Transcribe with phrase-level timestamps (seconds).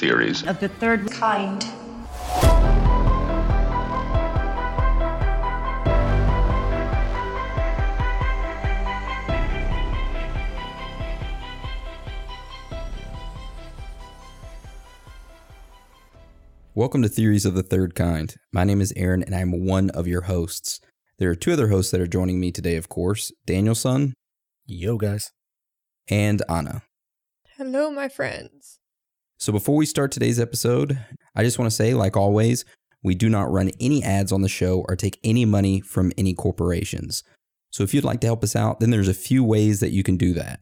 [0.00, 1.62] Welcome to theories of the third kind.
[16.74, 18.36] Welcome to Theories of the Third Kind.
[18.52, 20.80] My name is Aaron, and I'm one of your hosts.
[21.18, 24.14] There are two other hosts that are joining me today, of course Danielson.
[24.64, 25.30] Yo, guys.
[26.08, 26.84] And Anna.
[27.58, 28.79] Hello, my friends.
[29.40, 30.98] So, before we start today's episode,
[31.34, 32.66] I just want to say, like always,
[33.02, 36.34] we do not run any ads on the show or take any money from any
[36.34, 37.24] corporations.
[37.70, 40.02] So, if you'd like to help us out, then there's a few ways that you
[40.02, 40.60] can do that.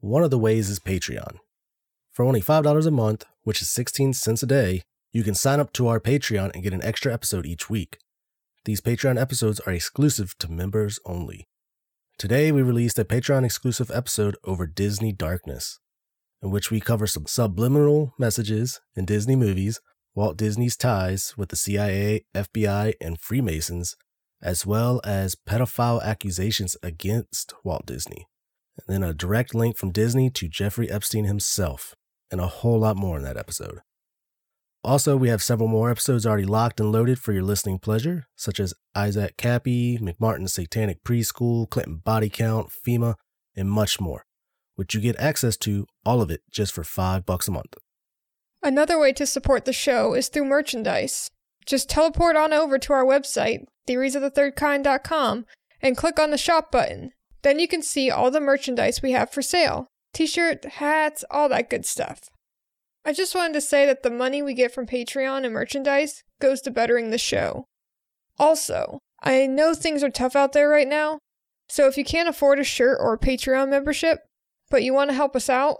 [0.00, 1.36] One of the ways is Patreon.
[2.10, 4.82] For only $5 a month, which is 16 cents a day,
[5.12, 7.98] you can sign up to our Patreon and get an extra episode each week.
[8.64, 11.44] These Patreon episodes are exclusive to members only.
[12.18, 15.78] Today, we released a Patreon exclusive episode over Disney Darkness,
[16.42, 19.80] in which we cover some subliminal messages in Disney movies,
[20.14, 23.96] Walt Disney's ties with the CIA, FBI, and Freemasons,
[24.42, 28.26] as well as pedophile accusations against Walt Disney,
[28.76, 31.94] and then a direct link from Disney to Jeffrey Epstein himself,
[32.30, 33.80] and a whole lot more in that episode.
[34.84, 38.60] Also, we have several more episodes already locked and loaded for your listening pleasure, such
[38.60, 43.14] as Isaac Kappy, McMartin's Satanic Preschool, Clinton Body Count, FEMA,
[43.56, 44.24] and much more,
[44.78, 47.74] which you get access to all of it just for five bucks a month.
[48.62, 51.32] Another way to support the show is through merchandise.
[51.66, 55.46] Just teleport on over to our website, theoriesofthethirdkind.com,
[55.82, 57.10] and click on the shop button.
[57.42, 61.48] Then you can see all the merchandise we have for sale t shirt, hats, all
[61.48, 62.20] that good stuff.
[63.04, 66.60] I just wanted to say that the money we get from Patreon and merchandise goes
[66.62, 67.64] to bettering the show.
[68.38, 71.18] Also, I know things are tough out there right now,
[71.68, 74.20] so if you can't afford a shirt or a Patreon membership,
[74.70, 75.78] but you want to help us out,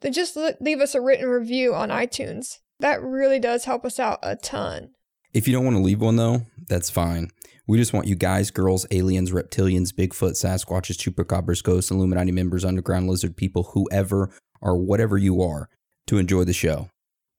[0.00, 2.58] then just leave us a written review on iTunes.
[2.80, 4.90] That really does help us out a ton.
[5.34, 7.30] If you don't want to leave one, though, that's fine.
[7.66, 13.08] We just want you guys, girls, aliens, reptilians, Bigfoot, Sasquatches, Chupacabras, ghosts, Illuminati members, underground
[13.08, 14.30] lizard people, whoever
[14.62, 15.68] or whatever you are,
[16.06, 16.88] to enjoy the show.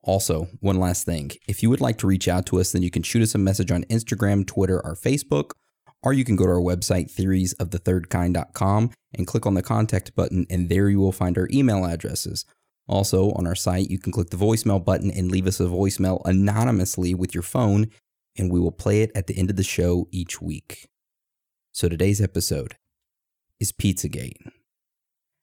[0.03, 2.91] Also, one last thing if you would like to reach out to us, then you
[2.91, 5.51] can shoot us a message on Instagram, Twitter, or Facebook,
[6.03, 10.69] or you can go to our website, theoriesofthethirdkind.com, and click on the contact button, and
[10.69, 12.45] there you will find our email addresses.
[12.87, 16.21] Also, on our site, you can click the voicemail button and leave us a voicemail
[16.25, 17.89] anonymously with your phone,
[18.37, 20.87] and we will play it at the end of the show each week.
[21.71, 22.75] So, today's episode
[23.59, 24.37] is Pizzagate.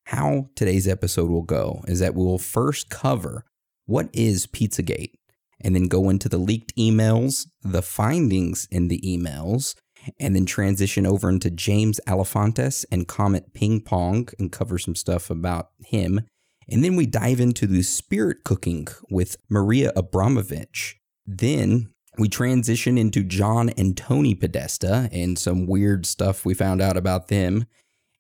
[0.07, 3.45] How today's episode will go is that we will first cover
[3.87, 5.15] what is Pizzagate
[5.61, 9.75] and then go into the leaked emails, the findings in the emails,
[10.19, 15.31] and then transition over into James Alefantis and Comet Ping Pong and cover some stuff
[15.31, 16.21] about him.
[16.69, 20.99] And then we dive into the spirit cooking with Maria Abramovich.
[21.25, 26.97] Then we transition into John and Tony Podesta and some weird stuff we found out
[26.97, 27.67] about them.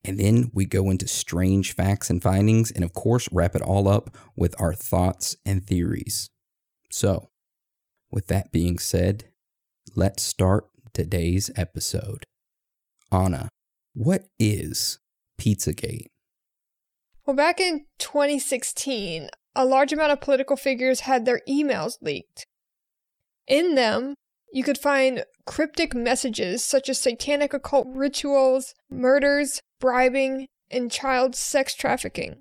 [0.04, 3.88] And then we go into strange facts and findings, and of course, wrap it all
[3.88, 6.30] up with our thoughts and theories.
[6.92, 7.30] So,
[8.12, 9.24] with that being said,
[9.96, 12.24] let's start today's episode.
[13.12, 13.50] Anna,
[13.92, 14.98] what is
[15.38, 16.06] Pizzagate?
[17.26, 22.46] Well, back in 2016, a large amount of political figures had their emails leaked.
[23.46, 24.14] In them,
[24.54, 31.74] you could find cryptic messages such as satanic occult rituals, murders, bribing, and child sex
[31.74, 32.36] trafficking.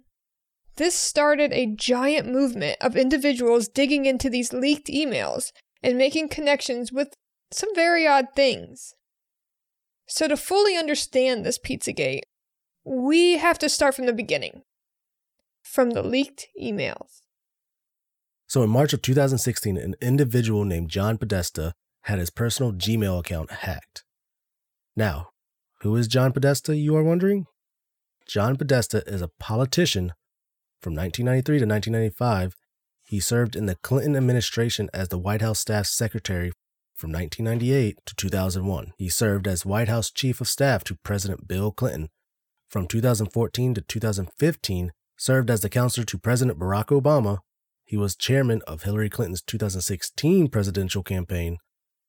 [0.78, 5.52] This started a giant movement of individuals digging into these leaked emails
[5.84, 7.10] and making connections with
[7.52, 8.94] some very odd things.
[10.08, 12.24] So, to fully understand this Pizzagate,
[12.84, 14.62] we have to start from the beginning
[15.64, 17.22] from the leaked emails.
[18.48, 21.74] So, in March of 2016, an individual named John Podesta
[22.04, 24.04] had his personal Gmail account hacked.
[24.96, 25.30] Now,
[25.82, 27.48] who is John Podesta, you are wondering?
[28.28, 30.14] John Podesta is a politician
[30.82, 32.56] from 1993 to 1995.
[33.04, 36.52] He served in the Clinton administration as the White House staff secretary
[36.96, 38.94] from 1998 to 2001.
[38.98, 42.10] He served as White House chief of staff to President Bill Clinton.
[42.70, 47.40] From 2014 to 2015, served as the counselor to President Barack Obama.
[47.84, 51.58] He was chairman of Hillary Clinton's 2016 presidential campaign,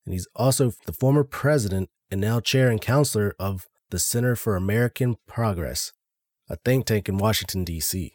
[0.05, 4.57] and he's also the former president and now chair and counselor of the Center for
[4.57, 5.93] American Progress,
[6.49, 8.13] a think tank in Washington, D.C.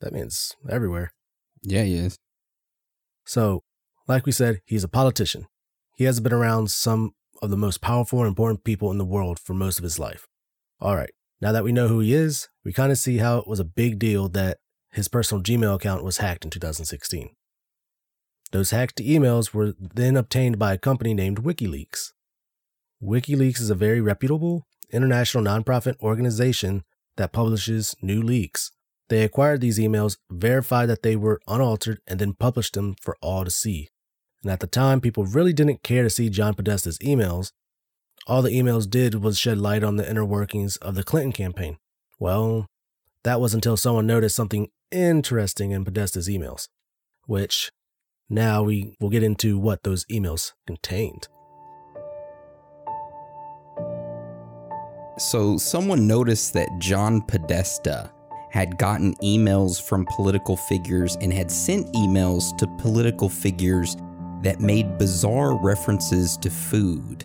[0.00, 1.12] That means everywhere.
[1.62, 2.18] Yeah, he is.
[3.24, 3.62] So,
[4.06, 5.46] like we said, he's a politician.
[5.96, 9.38] He has been around some of the most powerful and important people in the world
[9.38, 10.26] for most of his life.
[10.78, 11.10] All right,
[11.40, 13.64] now that we know who he is, we kind of see how it was a
[13.64, 14.58] big deal that
[14.92, 17.30] his personal Gmail account was hacked in 2016.
[18.52, 22.12] Those hacked emails were then obtained by a company named WikiLeaks.
[23.02, 26.84] WikiLeaks is a very reputable international nonprofit organization
[27.16, 28.70] that publishes new leaks.
[29.08, 33.44] They acquired these emails, verified that they were unaltered, and then published them for all
[33.44, 33.88] to see.
[34.42, 37.52] And at the time, people really didn't care to see John Podesta's emails.
[38.26, 41.78] All the emails did was shed light on the inner workings of the Clinton campaign.
[42.18, 42.66] Well,
[43.24, 46.68] that was until someone noticed something interesting in Podesta's emails,
[47.26, 47.70] which
[48.28, 51.28] now we will get into what those emails contained.
[55.18, 58.12] So, someone noticed that John Podesta
[58.50, 63.96] had gotten emails from political figures and had sent emails to political figures
[64.46, 67.24] that made bizarre references to food.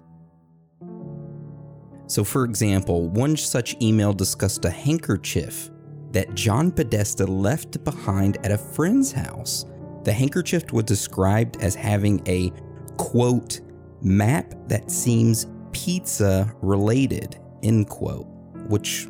[2.07, 5.69] So, for example, one such email discussed a handkerchief
[6.13, 9.67] that John Podesta left behind at a friend's house.
[10.03, 12.51] The handkerchief was described as having a
[12.97, 13.61] quote,
[14.01, 18.25] map that seems pizza related, end quote,
[18.67, 19.07] which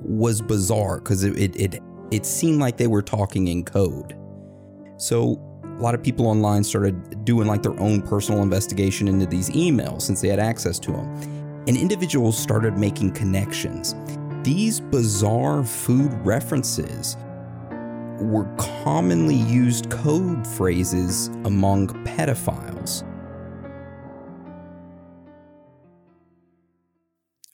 [0.00, 4.16] was bizarre because it, it, it, it seemed like they were talking in code.
[4.96, 9.50] So a lot of people online started doing like their own personal investigation into these
[9.50, 11.06] emails since they had access to them.
[11.68, 13.94] And individuals started making connections.
[14.42, 17.16] These bizarre food references
[18.20, 23.04] were commonly used code phrases among pedophiles.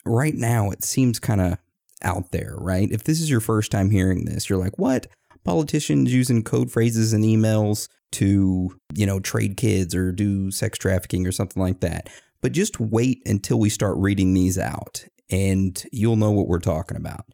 [0.05, 1.57] Right now, it seems kind of
[2.03, 2.89] out there, right?
[2.89, 5.07] If this is your first time hearing this, you're like, what?
[5.43, 11.27] Politicians using code phrases and emails to, you know, trade kids or do sex trafficking
[11.27, 12.09] or something like that.
[12.41, 16.97] But just wait until we start reading these out and you'll know what we're talking
[16.97, 17.25] about.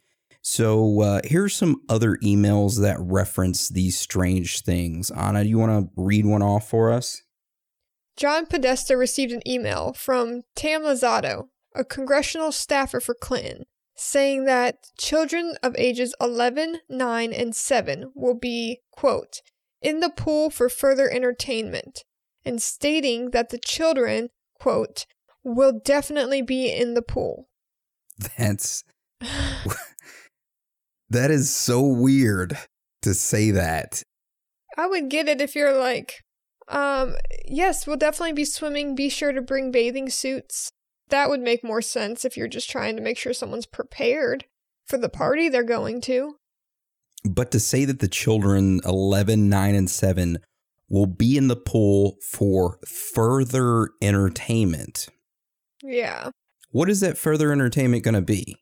[0.41, 5.11] So uh, here's some other emails that reference these strange things.
[5.11, 7.21] Anna, do you want to read one off for us?
[8.15, 13.65] John Podesta received an email from Tam Luzzatto, a congressional staffer for Clinton,
[13.95, 19.41] saying that children of ages 11, 9, and 7 will be, quote,
[19.81, 22.03] in the pool for further entertainment,
[22.45, 24.29] and stating that the children,
[24.59, 25.05] quote,
[25.43, 27.47] will definitely be in the pool.
[28.37, 28.83] That's.
[31.09, 32.57] that is so weird
[33.01, 34.03] to say that.
[34.77, 36.21] I would get it if you're like,
[36.69, 37.15] um,
[37.45, 38.95] yes, we'll definitely be swimming.
[38.95, 40.71] Be sure to bring bathing suits.
[41.09, 44.45] That would make more sense if you're just trying to make sure someone's prepared
[44.85, 46.35] for the party they're going to.
[47.25, 50.39] But to say that the children 11, 9, and 7
[50.89, 55.07] will be in the pool for further entertainment.
[55.83, 56.29] Yeah.
[56.71, 58.57] What is that further entertainment going to be?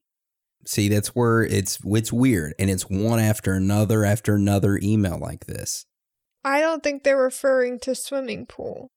[0.66, 5.46] See, that's where it's it's weird and it's one after another after another email like
[5.46, 5.86] this.
[6.44, 8.90] I don't think they're referring to swimming pool.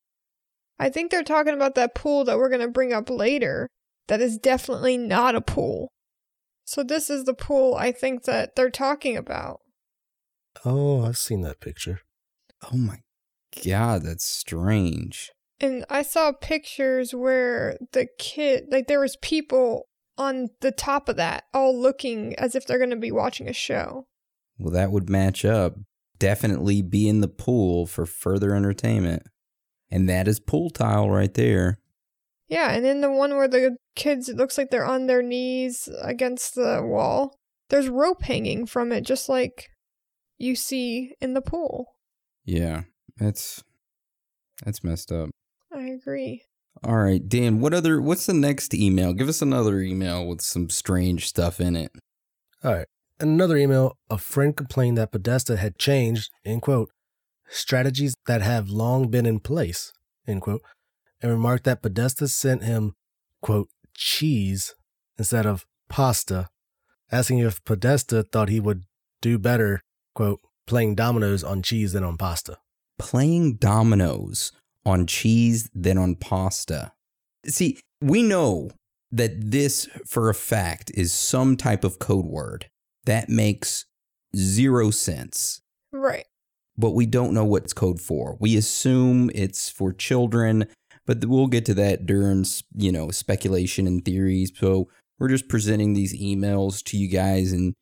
[0.81, 3.69] I think they're talking about that pool that we're going to bring up later
[4.09, 5.89] that is definitely not a pool.
[6.70, 9.58] So this is the pool I think that they're talking about.
[10.64, 12.02] Oh, I've seen that picture.
[12.72, 13.00] Oh my
[13.64, 15.32] god, that's strange.
[15.58, 21.17] And I saw pictures where the kid, like there was people on the top of
[21.17, 24.06] that, all looking as if they're going to be watching a show.
[24.56, 25.74] Well, that would match up.
[26.20, 29.24] Definitely be in the pool for further entertainment.
[29.91, 31.80] And that is pool tile right there.
[32.51, 35.89] Yeah, and in the one where the kids, it looks like they're on their knees
[36.03, 37.39] against the wall,
[37.69, 39.71] there's rope hanging from it, just like
[40.37, 41.95] you see in the pool.
[42.45, 42.83] Yeah,
[43.17, 43.63] that's
[44.65, 45.31] that's messed up.
[45.73, 46.43] I agree.
[46.83, 49.13] All right, Dan, what other what's the next email?
[49.13, 51.93] Give us another email with some strange stuff in it.
[52.65, 52.87] All right.
[53.21, 56.91] Another email, a friend complained that Podesta had changed, end quote,
[57.49, 59.93] strategies that have long been in place,
[60.27, 60.63] end quote,
[61.22, 62.94] and remarked that Podesta sent him,
[63.43, 64.74] quote, cheese
[65.19, 66.48] instead of pasta,
[67.12, 68.84] asking if Podesta thought he would
[69.20, 69.82] do better,
[70.15, 72.58] quote, playing dominoes on cheese than on pasta.
[72.98, 74.53] Playing dominoes
[74.84, 76.93] on cheese than on pasta.
[77.46, 78.70] See, we know
[79.12, 82.67] that this for a fact is some type of code word
[83.05, 83.86] that makes
[84.36, 85.60] zero sense.
[85.93, 86.27] Right.
[86.77, 88.36] But we don't know what it's code for.
[88.41, 90.67] We assume it's for children,
[91.07, 94.53] but we'll get to that during, you know, speculation and theories.
[94.57, 94.89] So
[95.19, 97.75] we're just presenting these emails to you guys and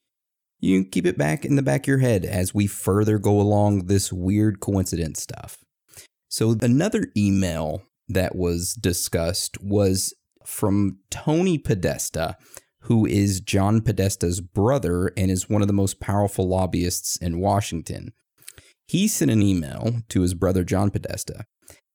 [0.61, 3.87] you keep it back in the back of your head as we further go along
[3.87, 5.59] this weird coincidence stuff.
[6.29, 12.37] So, another email that was discussed was from Tony Podesta,
[12.83, 18.13] who is John Podesta's brother and is one of the most powerful lobbyists in Washington.
[18.87, 21.45] He sent an email to his brother John Podesta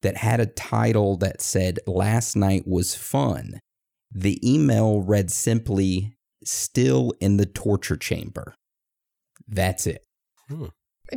[0.03, 3.60] that had a title that said, Last night was fun.
[4.12, 8.53] The email read simply, Still in the torture chamber.
[9.48, 10.03] That's it.
[10.50, 10.67] Hmm.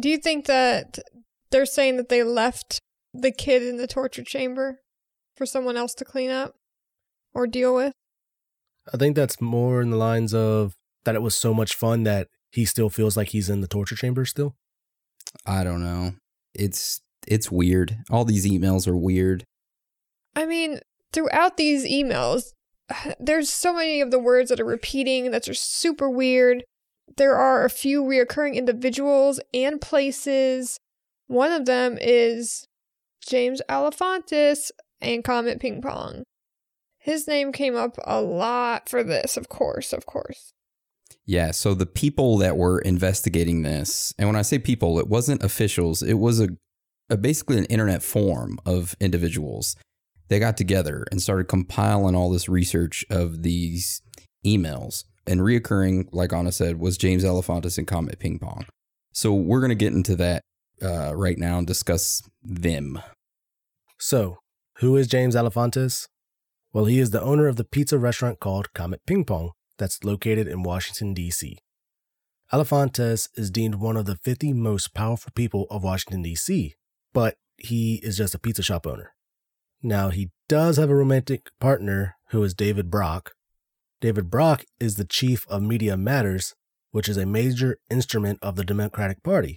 [0.00, 0.98] Do you think that
[1.50, 2.80] they're saying that they left
[3.12, 4.80] the kid in the torture chamber
[5.36, 6.54] for someone else to clean up
[7.34, 7.92] or deal with?
[8.92, 10.74] I think that's more in the lines of
[11.04, 13.96] that it was so much fun that he still feels like he's in the torture
[13.96, 14.54] chamber still.
[15.44, 16.14] I don't know.
[16.54, 17.98] It's it's weird.
[18.10, 19.44] All these emails are weird.
[20.34, 20.80] I mean,
[21.12, 22.52] throughout these emails,
[23.20, 26.64] there's so many of the words that are repeating that are super weird.
[27.16, 30.78] There are a few reoccurring individuals and places.
[31.28, 32.66] One of them is
[33.26, 36.24] James Alefantis and Comet Ping Pong.
[36.98, 40.52] His name came up a lot for this, of course, of course.
[41.24, 45.42] Yeah, so the people that were investigating this, and when I say people, it wasn't
[45.42, 46.48] officials, it was a,
[47.08, 49.76] a basically an internet forum of individuals.
[50.28, 54.02] They got together and started compiling all this research of these
[54.44, 55.04] emails.
[55.26, 58.66] And reoccurring, like Anna said, was James Alefantis and Comet Ping Pong.
[59.12, 60.42] So we're going to get into that
[60.82, 63.00] uh, right now and discuss them.
[63.98, 64.38] So,
[64.78, 66.06] who is James Alefantis?
[66.72, 70.46] Well, he is the owner of the pizza restaurant called Comet Ping Pong that's located
[70.46, 71.58] in Washington, D.C.
[72.52, 76.74] Alefantis is deemed one of the 50 most powerful people of Washington, D.C.,
[77.16, 79.14] but he is just a pizza shop owner.
[79.82, 83.32] Now, he does have a romantic partner who is David Brock.
[84.02, 86.54] David Brock is the chief of Media Matters,
[86.90, 89.56] which is a major instrument of the Democratic Party.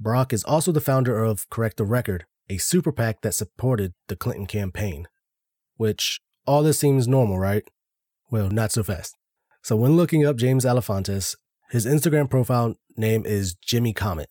[0.00, 4.16] Brock is also the founder of Correct the Record, a super PAC that supported the
[4.16, 5.08] Clinton campaign.
[5.76, 7.64] Which, all this seems normal, right?
[8.30, 9.14] Well, not so fast.
[9.60, 11.36] So, when looking up James Alefantis,
[11.70, 14.30] his Instagram profile name is Jimmy Comet,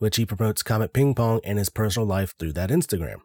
[0.00, 3.18] which he promotes Comet Ping Pong and his personal life through that Instagram,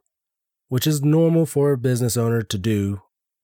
[0.67, 3.01] which is normal for a business owner to do.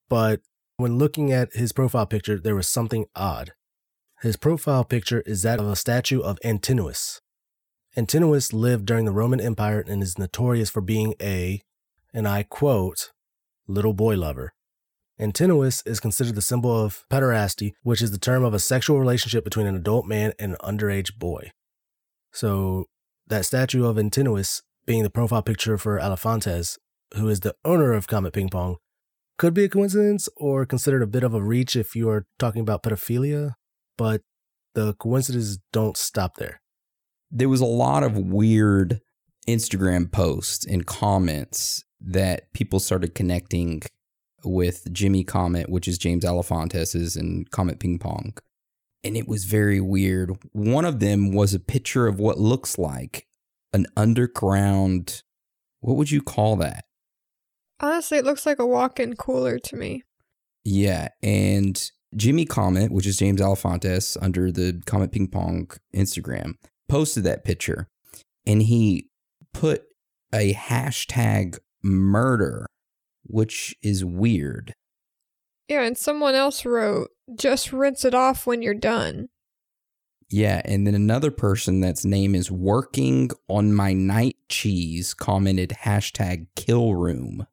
[0.10, 0.42] But
[0.76, 3.54] when looking at his profile picture, there was something odd.
[4.22, 7.22] His profile picture is that of a statue of Antinous.
[7.96, 11.62] Antinous lived during the Roman Empire and is notorious for being a,
[12.14, 13.12] and I quote,
[13.66, 14.54] little boy lover.
[15.18, 19.46] Antinous is considered the symbol of pederasty, which is the term of a sexual relationship
[19.46, 21.52] between an adult man and an underage boy.
[22.34, 22.88] So,
[23.32, 26.78] that statue of Antinous being the profile picture for Alefantis,
[27.16, 28.76] who is the owner of Comet Ping Pong,
[29.38, 32.62] could be a coincidence or considered a bit of a reach if you are talking
[32.62, 33.54] about pedophilia,
[33.98, 34.22] but
[34.76, 36.62] the coincidences don't stop there.
[37.32, 39.00] There was a lot of weird
[39.48, 43.82] Instagram posts and comments that people started connecting
[44.44, 48.34] with Jimmy Comet, which is James Alefantis' and Comet Ping Pong.
[49.04, 50.38] And it was very weird.
[50.52, 53.26] One of them was a picture of what looks like
[53.74, 55.24] an underground,
[55.80, 56.86] what would you call that?
[57.80, 60.04] Honestly, it looks like a walk in cooler to me.
[60.64, 61.08] Yeah.
[61.24, 61.82] And
[62.16, 66.56] Jimmy Comet, which is James Alefantis under the Comet Ping Pong Instagram,
[66.88, 67.88] posted that picture
[68.46, 69.10] and he
[69.54, 69.84] put
[70.34, 72.68] a hashtag murder,
[73.24, 74.74] which is weird.
[75.72, 79.30] Yeah, and someone else wrote, just rinse it off when you're done.
[80.30, 86.48] Yeah, and then another person that's name is working on my night cheese commented hashtag
[86.58, 87.48] kill room.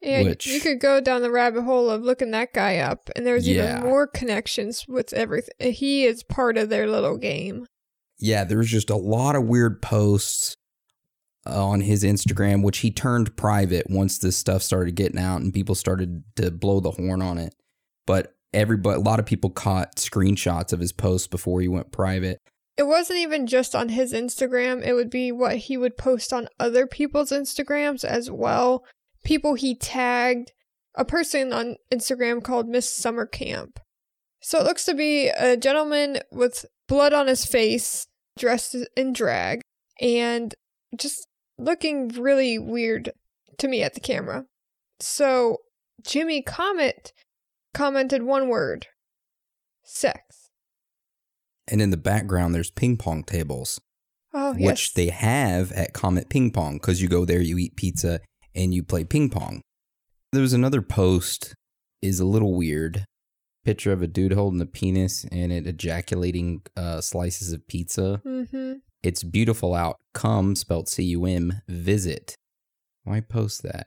[0.00, 3.26] Yeah, Which- you could go down the rabbit hole of looking that guy up, and
[3.26, 3.80] there's Yeah.
[3.80, 5.72] even more connections with everything.
[5.72, 7.66] He is part of their little game.
[8.18, 10.56] Yeah, there's just a lot of weird posts
[11.48, 15.52] Uh, on his Instagram, which he turned private once this stuff started getting out and
[15.52, 17.54] people started to blow the horn on it.
[18.06, 22.38] But everybody, a lot of people caught screenshots of his posts before he went private.
[22.76, 26.48] It wasn't even just on his Instagram, it would be what he would post on
[26.60, 28.84] other people's Instagrams as well.
[29.24, 30.52] People he tagged,
[30.94, 33.80] a person on Instagram called Miss Summer Camp.
[34.40, 38.06] So it looks to be a gentleman with blood on his face,
[38.38, 39.60] dressed in drag,
[40.00, 40.54] and
[40.96, 41.27] just
[41.58, 43.12] looking really weird
[43.58, 44.46] to me at the camera.
[45.00, 45.58] So
[46.06, 47.12] Jimmy Comet
[47.74, 48.86] commented one word
[49.84, 50.50] sex.
[51.66, 53.80] And in the background, there's ping pong tables,
[54.32, 54.92] Oh, which yes.
[54.92, 58.20] they have at Comet Ping Pong because you go there, you eat pizza,
[58.54, 59.60] and you play ping pong.
[60.32, 61.54] There was another post,
[62.02, 63.04] is a little weird.
[63.64, 68.20] Picture of a dude holding a penis and it ejaculating uh, slices of pizza.
[68.24, 68.74] mm-hmm.
[69.02, 69.96] It's beautiful out.
[70.14, 72.34] Come, spelt C U M, visit.
[73.04, 73.86] Why post that?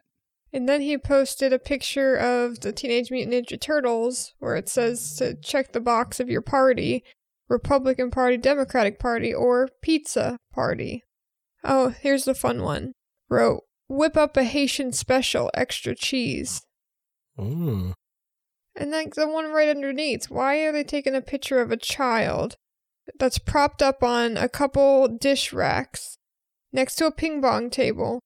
[0.53, 5.15] And then he posted a picture of the Teenage Mutant Ninja Turtles where it says
[5.17, 7.03] to check the box of your party
[7.49, 11.03] Republican Party, Democratic Party, or Pizza Party.
[11.63, 12.93] Oh, here's the fun one.
[13.29, 16.61] Wrote, whip up a Haitian special, extra cheese.
[17.37, 17.93] Mm.
[18.75, 22.55] And like the one right underneath, why are they taking a picture of a child
[23.19, 26.17] that's propped up on a couple dish racks
[26.71, 28.19] next to a ping pong table?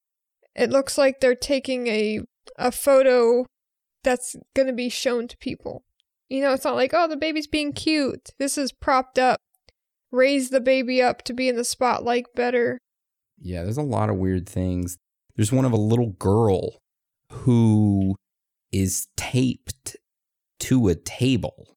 [0.54, 2.20] It looks like they're taking a
[2.58, 3.44] a photo
[4.02, 5.84] that's going to be shown to people.
[6.28, 8.30] You know, it's not like, oh, the baby's being cute.
[8.38, 9.38] This is propped up.
[10.10, 12.78] Raise the baby up to be in the spotlight better.
[13.38, 14.96] Yeah, there's a lot of weird things.
[15.34, 16.78] There's one of a little girl
[17.30, 18.16] who
[18.72, 19.96] is taped
[20.60, 21.75] to a table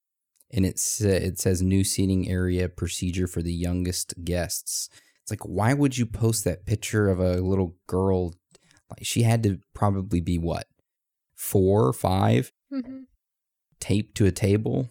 [0.52, 4.88] and it's uh, it says new seating area procedure for the youngest guests.
[5.22, 8.34] It's like why would you post that picture of a little girl
[8.90, 10.66] like she had to probably be what?
[11.36, 13.00] 4 5 hmm
[13.80, 14.90] taped to a table?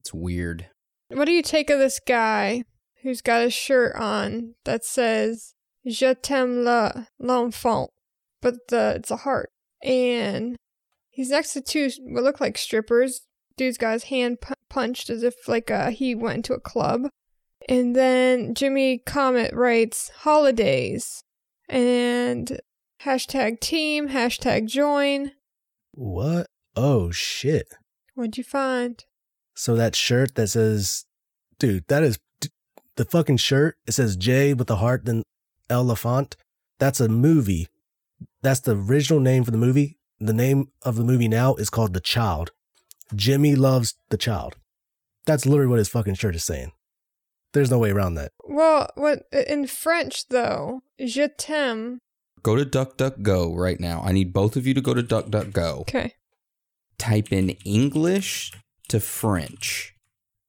[0.00, 0.66] It's weird.
[1.08, 2.64] What do you take of this guy
[3.02, 5.54] who's got a shirt on that says
[5.86, 7.88] Je t'aime la l'enfant,
[8.42, 9.50] but the it's a heart,
[9.82, 10.56] and
[11.10, 13.22] he's next to two what look like strippers.
[13.56, 17.08] Dude's got his hand punched as if like uh, he went into a club,
[17.68, 21.22] and then Jimmy Comet writes holidays
[21.68, 22.60] and
[23.02, 25.32] hashtag team hashtag join.
[25.92, 26.46] What?
[26.74, 27.66] Oh shit.
[28.14, 29.04] What'd you find?
[29.54, 31.04] So that shirt that says,
[31.58, 32.18] dude, that is
[32.96, 33.76] the fucking shirt.
[33.86, 35.22] It says J with the heart, then
[35.68, 36.36] Elephant.
[36.78, 37.68] That's a movie.
[38.42, 39.98] That's the original name for the movie.
[40.20, 42.52] The name of the movie now is called The Child.
[43.14, 44.56] Jimmy loves the child.
[45.26, 46.72] That's literally what his fucking shirt is saying.
[47.52, 48.32] There's no way around that.
[48.44, 50.82] Well, what in French though?
[51.04, 51.98] Je t'aime.
[52.42, 54.02] Go to DuckDuckGo right now.
[54.04, 55.80] I need both of you to go to DuckDuckGo.
[55.80, 56.14] Okay.
[56.98, 58.52] type in English
[58.88, 59.94] to French,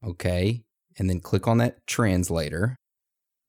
[0.02, 0.64] okay?
[0.98, 2.78] And then click on that translator,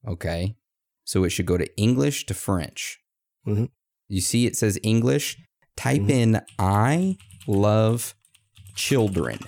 [0.05, 0.57] okay?
[1.05, 2.99] So it should go to English to French.
[3.47, 3.71] Mhm.
[4.09, 5.39] You see it says English?
[5.77, 6.11] Type Mhm.
[6.11, 8.17] in I love
[8.79, 9.41] children.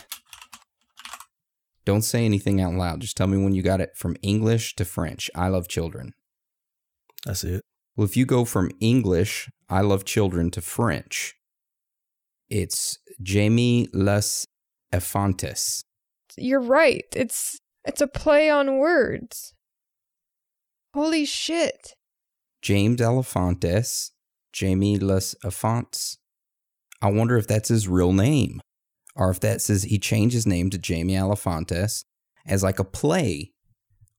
[1.85, 3.01] Don't say anything out loud.
[3.01, 5.31] Just tell me when you got it from English to French.
[5.35, 6.13] I love children.
[7.25, 7.63] That's it.
[7.97, 11.37] Well, if you go from English, I love children, to French,
[12.49, 14.47] it's Jamie Les
[14.93, 15.83] Efantes.
[16.37, 17.05] You're right.
[17.15, 19.55] It's it's a play on words.
[20.93, 21.95] Holy shit.
[22.63, 24.11] James Elefantes,
[24.53, 26.17] Jamie Les Efantes.
[27.01, 28.61] I wonder if that's his real name,
[29.21, 32.05] or that says he changed his name to Jamie Elefantes
[32.47, 33.53] as like a play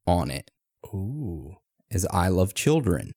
[0.05, 0.51] on it,
[0.85, 1.55] Ooh.
[1.91, 3.13] as I love children.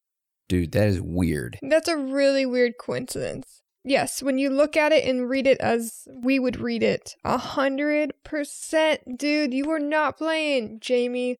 [0.48, 1.58] Dude, that is weird.
[1.62, 3.62] That's a really weird coincidence.
[3.84, 7.36] Yes, when you look at it and read it as we would read it, a
[7.36, 11.36] hundred percent, dude, you were not playing Jamie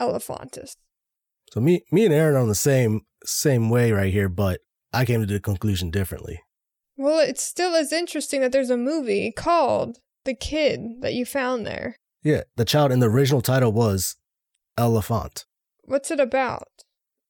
[0.00, 0.76] Elephantis.
[1.52, 4.60] So me, me and Aaron are on the same same way right here, but
[4.94, 6.40] I came to the conclusion differently.
[6.98, 11.64] Well, it's still as interesting that there's a movie called The Kid that you found
[11.64, 11.96] there.
[12.24, 14.16] Yeah, the child in the original title was
[14.76, 15.46] Elephant.
[15.84, 16.66] What's it about?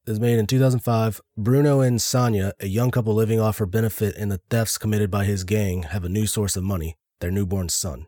[0.07, 1.21] It was made in 2005.
[1.37, 5.25] Bruno and Sonia, a young couple living off her benefit in the thefts committed by
[5.25, 8.07] his gang, have a new source of money their newborn son.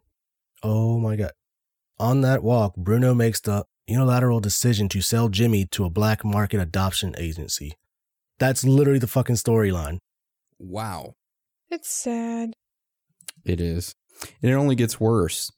[0.62, 1.32] Oh my god.
[1.98, 6.60] On that walk, Bruno makes the unilateral decision to sell Jimmy to a black market
[6.60, 7.74] adoption agency.
[8.38, 9.98] That's literally the fucking storyline.
[10.58, 11.14] Wow.
[11.70, 12.52] It's sad.
[13.44, 13.94] It is.
[14.42, 15.50] And it only gets worse.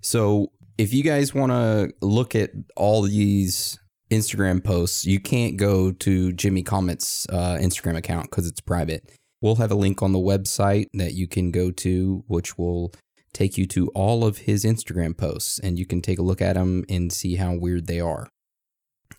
[0.00, 3.78] So if you guys want to look at all these
[4.10, 9.12] Instagram posts, you can't go to Jimmy Comet's uh, Instagram account because it's private.
[9.40, 12.92] We'll have a link on the website that you can go to, which will
[13.32, 16.54] take you to all of his Instagram posts, and you can take a look at
[16.54, 18.28] them and see how weird they are.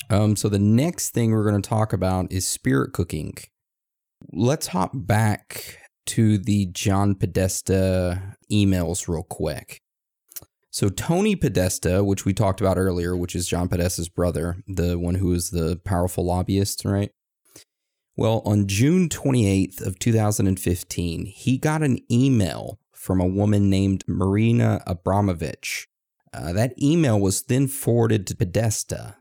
[0.10, 3.36] Um, so the next thing we're going to talk about is spirit cooking.
[4.34, 5.78] Let's hop back
[6.10, 9.80] to the John Podesta emails real quick.
[10.72, 15.16] So Tony Podesta, which we talked about earlier, which is John Podesta's brother, the one
[15.16, 17.12] who is the powerful lobbyist, right?
[18.16, 24.82] Well, on June 28th of 2015, he got an email from a woman named Marina
[24.88, 25.88] Abramovich.
[26.34, 29.18] Uh, that email was then forwarded to Podesta.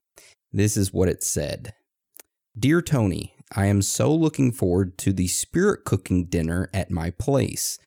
[0.53, 1.74] This is what it said.
[2.59, 7.79] Dear Tony, I am so looking forward to the spirit cooking dinner at my place.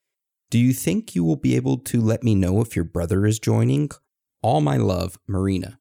[0.49, 3.39] Do you think you will be able to let me know if your brother is
[3.39, 3.89] joining?
[4.41, 5.79] All my love, Marina.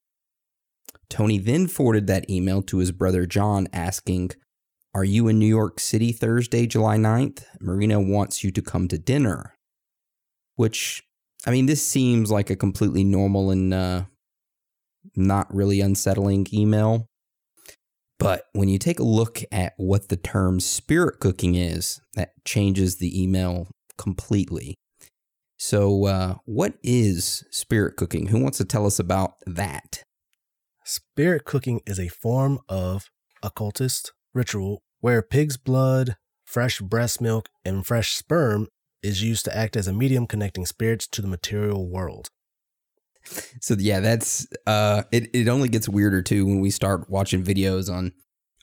[1.09, 4.31] Tony then forwarded that email to his brother John asking,
[4.95, 7.45] Are you in New York City Thursday, July 9th?
[7.61, 9.57] Marina wants you to come to dinner.
[10.55, 11.03] Which,
[11.47, 14.05] I mean, this seems like a completely normal and uh,
[15.16, 17.10] not really unsettling email.
[18.20, 22.96] But when you take a look at what the term spirit cooking is, that changes
[22.96, 24.74] the email completely.
[25.56, 28.26] So, uh, what is spirit cooking?
[28.26, 30.02] Who wants to tell us about that?
[30.85, 33.06] Spirit cooking is a form of
[33.42, 38.68] occultist ritual where pig's blood, fresh breast milk, and fresh sperm
[39.02, 42.28] is used to act as a medium connecting spirits to the material world.
[43.61, 47.92] So yeah, that's uh it it only gets weirder too when we start watching videos
[47.92, 48.12] on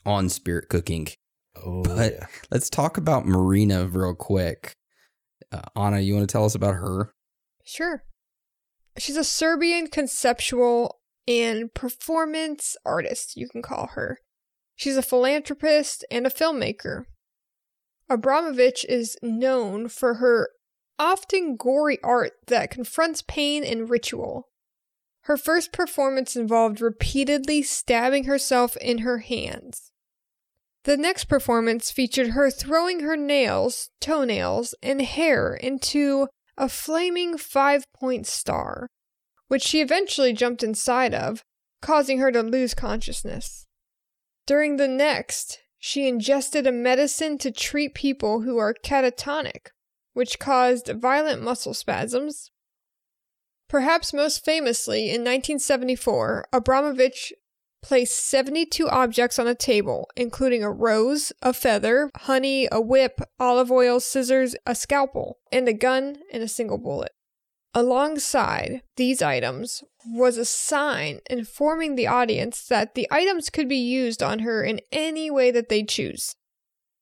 [0.04, 1.08] on spirit cooking.
[1.56, 2.26] Oh, But yeah.
[2.50, 4.74] let's talk about Marina real quick.
[5.50, 7.12] Uh, Anna, you want to tell us about her?
[7.64, 8.04] Sure.
[8.98, 14.18] She's a Serbian conceptual and performance artist, you can call her.
[14.76, 17.04] She's a philanthropist and a filmmaker.
[18.08, 20.48] Abramovich is known for her
[20.98, 24.48] often gory art that confronts pain and ritual.
[25.22, 29.90] Her first performance involved repeatedly stabbing herself in her hands.
[30.84, 37.84] The next performance featured her throwing her nails, toenails, and hair into a flaming five
[37.94, 38.88] point star,
[39.48, 41.42] which she eventually jumped inside of,
[41.82, 43.66] causing her to lose consciousness.
[44.46, 49.68] During the next, she ingested a medicine to treat people who are catatonic,
[50.12, 52.50] which caused violent muscle spasms.
[53.68, 57.32] Perhaps most famously, in 1974, Abramovich
[57.82, 63.70] placed 72 objects on a table, including a rose, a feather, honey, a whip, olive
[63.70, 67.12] oil, scissors, a scalpel, and a gun and a single bullet.
[67.74, 74.22] Alongside these items was a sign informing the audience that the items could be used
[74.22, 76.34] on her in any way that they choose.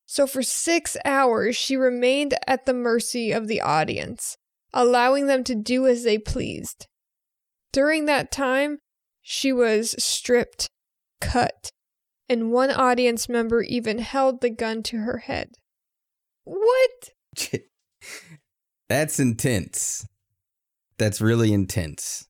[0.06, 4.36] So for six hours, she remained at the mercy of the audience,
[4.72, 6.86] allowing them to do as they pleased.
[7.72, 8.78] During that time,
[9.20, 10.68] she was stripped,
[11.20, 11.70] cut,
[12.28, 15.50] and one audience member even held the gun to her head.
[16.44, 17.10] What?
[18.88, 20.06] That's intense.
[20.98, 22.28] That's really intense.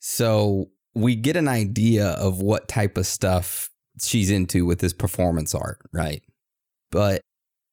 [0.00, 3.70] So we get an idea of what type of stuff
[4.00, 6.22] she's into with this performance art, right?
[6.94, 7.22] But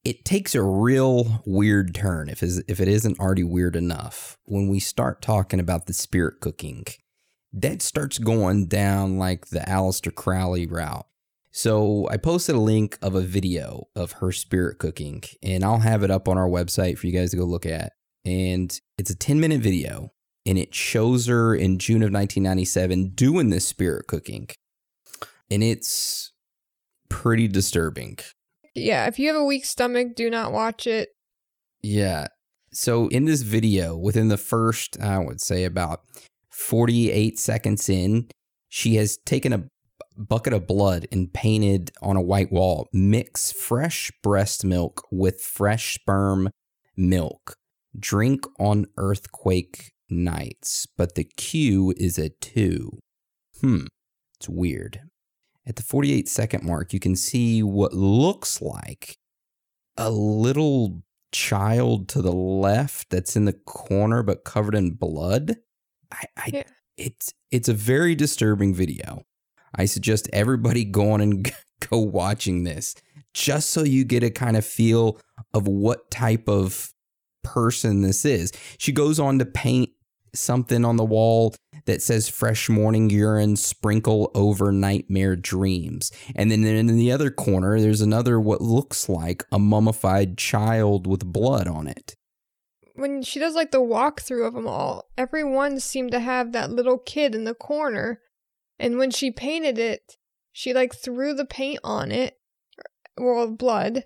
[0.03, 4.79] it takes a real weird turn if if it isn't already weird enough when we
[4.79, 6.85] start talking about the spirit cooking.
[7.53, 11.05] That starts going down like the Aleister Crowley route.
[11.51, 16.01] So I posted a link of a video of her spirit cooking, and I'll have
[16.01, 17.91] it up on our website for you guys to go look at.
[18.25, 20.13] And it's a 10 minute video,
[20.47, 24.47] and it shows her in June of 1997 doing this spirit cooking.
[25.51, 26.31] And it's
[27.07, 28.17] pretty disturbing.
[28.73, 31.09] Yeah, if you have a weak stomach, do not watch it.
[31.81, 32.27] Yeah.
[32.71, 36.01] So in this video, within the first, I would say about
[36.49, 38.29] 48 seconds in,
[38.69, 39.65] she has taken a
[40.17, 45.95] bucket of blood and painted on a white wall, mix fresh breast milk with fresh
[45.95, 46.49] sperm
[46.95, 47.55] milk.
[47.97, 52.99] Drink on earthquake nights, but the Q is a two.
[53.59, 53.85] Hmm,
[54.37, 55.01] it's weird.
[55.71, 59.15] At the 48 second mark, you can see what looks like
[59.95, 65.55] a little child to the left that's in the corner but covered in blood.
[66.11, 66.63] I, I Yeah.
[66.97, 69.23] it's it's a very disturbing video.
[69.73, 71.49] I suggest everybody go on and
[71.89, 72.93] go watching this
[73.33, 75.21] just so you get a kind of feel
[75.53, 76.93] of what type of
[77.45, 78.51] person this is.
[78.77, 79.91] She goes on to paint
[80.33, 81.53] something on the wall
[81.85, 86.11] that says fresh morning urine sprinkle over nightmare dreams.
[86.35, 91.25] And then in the other corner there's another what looks like a mummified child with
[91.25, 92.15] blood on it.
[92.95, 96.71] When she does like the walkthrough of them all, every one seemed to have that
[96.71, 98.21] little kid in the corner.
[98.77, 100.17] And when she painted it,
[100.51, 102.37] she like threw the paint on it,
[102.77, 104.03] er, well, blood.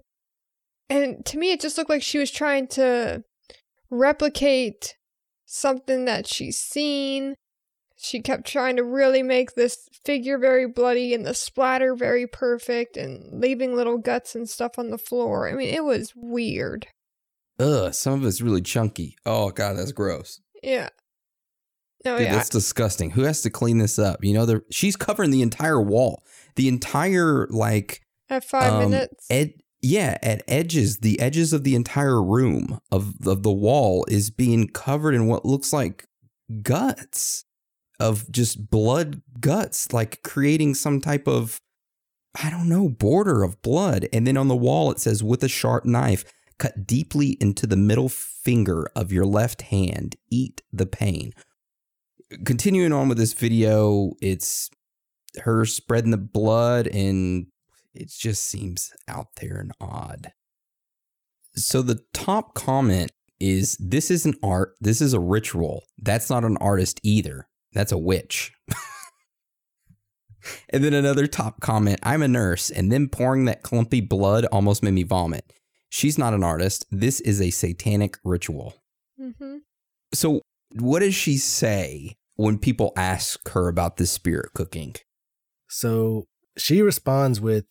[0.89, 3.23] And to me, it just looked like she was trying to
[3.89, 4.95] replicate
[5.45, 7.35] something that she's seen.
[7.97, 12.97] She kept trying to really make this figure very bloody and the splatter very perfect
[12.97, 15.49] and leaving little guts and stuff on the floor.
[15.49, 16.87] I mean, it was weird.
[17.57, 19.15] Ugh, some of it's really chunky.
[19.25, 20.41] Oh god, that's gross.
[20.61, 20.89] Yeah.
[22.03, 22.35] No, Dude, yeah.
[22.35, 23.11] that's disgusting.
[23.11, 24.23] Who has to clean this up?
[24.23, 26.23] You know, the, she's covering the entire wall,
[26.55, 29.25] the entire like At five um, minutes.
[29.29, 29.53] Ed,
[29.85, 34.67] yeah, at edges, the edges of the entire room of of the wall is being
[34.67, 36.07] covered in what looks like
[36.63, 37.45] guts
[37.99, 41.61] of just blood guts, like creating some type of
[42.41, 44.07] I don't know, border of blood.
[44.11, 46.25] And then on the wall, it says, with a sharp knife,
[46.57, 51.31] cut deeply into the middle finger of your left hand, eat the pain.
[52.43, 54.69] Continuing on with this video, it's
[55.43, 57.45] her spreading the blood, and
[57.95, 60.31] it just seems out there and odd.
[61.55, 65.83] So the top comment is this isn't art, this is a ritual.
[65.97, 67.47] That's not an artist either.
[67.73, 68.53] That's a witch.
[70.69, 74.83] and then another top comment I'm a nurse, and then pouring that clumpy blood almost
[74.83, 75.51] made me vomit.
[75.89, 76.85] She's not an artist.
[76.91, 78.75] This is a satanic ritual.
[79.19, 79.57] Mm-hmm.
[80.13, 80.41] So,
[80.73, 84.95] what does she say when people ask her about this spirit cooking?
[85.67, 86.25] So
[86.57, 87.65] she responds with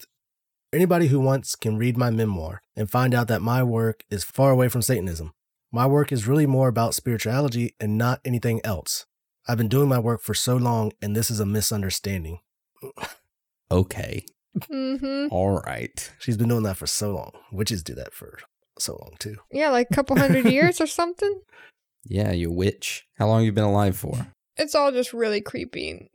[0.74, 4.50] Anybody who wants can read my memoir and find out that my work is far
[4.50, 5.32] away from Satanism.
[5.70, 9.06] My work is really more about spirituality and not anything else.
[9.46, 12.40] I've been doing my work for so long, and this is a misunderstanding.
[13.70, 14.26] Okay.
[14.70, 15.28] Mm-hmm.
[15.30, 16.12] All right.
[16.18, 17.32] She's been doing that for so long.
[17.50, 18.38] Witches do that for
[18.78, 19.36] so long, too.
[19.50, 21.40] Yeah, like a couple hundred years or something.
[22.04, 23.06] Yeah, you witch.
[23.16, 24.28] How long you been alive for?
[24.58, 26.10] It's all just really creepy.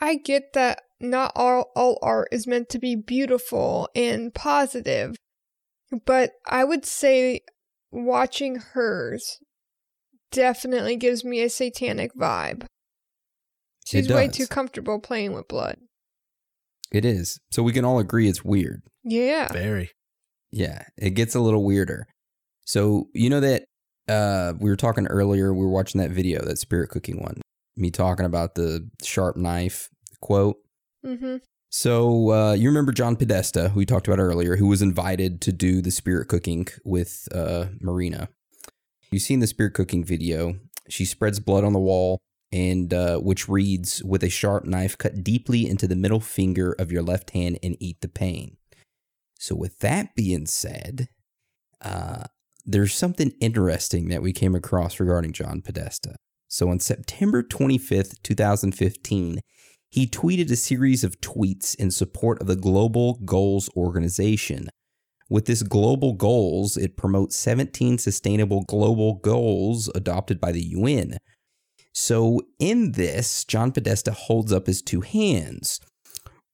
[0.00, 5.16] I get that not all, all art is meant to be beautiful and positive,
[6.04, 7.40] but I would say
[7.90, 9.38] watching hers
[10.30, 12.66] definitely gives me a satanic vibe.
[13.86, 15.78] She's way too comfortable playing with blood.
[16.90, 17.38] It is.
[17.50, 18.82] So we can all agree it's weird.
[19.04, 19.52] Yeah.
[19.52, 19.90] Very.
[20.50, 22.06] Yeah, it gets a little weirder.
[22.64, 23.64] So, you know that
[24.08, 27.40] uh we were talking earlier, we were watching that video, that spirit cooking one.
[27.76, 30.56] Me talking about the sharp knife quote.
[31.04, 31.36] Mm-hmm.
[31.68, 35.52] So, uh you remember John Podesta, who we talked about earlier, who was invited to
[35.52, 38.28] do the spirit cooking with uh Marina.
[39.10, 40.56] You've seen the spirit cooking video.
[40.88, 42.20] She spreads blood on the wall
[42.52, 46.92] and uh, which reads with a sharp knife cut deeply into the middle finger of
[46.92, 48.56] your left hand and eat the pain
[49.38, 51.08] so with that being said
[51.82, 52.24] uh,
[52.64, 56.16] there's something interesting that we came across regarding john podesta
[56.48, 59.40] so on september 25th 2015
[59.90, 64.68] he tweeted a series of tweets in support of the global goals organization
[65.28, 71.18] with this global goals, it promotes 17 sustainable global goals adopted by the UN.
[71.92, 75.80] So in this, John Podesta holds up his two hands.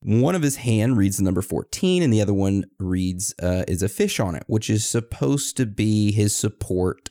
[0.00, 3.82] One of his hand reads the number 14 and the other one reads uh, is
[3.82, 7.10] a fish on it, which is supposed to be his support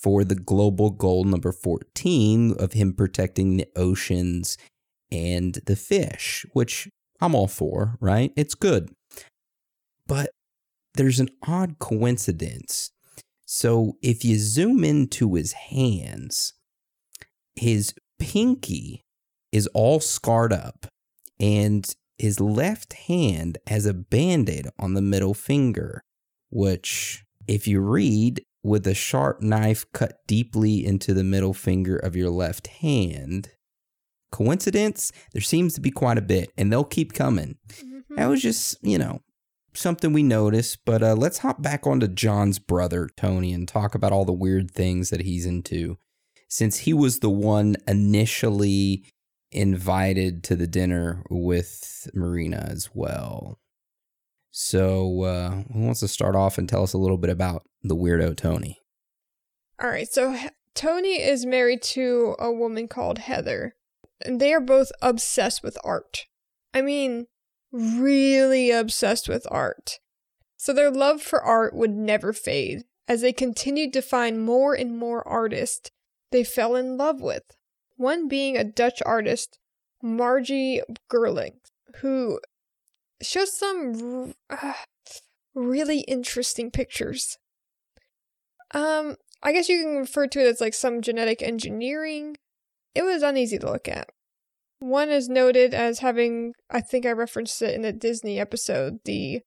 [0.00, 4.56] for the global goal number 14 of him protecting the oceans
[5.10, 6.88] and the fish, which
[7.20, 8.32] I'm all for, right?
[8.36, 8.90] It's good.
[10.06, 10.30] But
[10.94, 12.90] there's an odd coincidence.
[13.44, 16.52] So if you zoom into his hands,
[17.56, 19.02] his pinky
[19.50, 20.86] is all scarred up,
[21.40, 26.02] and his left hand has a band aid on the middle finger,
[26.50, 32.16] which, if you read, with a sharp knife cut deeply into the middle finger of
[32.16, 33.50] your left hand.
[34.30, 35.12] Coincidence?
[35.32, 37.56] There seems to be quite a bit, and they'll keep coming.
[37.82, 38.02] Mhm.
[38.16, 39.20] That was just, you know,
[39.74, 40.78] something we noticed.
[40.84, 44.70] But uh, let's hop back onto John's brother, Tony, and talk about all the weird
[44.70, 45.96] things that he's into.
[46.48, 49.04] Since he was the one initially
[49.50, 53.58] invited to the dinner with Marina as well.
[54.50, 57.96] So, uh, who wants to start off and tell us a little bit about the
[57.96, 58.78] weirdo Tony?
[59.80, 60.36] All right, so
[60.74, 63.74] Tony is married to a woman called Heather,
[64.24, 66.26] and they are both obsessed with art.
[66.74, 67.26] I mean,
[67.72, 69.98] really obsessed with art.
[70.56, 74.96] So their love for art would never fade as they continued to find more and
[74.96, 75.90] more artists
[76.30, 77.44] they fell in love with.
[77.96, 79.58] One being a Dutch artist,
[80.04, 81.54] Margi Gerling,
[81.96, 82.40] who
[83.22, 84.72] shows some r- uh,
[85.54, 87.38] really interesting pictures.
[88.72, 92.36] Um, I guess you can refer to it as like some genetic engineering.
[92.94, 94.10] It was uneasy to look at.
[94.80, 99.40] One is noted as having, I think I referenced it in a Disney episode, the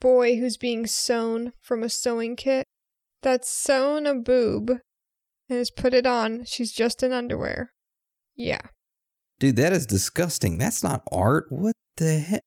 [0.00, 2.66] boy who's being sewn from a sewing kit.
[3.22, 4.70] That's sewn a boob
[5.48, 6.44] and has put it on.
[6.44, 7.72] She's just in underwear.
[8.36, 8.60] Yeah.
[9.38, 10.58] Dude, that is disgusting.
[10.58, 11.46] That's not art.
[11.50, 12.42] What the heck?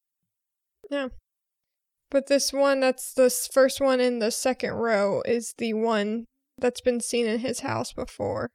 [2.10, 6.26] But this one, that's the first one in the second row, is the one
[6.58, 8.50] that's been seen in his house before.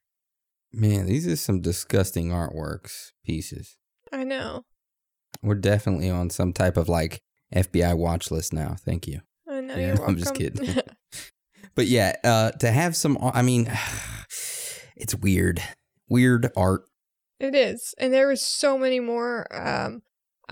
[0.72, 3.76] Man, these are some disgusting artworks pieces.
[4.10, 4.62] I know.
[5.42, 7.20] We're definitely on some type of like
[7.54, 8.76] FBI watch list now.
[8.78, 9.20] Thank you.
[9.48, 9.76] I know.
[9.76, 9.96] Yeah.
[10.06, 10.80] I'm just kidding.
[11.74, 13.66] But yeah, uh, to have some, I mean,
[14.96, 15.62] it's weird.
[16.08, 16.82] Weird art.
[17.40, 17.94] It is.
[17.98, 19.46] And there is so many more.
[19.50, 20.02] Um,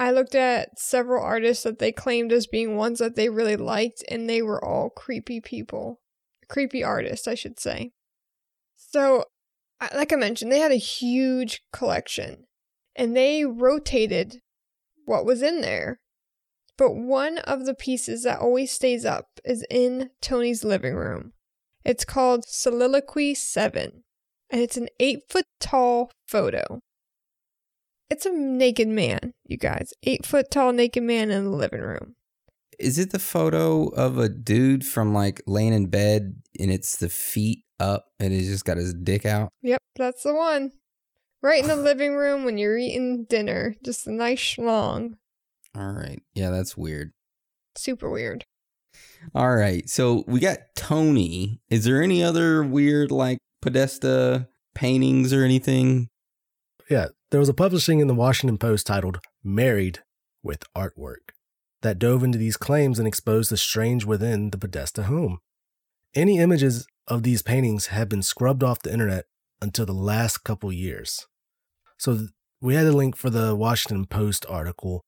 [0.00, 4.02] I looked at several artists that they claimed as being ones that they really liked,
[4.08, 6.00] and they were all creepy people.
[6.48, 7.92] Creepy artists, I should say.
[8.76, 9.26] So,
[9.94, 12.46] like I mentioned, they had a huge collection
[12.96, 14.40] and they rotated
[15.04, 16.00] what was in there.
[16.78, 21.34] But one of the pieces that always stays up is in Tony's living room.
[21.84, 24.02] It's called Soliloquy 7,
[24.48, 26.80] and it's an 8 foot tall photo.
[28.10, 29.92] It's a naked man, you guys.
[30.02, 32.16] 8 foot tall naked man in the living room.
[32.78, 37.08] Is it the photo of a dude from like laying in bed and it's the
[37.08, 39.50] feet up and he's just got his dick out?
[39.62, 40.72] Yep, that's the one.
[41.42, 43.74] Right in the living room when you're eating dinner.
[43.84, 45.14] Just a nice schlong.
[45.74, 46.20] All right.
[46.34, 47.12] Yeah, that's weird.
[47.76, 48.44] Super weird.
[49.34, 49.88] All right.
[49.88, 51.60] So we got Tony.
[51.70, 56.08] Is there any other weird like Podesta paintings or anything?
[56.88, 60.00] Yeah, there was a publishing in the Washington Post titled Married
[60.42, 61.30] with Artwork
[61.82, 65.38] that dove into these claims and exposed the strange within the Podesta home.
[66.14, 69.26] Any images of these paintings have been scrubbed off the internet
[69.62, 71.26] until the last couple years.
[71.98, 72.28] So
[72.60, 75.04] we had a link for the Washington Post article,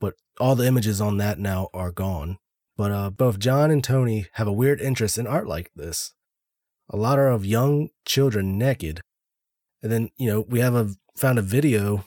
[0.00, 2.38] but all the images on that now are gone.
[2.76, 6.14] But uh, both John and Tony have a weird interest in art like this.
[6.88, 9.02] A lot are of young children naked.
[9.82, 12.04] And then, you know, we have a found a video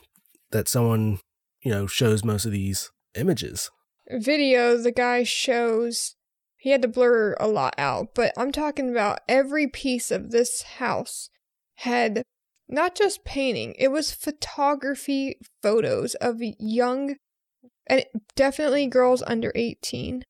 [0.51, 1.19] that someone,
[1.61, 3.69] you know, shows most of these images.
[4.09, 6.15] Video, the guy shows
[6.57, 10.61] he had to blur a lot out, but I'm talking about every piece of this
[10.63, 11.29] house
[11.75, 12.23] had
[12.67, 17.15] not just painting, it was photography photos of young
[17.87, 20.23] and definitely girls under 18.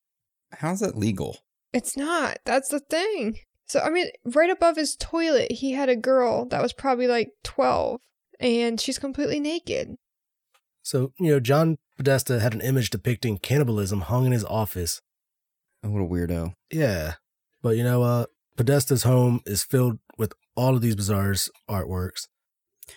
[0.53, 1.37] How's that legal?
[1.71, 2.39] It's not.
[2.45, 3.37] That's the thing.
[3.67, 7.29] So, I mean, right above his toilet, he had a girl that was probably like
[7.43, 8.01] 12,
[8.41, 9.95] and she's completely naked.
[10.83, 15.01] So, you know, John Podesta had an image depicting cannibalism hung in his office.
[15.83, 16.53] Oh, what a weirdo.
[16.71, 17.13] Yeah.
[17.61, 18.25] But, you know, uh,
[18.57, 21.33] Podesta's home is filled with all of these bizarre
[21.69, 22.27] artworks.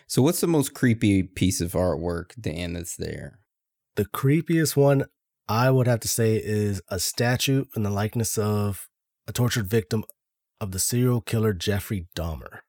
[0.07, 3.38] So what's the most creepy piece of artwork, Dan, that's there?
[3.96, 5.04] The creepiest one
[5.48, 8.88] I would have to say is a statue in the likeness of
[9.28, 10.04] a tortured victim
[10.61, 12.61] of the serial killer Jeffrey Dahmer,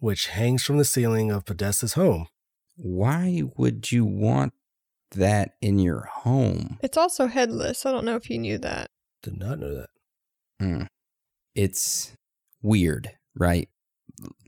[0.00, 2.28] which hangs from the ceiling of Podesta's home.
[2.76, 4.52] Why would you want
[5.12, 6.78] that in your home?
[6.82, 7.84] It's also headless.
[7.84, 8.90] I don't know if you knew that.
[9.22, 9.90] Did not know that.
[10.60, 10.82] Hmm.
[11.54, 12.16] It's
[12.62, 13.68] weird, right?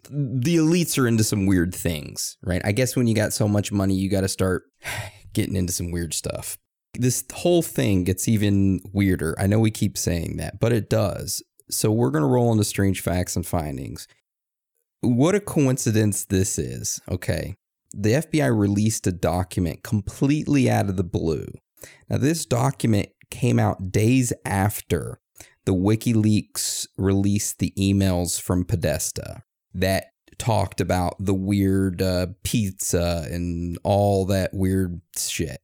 [0.09, 2.63] The elites are into some weird things, right?
[2.65, 4.65] I guess when you got so much money, you got to start
[5.33, 6.57] getting into some weird stuff.
[6.95, 9.37] This whole thing gets even weirder.
[9.39, 11.43] I know we keep saying that, but it does.
[11.71, 14.09] So we're going to roll into strange facts and findings.
[15.01, 17.01] What a coincidence this is.
[17.11, 17.57] Okay.
[17.93, 21.47] The FBI released a document completely out of the blue.
[22.09, 25.21] Now, this document came out days after
[25.65, 29.43] the WikiLeaks released the emails from Podesta
[29.75, 30.07] that
[30.39, 35.61] talked about the weird uh, pizza and all that weird shit.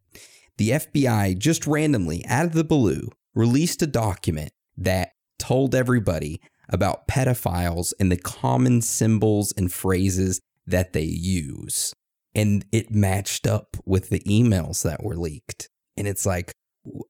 [0.59, 7.07] The FBI just randomly, out of the blue, released a document that told everybody about
[7.09, 11.95] pedophiles and the common symbols and phrases that they use.
[12.35, 15.69] And it matched up with the emails that were leaked.
[15.97, 16.53] And it's like,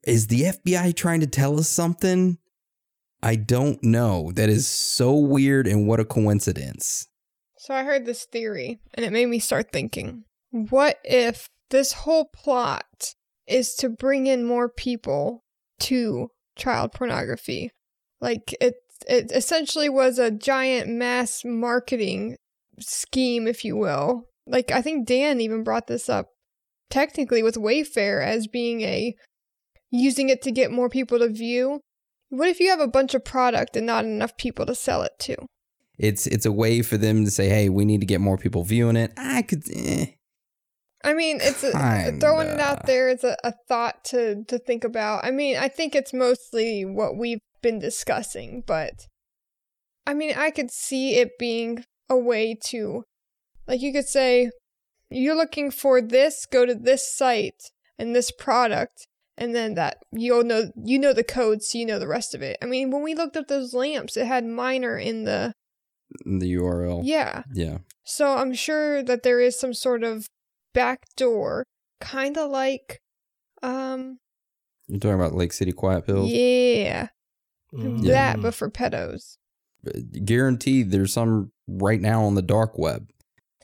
[0.07, 2.39] is the FBI trying to tell us something?
[3.23, 4.31] I don't know.
[4.33, 7.09] That is so weird and what a coincidence.
[7.59, 12.27] So I heard this theory and it made me start thinking what if this whole
[12.27, 13.15] plot
[13.47, 15.45] is to bring in more people
[15.81, 17.73] to child pornography?
[18.21, 18.75] Like it,
[19.09, 22.37] it essentially was a giant mass marketing
[22.81, 24.25] scheme, if you will.
[24.47, 26.29] Like I think Dan even brought this up
[26.91, 29.15] technically with Wayfair as being a
[29.91, 31.81] using it to get more people to view.
[32.29, 35.13] What if you have a bunch of product and not enough people to sell it
[35.21, 35.37] to?
[35.99, 38.65] It's it's a way for them to say, "Hey, we need to get more people
[38.65, 39.65] viewing it." I could.
[39.73, 40.07] Eh.
[41.05, 41.71] I mean, it's a,
[42.19, 43.09] throwing it out there.
[43.09, 45.25] It's a, a thought to to think about.
[45.25, 49.07] I mean, I think it's mostly what we've been discussing, but
[50.07, 53.03] I mean, I could see it being a way to,
[53.67, 54.51] like, you could say,
[55.11, 60.45] you're looking for this, go to this site and this product, and then that you'll
[60.45, 62.57] know you know the code, so you know the rest of it.
[62.63, 65.53] I mean, when we looked up those lamps, it had minor in the
[66.25, 67.01] in the URL.
[67.05, 67.43] yeah.
[67.53, 67.79] Yeah.
[68.05, 70.27] So I'm sure that there is some sort of
[70.73, 71.65] back door,
[72.01, 73.01] kind of like,
[73.63, 74.19] um,
[74.87, 76.31] You're talking about Lake City Quiet Pills.
[76.31, 77.09] yeah,
[77.75, 78.05] Mm.
[78.07, 79.37] that, but for pedos.
[80.25, 83.09] Guaranteed, there's some right now on the dark web.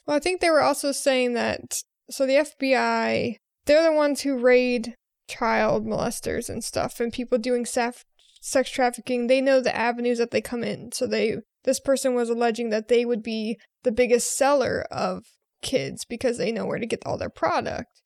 [0.07, 1.83] Well, I think they were also saying that.
[2.11, 3.37] So the FBI
[3.67, 4.97] they're the ones who raid
[5.29, 8.05] child molesters and stuff and people doing saf-
[8.41, 9.27] sex trafficking.
[9.27, 10.93] They know the avenues that they come in.
[10.93, 15.25] So they this person was alleging that they would be the biggest seller of
[15.63, 18.01] kids because they know where to get all their product.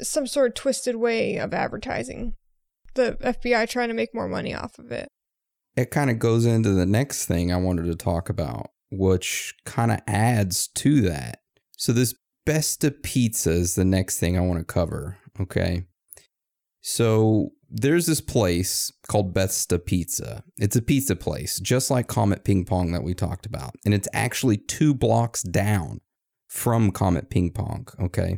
[0.00, 2.34] Some sort of twisted way of advertising.
[2.94, 5.08] The FBI trying to make more money off of it.
[5.80, 9.90] It kind of goes into the next thing I wanted to talk about, which kind
[9.90, 11.40] of adds to that.
[11.72, 12.14] So, this
[12.46, 15.16] Besta Pizza is the next thing I want to cover.
[15.40, 15.84] Okay.
[16.82, 20.44] So, there's this place called Besta Pizza.
[20.58, 23.74] It's a pizza place, just like Comet Ping Pong that we talked about.
[23.86, 26.02] And it's actually two blocks down
[26.48, 27.86] from Comet Ping Pong.
[27.98, 28.36] Okay.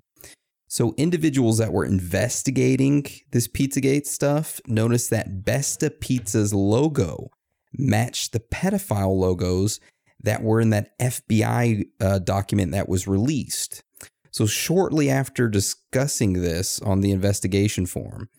[0.73, 7.29] So, individuals that were investigating this Pizzagate stuff noticed that Besta Pizza's logo
[7.75, 9.81] matched the pedophile logos
[10.23, 13.83] that were in that FBI uh, document that was released.
[14.31, 18.31] So, shortly after discussing this on the investigation form,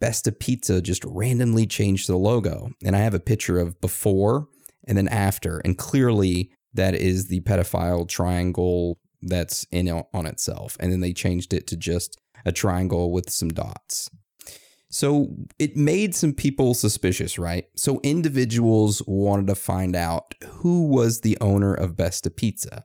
[0.00, 2.70] Besta Pizza just randomly changed the logo.
[2.82, 4.48] And I have a picture of before
[4.88, 5.58] and then after.
[5.58, 10.76] And clearly, that is the pedophile triangle that's in on itself.
[10.80, 14.10] And then they changed it to just a triangle with some dots.
[14.90, 17.64] So it made some people suspicious, right?
[17.76, 22.84] So individuals wanted to find out who was the owner of Besta Pizza.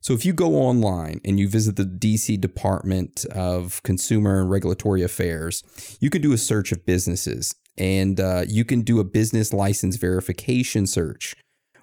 [0.00, 5.02] So if you go online and you visit the DC Department of Consumer and Regulatory
[5.02, 5.62] Affairs,
[6.00, 9.96] you can do a search of businesses and uh, you can do a business license
[9.96, 11.36] verification search,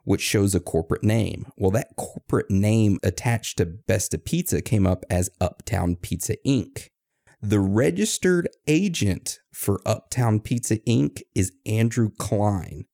[0.05, 1.47] which shows a corporate name.
[1.57, 6.87] Well, that corporate name attached to Besta Pizza came up as Uptown Pizza Inc.
[7.41, 11.21] The registered agent for Uptown Pizza Inc.
[11.35, 12.85] is Andrew Klein.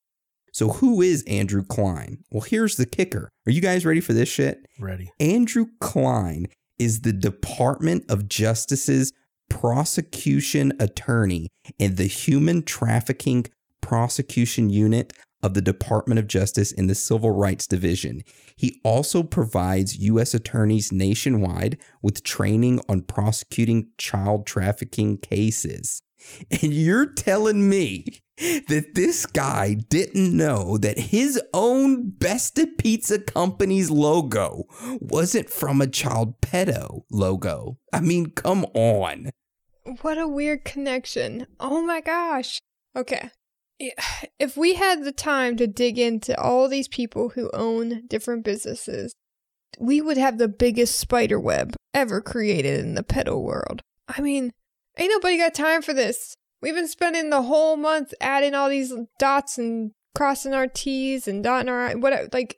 [0.53, 2.19] So, who is Andrew Klein?
[2.31, 3.29] Well, here's the kicker.
[3.47, 4.65] Are you guys ready for this shit?
[4.79, 5.09] Ready.
[5.19, 6.47] Andrew Klein
[6.77, 9.13] is the Department of Justice's
[9.49, 11.47] prosecution attorney
[11.77, 13.45] in the Human Trafficking
[13.81, 15.13] Prosecution Unit
[15.43, 18.21] of the Department of Justice in the Civil Rights Division.
[18.55, 20.33] He also provides U.S.
[20.33, 26.01] attorneys nationwide with training on prosecuting child trafficking cases.
[26.61, 28.05] And you're telling me
[28.37, 34.65] that this guy didn't know that his own Besta Pizza Company's logo
[34.99, 37.77] wasn't from a child pedo logo.
[37.93, 39.31] I mean, come on.
[40.01, 41.47] What a weird connection.
[41.59, 42.59] Oh my gosh.
[42.95, 43.29] Okay.
[44.39, 49.13] If we had the time to dig into all these people who own different businesses,
[49.79, 53.81] we would have the biggest spider web ever created in the pedo world.
[54.07, 54.51] I mean,
[54.97, 56.35] ain't nobody got time for this.
[56.61, 61.43] We've been spending the whole month adding all these dots and crossing our T's and
[61.43, 61.95] dotting our I.
[61.95, 62.57] What like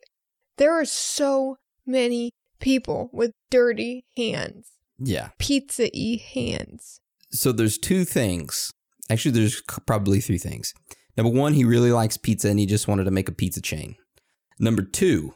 [0.57, 4.71] there are so many people with dirty hands.
[4.99, 5.29] Yeah.
[5.37, 6.99] Pizza y hands.
[7.31, 8.71] So there's two things.
[9.09, 10.73] Actually, there's probably three things.
[11.15, 13.95] Number one, he really likes pizza and he just wanted to make a pizza chain.
[14.59, 15.35] Number two,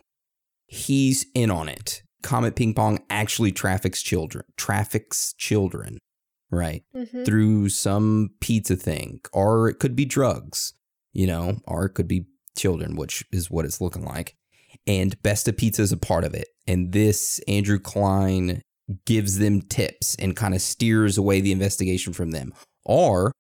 [0.66, 2.02] he's in on it.
[2.24, 5.98] Comet Ping Pong actually traffics children, traffics children,
[6.50, 6.84] right?
[6.96, 7.24] Mm-hmm.
[7.24, 9.22] Through some pizza thing.
[9.34, 10.74] Or it could be drugs,
[11.14, 12.26] you know, or it could be
[12.58, 14.36] children, which is what it's looking like.
[14.86, 16.48] And Besta Pizza is a part of it.
[16.66, 18.62] And this Andrew Klein
[19.06, 22.54] gives them tips and kind of steers away the investigation from them.
[22.86, 23.32] Or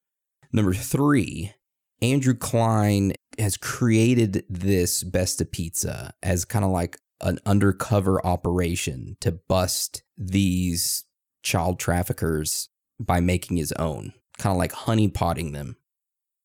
[0.51, 1.53] number three,
[2.01, 9.31] Andrew Klein has created this Besta Pizza as kind of like an undercover operation to
[9.31, 11.05] bust these
[11.43, 12.69] child traffickers
[12.99, 15.77] by making his own, kind of like honeypotting them.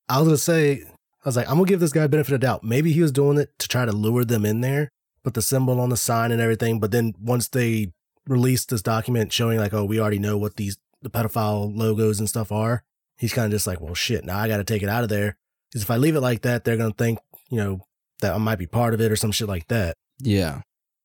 [0.09, 2.65] I was gonna say, I was like, I'm gonna give this guy benefit of doubt.
[2.65, 4.89] Maybe he was doing it to try to lure them in there,
[5.23, 6.81] put the symbol on the sign and everything.
[6.81, 7.93] But then once they
[8.27, 12.29] released this document showing like, oh, we already know what these the pedophile logos and
[12.29, 12.85] stuff are,
[13.19, 15.09] he's kind of just like, well, shit, now I got to take it out of
[15.09, 15.37] there.
[15.73, 17.19] Because if I leave it like that, they're gonna think,
[17.51, 17.81] you know,
[18.21, 19.95] that I might be part of it or some shit like that.
[20.21, 20.61] Yeah.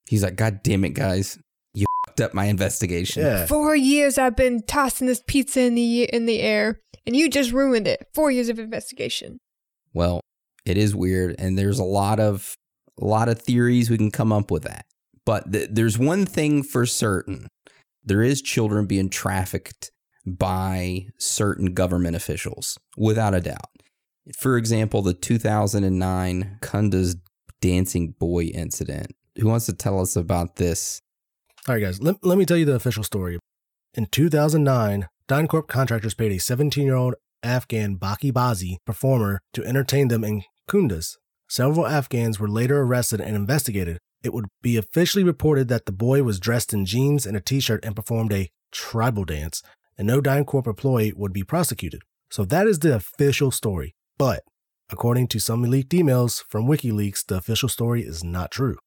[0.08, 1.38] He's like, God damn it, guys.
[1.74, 3.24] You fucked up my investigation.
[3.24, 3.46] Yeah.
[3.46, 7.52] Four years I've been tossing this pizza in the in the air, and you just
[7.52, 8.08] ruined it.
[8.14, 9.38] Four years of investigation.
[9.94, 10.22] Well,
[10.66, 12.56] it is weird, and there's a lot of
[13.00, 14.86] a lot of theories we can come up with that.
[15.26, 17.48] But th- there's one thing for certain:
[18.04, 19.92] there is children being trafficked
[20.26, 23.70] by certain government officials, without a doubt.
[24.36, 27.16] For example, the 2009 Kunduz
[27.62, 29.16] dancing boy incident.
[29.38, 31.02] Who wants to tell us about this?
[31.68, 33.40] All right, guys, let, let me tell you the official story.
[33.94, 40.08] In 2009, DynCorp contractors paid a 17 year old Afghan Baki Bazi performer to entertain
[40.08, 41.18] them in Kunduz.
[41.50, 44.00] Several Afghans were later arrested and investigated.
[44.24, 47.60] It would be officially reported that the boy was dressed in jeans and a t
[47.60, 49.62] shirt and performed a tribal dance.
[49.98, 52.02] and no DynCorp employee would be prosecuted.
[52.30, 53.96] So that is the official story.
[54.18, 54.44] But
[54.90, 58.78] according to some leaked emails from WikiLeaks, the official story is not true.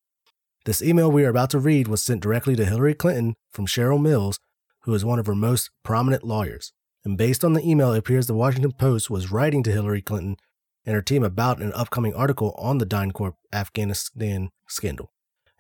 [0.64, 4.01] This email we are about to read was sent directly to Hillary Clinton from Cheryl
[4.01, 4.39] Mills,
[4.83, 6.72] who is one of her most prominent lawyers.
[7.05, 10.37] And based on the email, it appears the Washington Post was writing to Hillary Clinton
[10.85, 15.12] and her team about an upcoming article on the DynCorp Afghanistan scandal.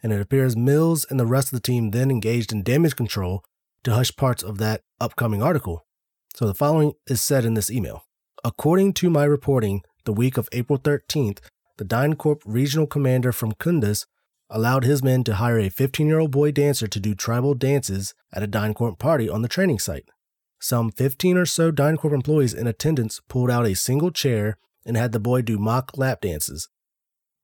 [0.02, 3.44] And it appears Mills and the rest of the team then engaged in damage control
[3.84, 5.86] to hush parts of that upcoming article.
[6.34, 8.04] So the following is said in this email.
[8.42, 11.40] According to my reporting, the week of April 13th,
[11.76, 14.06] the DynCorp regional commander from Kunduz
[14.48, 18.14] allowed his men to hire a 15 year old boy dancer to do tribal dances
[18.32, 20.08] at a DynCorp party on the training site.
[20.58, 25.12] Some 15 or so DynCorp employees in attendance pulled out a single chair and had
[25.12, 26.68] the boy do mock lap dances.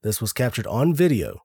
[0.03, 1.42] This was captured on video.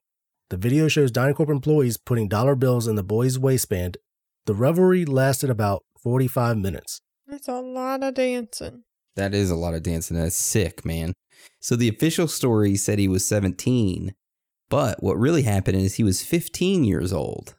[0.50, 3.98] The video shows DynCorp employees putting dollar bills in the boy's waistband.
[4.46, 7.02] The revelry lasted about 45 minutes.
[7.28, 8.84] That's a lot of dancing.
[9.16, 10.18] That is a lot of dancing.
[10.18, 11.14] That's sick, man.
[11.60, 14.14] So the official story said he was 17,
[14.70, 17.56] but what really happened is he was 15 years old.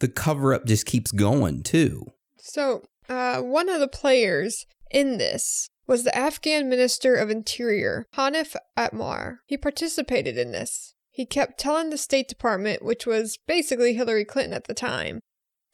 [0.00, 2.06] The cover up just keeps going, too.
[2.38, 8.56] So, uh, one of the players in this was the Afghan Minister of Interior, Hanif
[8.76, 9.38] Atmar.
[9.46, 10.94] He participated in this.
[11.10, 15.20] He kept telling the State Department, which was basically Hillary Clinton at the time,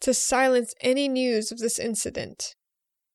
[0.00, 2.54] to silence any news of this incident.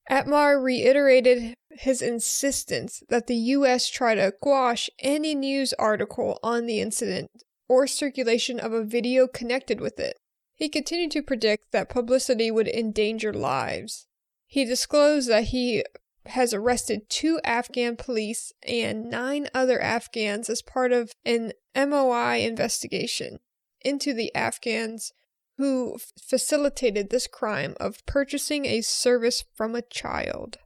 [0.09, 3.89] Atmar reiterated his insistence that the U.S.
[3.89, 7.29] try to quash any news article on the incident
[7.67, 10.17] or circulation of a video connected with it.
[10.55, 14.07] He continued to predict that publicity would endanger lives.
[14.47, 15.83] He disclosed that he
[16.27, 23.39] has arrested two Afghan police and nine other Afghans as part of an MOI investigation
[23.81, 25.13] into the Afghans
[25.57, 30.57] who f- facilitated this crime of purchasing a service from a child.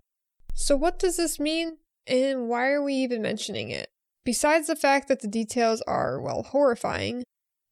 [0.53, 3.89] So, what does this mean, and why are we even mentioning it?
[4.23, 7.23] Besides the fact that the details are, well, horrifying,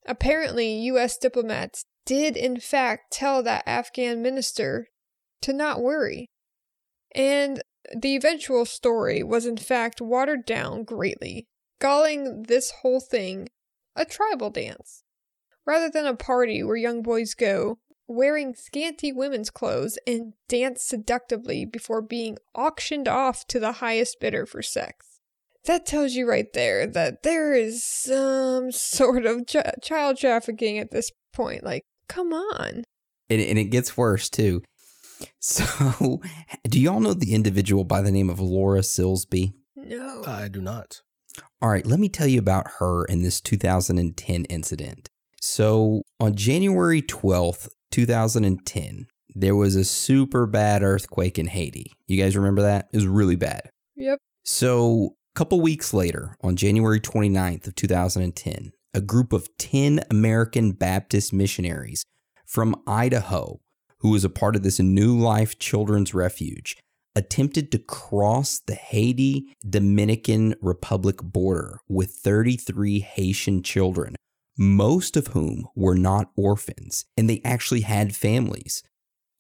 [0.08, 4.88] apparently US diplomats did in fact tell that Afghan minister
[5.42, 6.26] to not worry.
[7.14, 7.62] And
[7.96, 11.46] the eventual story was in fact watered down greatly,
[11.80, 13.50] calling this whole thing
[13.96, 15.04] a tribal dance.
[15.70, 21.64] Rather than a party where young boys go, wearing scanty women's clothes and dance seductively
[21.64, 25.20] before being auctioned off to the highest bidder for sex.
[25.66, 30.90] That tells you right there that there is some sort of ch- child trafficking at
[30.90, 31.64] this point.
[31.64, 32.84] Like, come on.
[33.30, 34.64] And, and it gets worse, too.
[35.40, 36.22] So,
[36.64, 39.52] do y'all know the individual by the name of Laura Silsby?
[39.76, 40.24] No.
[40.26, 41.02] I do not.
[41.62, 45.10] All right, let me tell you about her in this 2010 incident.
[45.42, 51.94] So, on January 12th, 2010, there was a super bad earthquake in Haiti.
[52.08, 52.90] You guys remember that?
[52.92, 53.70] It was really bad.
[53.96, 54.20] Yep.
[54.44, 60.72] So, a couple weeks later, on January 29th of 2010, a group of 10 American
[60.72, 62.04] Baptist missionaries
[62.46, 63.60] from Idaho,
[64.00, 66.78] who was a part of this New Life Children's Refuge,
[67.16, 74.16] attempted to cross the Haiti Dominican Republic border with 33 Haitian children,
[74.60, 78.84] most of whom were not orphans, and they actually had families.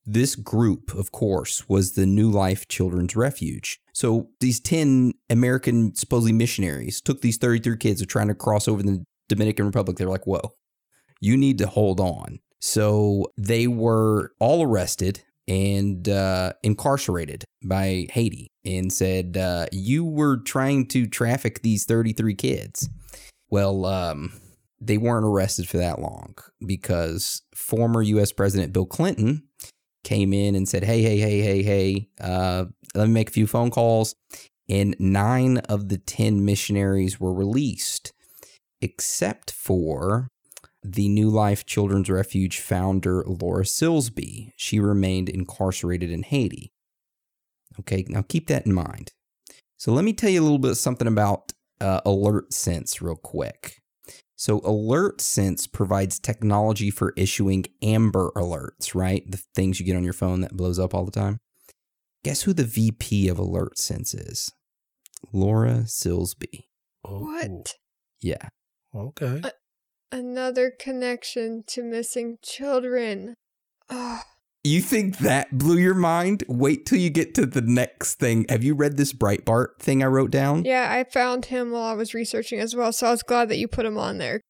[0.06, 3.82] This group, of course, was the New Life Children's Refuge.
[3.92, 8.70] So these 10 American supposedly missionaries took these 33 kids who are trying to cross
[8.70, 9.98] over the Dominican Republic.
[9.98, 10.54] They're like, whoa,
[11.20, 12.40] you need to hold on.
[12.62, 20.38] So they were all arrested and uh, incarcerated by Haiti and said, uh, You were
[20.38, 22.90] trying to traffic these 33 kids.
[23.50, 24.32] Well, um,
[24.82, 29.44] they weren't arrested for that long because former US President Bill Clinton
[30.04, 32.66] came in and said, Hey, hey, hey, hey, hey, uh,
[32.96, 34.16] let me make a few phone calls.
[34.70, 38.14] And nine of the 10 missionaries were released,
[38.82, 40.30] except for
[40.84, 44.52] the New Life Children's Refuge founder, Laura Silsby.
[44.56, 46.72] She remained incarcerated in Haiti.
[47.80, 49.12] Okay, now keep that in mind.
[49.78, 51.52] So let me tell you a little bit something about
[51.82, 53.79] uh, AlertSense real quick.
[54.40, 59.30] So AlertSense provides technology for issuing Amber Alerts, right?
[59.30, 61.40] The things you get on your phone that blows up all the time.
[62.24, 64.50] Guess who the VP of AlertSense is?
[65.34, 66.68] Laura Silsby.
[67.04, 67.76] Oh, What?
[68.22, 68.48] Yeah.
[68.96, 69.42] Okay.
[70.10, 73.36] Another connection to missing children.
[73.90, 74.24] Ah,
[74.64, 76.44] You think that blew your mind?
[76.50, 78.46] Wait till you get to the next thing.
[78.50, 80.66] Have you read this Breitbart thing I wrote down?
[80.66, 83.58] yeah, I found him while I was researching as well, so I was glad that
[83.58, 84.42] you put him on there.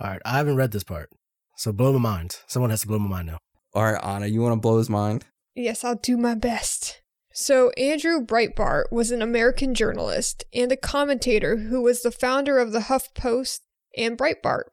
[0.00, 0.20] All right.
[0.24, 1.10] I haven't read this part.
[1.56, 2.38] So blow my mind.
[2.48, 3.38] Someone has to blow my mind now.
[3.74, 5.24] All right, Anna, you want to blow his mind?
[5.54, 7.00] Yes, I'll do my best.
[7.32, 12.70] So, Andrew Breitbart was an American journalist and a commentator who was the founder of
[12.70, 13.60] the HuffPost
[13.96, 14.66] and Breitbart.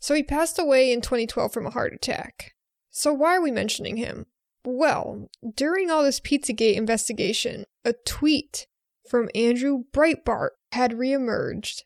[0.00, 2.54] So, he passed away in 2012 from a heart attack.
[2.90, 4.26] So, why are we mentioning him?
[4.64, 8.66] Well, during all this Pizzagate investigation, a tweet
[9.08, 11.82] from Andrew Breitbart had reemerged.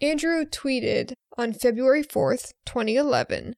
[0.00, 3.54] Andrew tweeted on February 4th, 2011,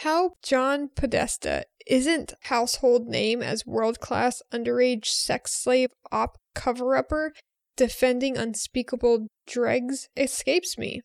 [0.00, 7.32] how John Podesta isn't household name as world class underage sex slave op cover upper
[7.76, 11.02] defending unspeakable dregs escapes me.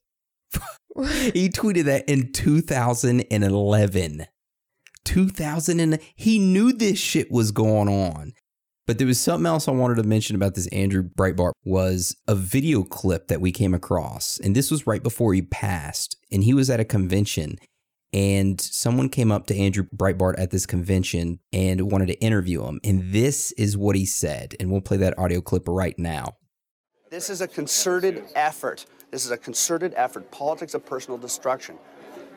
[1.34, 4.26] he tweeted that in 2011.
[5.06, 8.34] 2000 and he knew this shit was going on.
[8.88, 12.36] But there was something else I wanted to mention about this Andrew Breitbart was a
[12.36, 14.40] video clip that we came across.
[14.40, 16.18] And this was right before he passed.
[16.32, 17.58] And he was at a convention
[18.14, 22.80] and someone came up to Andrew Breitbart at this convention and wanted to interview him.
[22.84, 24.56] And this is what he said.
[24.60, 26.36] And we'll play that audio clip right now.
[27.10, 28.86] This is a concerted effort.
[29.12, 30.30] This is a concerted effort.
[30.32, 31.78] Politics of personal destruction.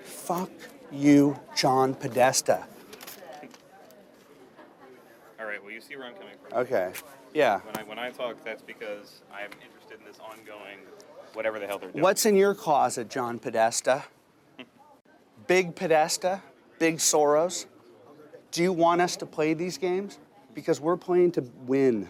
[0.03, 0.51] Fuck
[0.95, 2.67] you, John Podesta.
[5.39, 5.63] All right.
[5.63, 6.59] Well, you see where I'm coming from.
[6.61, 6.93] Okay.
[7.33, 7.61] Yeah.
[7.61, 10.79] When I when I talk, that's because I'm interested in this ongoing,
[11.33, 12.03] whatever the hell they're doing.
[12.03, 14.05] What's in your closet, John Podesta?
[15.47, 16.43] Big Podesta?
[16.79, 17.67] Big Soros?
[18.51, 20.19] Do you want us to play these games?
[20.55, 22.09] Because we're playing to win.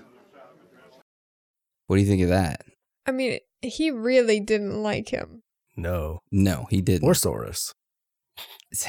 [1.86, 2.64] What do you think of that?
[3.06, 5.42] I mean, he really didn't like him.
[5.76, 6.20] No.
[6.30, 7.08] No, he didn't.
[7.08, 7.72] Or Soros.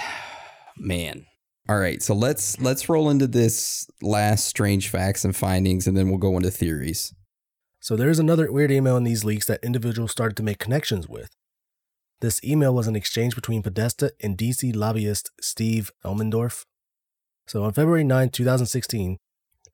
[0.78, 1.26] Man.
[1.68, 6.10] All right, so let's let's roll into this last strange facts and findings and then
[6.10, 7.14] we'll go into theories.
[7.80, 11.30] So there's another weird email in these leaks that individuals started to make connections with.
[12.22, 16.66] This email was an exchange between Podesta and DC lobbyist Steve Elmendorf.
[17.48, 19.18] So on February 9, 2016,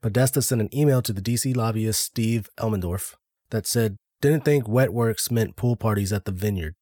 [0.02, 3.16] Podesta sent an email to the DC lobbyist Steve Elmendorf
[3.52, 6.74] that said, Didn't think wet works meant pool parties at the vineyard.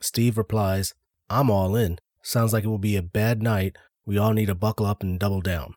[0.00, 0.94] Steve replies,
[1.28, 1.98] I'm all in.
[2.22, 3.76] Sounds like it will be a bad night.
[4.06, 5.74] We all need to buckle up and double down.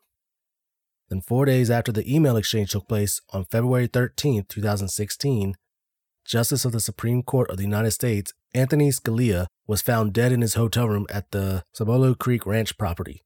[1.10, 5.56] Then, four days after the email exchange took place on February 13, 2016,
[6.26, 10.42] Justice of the Supreme Court of the United States, Anthony Scalia, was found dead in
[10.42, 13.24] his hotel room at the Cibolo Creek Ranch property.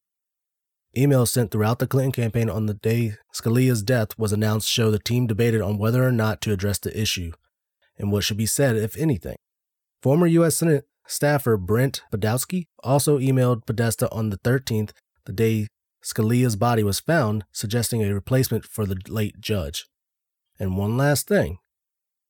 [0.98, 5.00] Emails sent throughout the Clinton campaign on the day Scalia's death was announced show the
[5.00, 7.32] team debated on whether or not to address the issue
[7.98, 9.36] and what should be said, if anything.
[10.02, 10.58] Former U.S.
[10.58, 14.92] Senate staffer Brent Budowsky also emailed Podesta on the 13th,
[15.26, 15.68] the day
[16.04, 19.86] Scalia's body was found, suggesting a replacement for the late judge.
[20.60, 21.58] And one last thing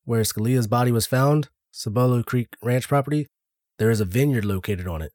[0.04, 3.26] where Scalia's body was found, Cibolo Creek Ranch property,
[3.78, 5.12] there is a vineyard located on it,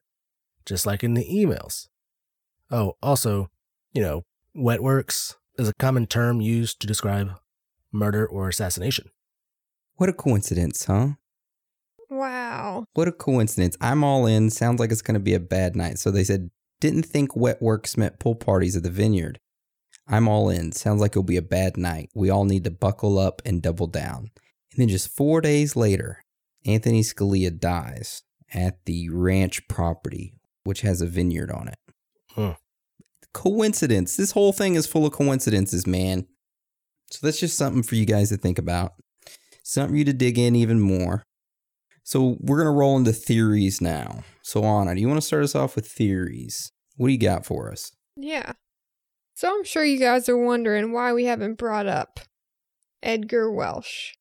[0.64, 1.88] just like in the emails.
[2.70, 3.50] Oh, also,
[3.92, 4.22] you know,
[4.54, 7.32] wet works is a common term used to describe
[7.92, 9.10] murder or assassination.
[9.96, 11.10] What a coincidence, huh?
[12.08, 12.84] Wow.
[12.94, 13.76] What a coincidence.
[13.80, 14.50] I'm all in.
[14.50, 15.98] Sounds like it's going to be a bad night.
[15.98, 16.50] So they said,
[16.80, 19.38] didn't think wet works meant pool parties at the vineyard.
[20.06, 20.72] I'm all in.
[20.72, 22.10] Sounds like it'll be a bad night.
[22.14, 24.30] We all need to buckle up and double down.
[24.72, 26.22] And then just four days later,
[26.64, 30.34] Anthony Scalia dies at the ranch property,
[30.64, 31.78] which has a vineyard on it.
[32.30, 32.54] Huh.
[33.32, 34.16] Coincidence.
[34.16, 36.26] This whole thing is full of coincidences, man.
[37.10, 38.94] So that's just something for you guys to think about.
[39.62, 41.24] Something for you to dig in even more.
[42.06, 44.22] So we're going to roll into theories now.
[44.40, 46.70] So, Anna, do you want to start us off with theories?
[46.94, 47.90] What do you got for us?
[48.16, 48.52] Yeah.
[49.34, 52.20] So I'm sure you guys are wondering why we haven't brought up
[53.02, 54.14] Edgar Welch.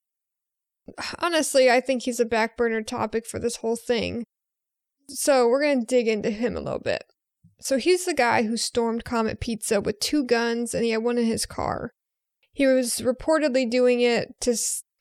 [1.20, 4.24] Honestly, I think he's a back burner topic for this whole thing.
[5.08, 7.04] So we're going to dig into him a little bit.
[7.62, 11.20] So he's the guy who stormed Comet Pizza with two guns and he had one
[11.20, 11.92] in his car.
[12.52, 14.58] He was reportedly doing it to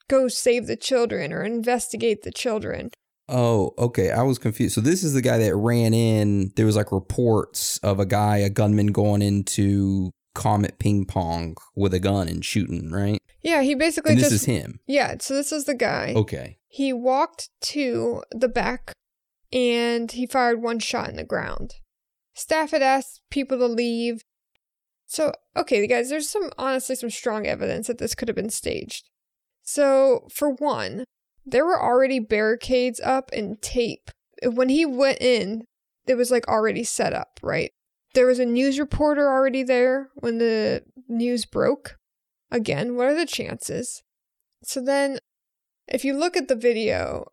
[0.09, 2.91] go save the children or investigate the children.
[3.29, 4.11] Oh, okay.
[4.11, 4.75] I was confused.
[4.75, 6.53] So this is the guy that ran in.
[6.57, 11.95] There was like reports of a guy, a gunman going into Comet Ping Pong with
[11.95, 13.19] a gun and shooting, right?
[13.43, 14.81] Yeah, he basically And this just is him.
[14.87, 16.13] Yeah, so this is the guy.
[16.17, 16.59] Okay.
[16.69, 18.93] He walked to the back
[19.53, 21.75] and he fired one shot in the ground.
[22.35, 24.23] Staff had asked people to leave.
[25.07, 29.09] So, okay, guys, there's some honestly some strong evidence that this could have been staged.
[29.65, 31.05] So, for one,
[31.45, 34.11] there were already barricades up and tape.
[34.43, 35.65] When he went in,
[36.07, 37.71] it was like already set up, right?
[38.15, 41.97] There was a news reporter already there when the news broke.
[42.51, 44.03] Again, what are the chances?
[44.63, 45.19] So then,
[45.89, 47.27] if you look at the video,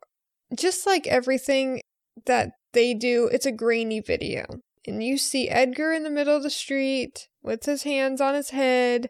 [0.55, 1.81] just like everything
[2.25, 4.45] that they do, it's a grainy video.
[4.87, 8.49] and you see Edgar in the middle of the street with his hands on his
[8.49, 9.09] head,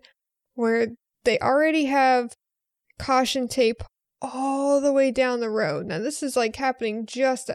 [0.55, 0.87] where
[1.23, 2.35] they already have
[3.01, 3.81] caution tape
[4.21, 5.87] all the way down the road.
[5.87, 7.49] Now, this is like happening just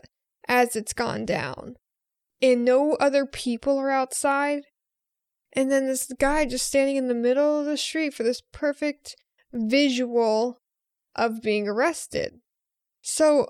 [0.49, 1.77] as it's gone down,
[2.43, 4.63] and no other people are outside.
[5.53, 9.17] And then this guy just standing in the middle of the street for this perfect
[9.53, 10.59] visual
[11.15, 12.41] of being arrested.
[13.01, 13.47] So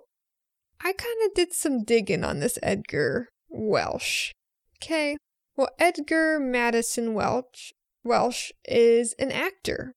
[0.80, 4.32] I kind of did some digging on this Edgar Welch.
[4.76, 5.16] Okay.
[5.56, 7.72] Well, Edgar Maddison Welch
[8.04, 9.94] Welsh is an actor.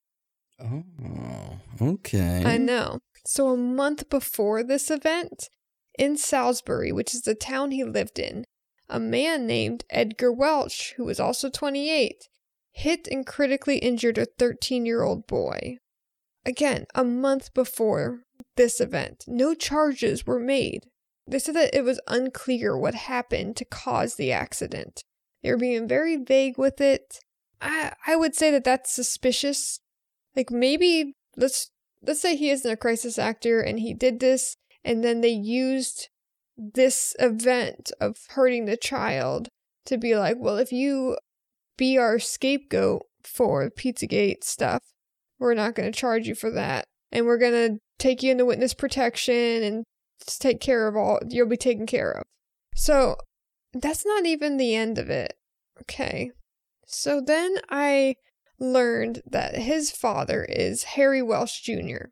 [0.60, 1.49] Oh,
[1.82, 2.44] okay.
[2.46, 3.00] I know.
[3.26, 5.50] So a month before this event,
[6.00, 8.46] in Salisbury, which is the town he lived in,
[8.88, 12.28] a man named Edgar Welch, who was also 28,
[12.72, 15.78] hit and critically injured a 13 year old boy.
[16.46, 18.22] Again, a month before
[18.56, 20.86] this event, no charges were made.
[21.28, 25.04] They said that it was unclear what happened to cause the accident.
[25.44, 27.20] They were being very vague with it.
[27.62, 29.80] I I would say that that's suspicious.
[30.36, 31.72] Like maybe let's
[32.02, 36.10] let's say he isn't a crisis actor and he did this and then they used
[36.58, 39.48] this event of hurting the child
[39.86, 41.18] to be like, well, if you
[41.78, 44.84] be our scapegoat for Pizzagate stuff,
[45.40, 46.86] we're not going to charge you for that.
[47.12, 49.84] And we're going to take you into witness protection and
[50.40, 52.24] take care of all, you'll be taken care of.
[52.76, 53.16] So
[53.74, 55.34] that's not even the end of it.
[55.82, 56.32] Okay.
[56.86, 58.16] So then I
[58.60, 62.10] learned that his father is Harry Welch Jr.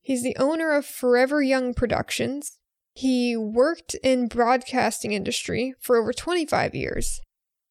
[0.00, 2.58] He's the owner of Forever Young Productions.
[2.94, 7.20] He worked in broadcasting industry for over 25 years.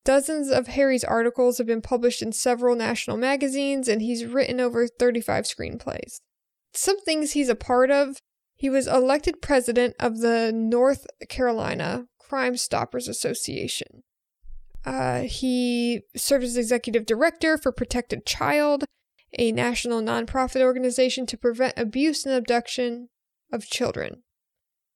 [0.04, 4.88] Dozens of Harry's articles have been published in several national magazines, and he's written over
[4.88, 6.20] 35 screenplays.
[6.74, 8.18] Some things he's a part of
[8.56, 14.04] he was elected president of the North Carolina Crime Stoppers Association.
[14.86, 18.86] Uh, he served as executive director for Protected Child,
[19.38, 23.10] a national nonprofit organization to prevent abuse and abduction
[23.52, 24.24] of children.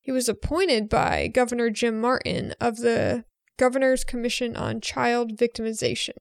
[0.00, 3.24] He was appointed by Governor Jim Martin of the
[3.58, 6.16] Governor's Commission on Child Victimization.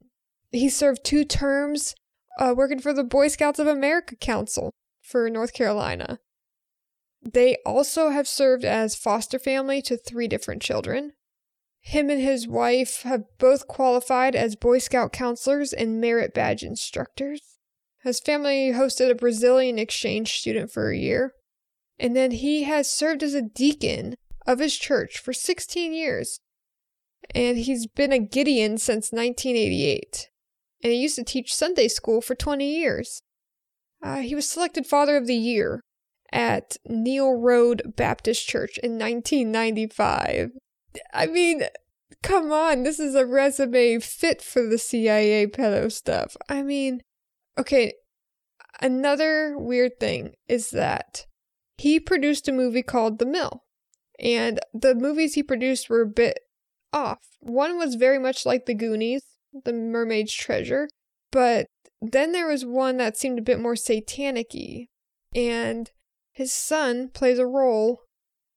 [0.52, 1.94] He served two terms
[2.40, 6.20] uh, working for the Boy Scouts of America Council for North Carolina.
[7.22, 11.14] They also have served as foster family to three different children.
[11.88, 17.40] Him and his wife have both qualified as Boy Scout counselors and merit badge instructors.
[18.04, 21.32] His family hosted a Brazilian exchange student for a year.
[21.98, 24.16] And then he has served as a deacon
[24.46, 26.42] of his church for 16 years.
[27.34, 30.28] And he's been a Gideon since 1988.
[30.84, 33.22] And he used to teach Sunday school for 20 years.
[34.04, 35.80] Uh, he was selected Father of the Year
[36.34, 40.52] at Neil Road Baptist Church in 1995.
[41.14, 41.64] I mean,
[42.24, 46.36] come on, this is a resume fit for the CIA pedo stuff.
[46.50, 47.02] I mean,
[47.58, 47.94] okay,
[48.82, 51.26] another weird thing is that
[51.78, 53.64] he produced a movie called The Mill,
[54.20, 56.40] and the movies he produced were a bit
[56.94, 57.20] off.
[57.40, 59.24] One was very much like The Goonies,
[59.64, 60.90] The Mermaid's Treasure,
[61.32, 61.68] but
[62.02, 64.54] then there was one that seemed a bit more satanic
[65.36, 65.92] and
[66.32, 68.02] his son plays a role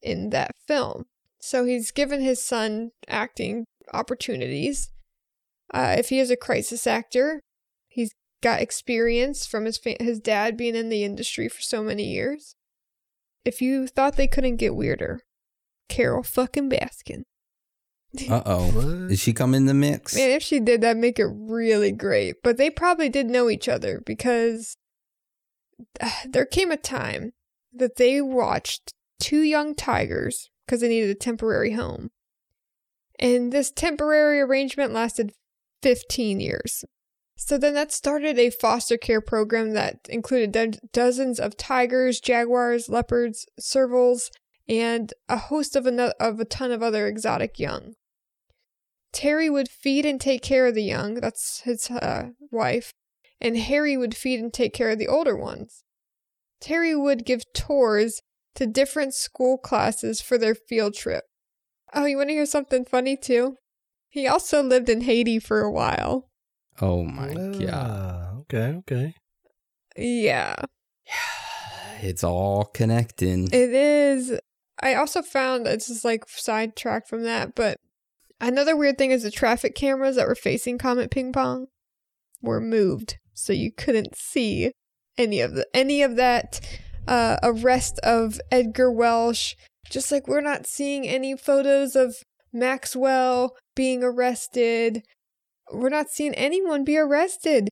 [0.02, 1.06] in that film.
[1.40, 4.90] So he's given his son acting opportunities.
[5.72, 7.40] Uh, if he is a crisis actor,
[7.88, 8.12] he's
[8.42, 12.54] got experience from his fa- his dad being in the industry for so many years.
[13.44, 15.22] If you thought they couldn't get weirder,
[15.88, 17.22] Carole fucking Baskin.
[18.28, 19.06] Uh oh.
[19.08, 20.16] Did she come in the mix?
[20.16, 22.42] Man, if she did, that'd make it really great.
[22.42, 24.76] But they probably did know each other because
[26.00, 27.34] uh, there came a time
[27.72, 32.12] that they watched two young tigers because they needed a temporary home.
[33.18, 35.32] And this temporary arrangement lasted
[35.82, 36.84] 15 years.
[37.34, 42.88] So then that started a foster care program that included do- dozens of tigers, jaguars,
[42.88, 44.30] leopards, servals,
[44.68, 47.94] and a host of, ano- of a ton of other exotic young.
[49.12, 52.92] Terry would feed and take care of the young, that's his uh, wife,
[53.40, 55.82] and Harry would feed and take care of the older ones.
[56.60, 58.22] Terry would give tours
[58.56, 61.24] to different school classes for their field trip.
[61.94, 63.56] Oh, you want to hear something funny too?
[64.08, 66.28] He also lived in Haiti for a while.
[66.80, 67.70] oh my god.
[67.72, 69.14] Ah, Okay, okay.
[69.96, 70.56] Yeah,
[72.02, 73.46] It's all connecting.
[73.46, 74.38] it is.
[74.82, 77.76] I also found it's just like sidetracked from that, but
[78.40, 81.66] another weird thing is the traffic cameras that were facing Comet Ping Pong
[82.40, 84.72] were moved, so you couldn't see
[85.18, 86.60] any of the any of that
[87.06, 89.56] uh, arrest of Edgar Welch.
[89.88, 92.16] Just like we're not seeing any photos of
[92.52, 95.02] Maxwell being arrested.
[95.72, 97.68] We're not seeing anyone be arrested.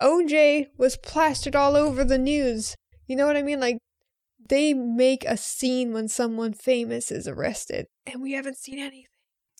[0.00, 2.74] OJ was plastered all over the news.
[3.06, 3.60] You know what I mean?
[3.60, 3.78] Like,
[4.48, 9.06] they make a scene when someone famous is arrested, and we haven't seen anything.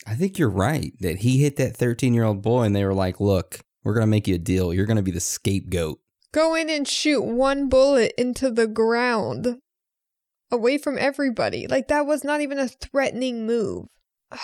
[0.07, 2.95] I think you're right that he hit that 13 year old boy and they were
[2.95, 4.75] like, look, we're going to make you a deal.
[4.75, 6.01] You're going to be the scapegoat.
[6.33, 9.59] Go in and shoot one bullet into the ground
[10.51, 11.67] away from everybody.
[11.67, 13.87] Like, that was not even a threatening move.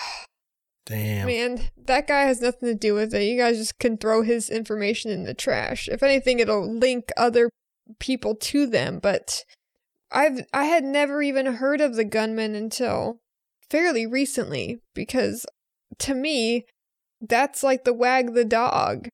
[0.87, 1.27] Damn.
[1.27, 3.25] Man, that guy has nothing to do with it.
[3.25, 5.87] You guys just can throw his information in the trash.
[5.87, 7.51] If anything, it'll link other
[7.99, 9.45] people to them, but
[10.11, 13.19] I've I had never even heard of the gunman until
[13.69, 15.45] fairly recently because
[15.99, 16.65] to me
[17.21, 19.09] that's like the wag the dog.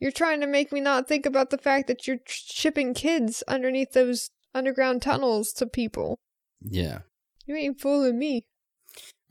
[0.00, 3.92] You're trying to make me not think about the fact that you're shipping kids underneath
[3.92, 6.18] those underground tunnels to people.
[6.60, 7.00] Yeah.
[7.46, 8.46] You ain't fooling me.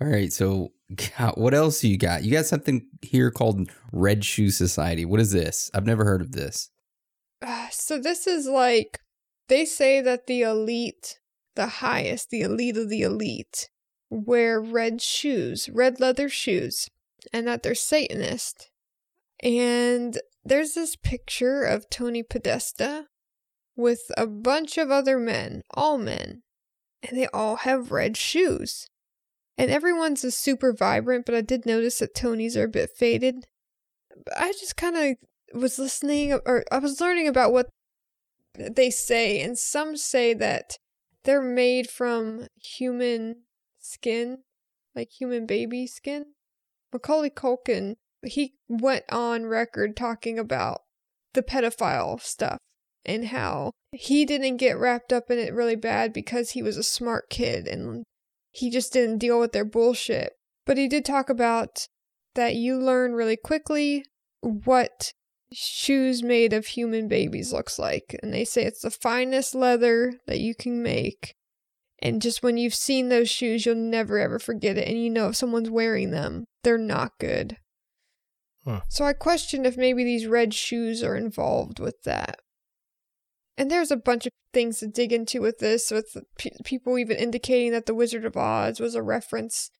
[0.02, 0.32] All right.
[0.32, 0.74] So,
[1.18, 2.24] God, what else you got?
[2.24, 5.06] You got something here called Red Shoe Society.
[5.06, 5.72] What is this?
[5.74, 6.70] I've never heard of this.
[7.42, 9.00] Uh, so this is like
[9.48, 11.20] they say that the elite,
[11.56, 13.70] the highest, the elite of the elite,
[14.10, 16.90] wear red shoes, red leather shoes,
[17.34, 18.70] and that they're Satanist.
[19.44, 23.06] And there's this picture of Tony Podesta
[23.76, 26.42] with a bunch of other men, all men,
[27.04, 28.88] and they all have red shoes.
[29.58, 33.46] And everyone's is super vibrant, but I did notice that Tony's are a bit faded.
[34.36, 37.70] I just kind of was listening, or I was learning about what
[38.56, 40.78] they say, and some say that
[41.24, 43.44] they're made from human
[43.80, 44.40] skin,
[44.96, 46.26] like human baby skin.
[46.94, 47.96] Macaulay Culkin,
[48.28, 50.82] he went on record talking about
[51.34, 52.58] the pedophile stuff
[53.06, 56.84] and how he didn't get wrapped up in it really bad because he was a
[56.84, 58.04] smart kid and
[58.52, 60.34] he just didn't deal with their bullshit.
[60.66, 61.86] But he did talk about
[62.36, 64.04] that you learn really quickly
[64.42, 65.12] what
[65.52, 68.18] shoes made of human babies looks like.
[68.22, 71.34] And they say it's the finest leather that you can make.
[72.00, 74.88] And just when you've seen those shoes, you'll never ever forget it.
[74.88, 77.58] And you know if someone's wearing them, they're not good.
[78.90, 82.40] So I question if maybe these red shoes are involved with that.
[83.58, 87.18] And there's a bunch of things to dig into with this, with pe- people even
[87.18, 89.72] indicating that the Wizard of Oz was a reference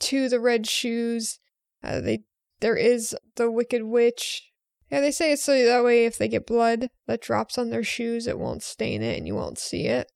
[0.00, 1.38] to the red shoes.
[1.82, 2.20] Uh, they
[2.60, 4.50] there is the Wicked Witch.
[4.90, 7.84] Yeah, they say it's so that way if they get blood that drops on their
[7.84, 10.10] shoes, it won't stain it and you won't see it.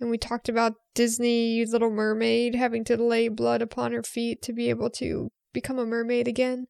[0.00, 4.52] And we talked about Disney Little Mermaid having to lay blood upon her feet to
[4.52, 6.66] be able to become a mermaid again.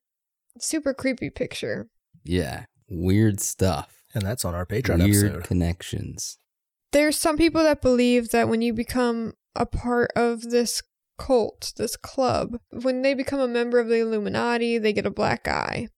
[0.60, 1.88] Super creepy picture.
[2.24, 2.64] Yeah.
[2.88, 4.04] Weird stuff.
[4.14, 5.44] And that's on our Patreon Weird episode.
[5.44, 6.38] connections.
[6.92, 10.82] There's some people that believe that when you become a part of this
[11.18, 15.46] cult, this club, when they become a member of the Illuminati, they get a black
[15.48, 15.88] eye.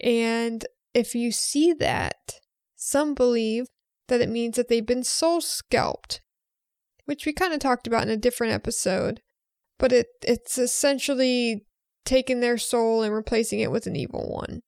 [0.00, 2.40] And if you see that,
[2.76, 3.66] some believe
[4.08, 6.20] that it means that they've been soul scalped,
[7.04, 9.20] which we kind of talked about in a different episode.
[9.78, 11.64] But it it's essentially
[12.04, 14.60] taking their soul and replacing it with an evil one.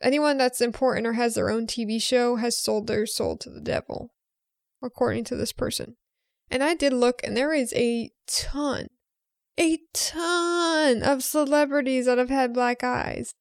[0.00, 3.60] Anyone that's important or has their own TV show has sold their soul to the
[3.60, 4.10] devil,
[4.82, 5.96] according to this person.
[6.50, 8.88] And I did look, and there is a ton,
[9.58, 13.32] a ton of celebrities that have had black eyes.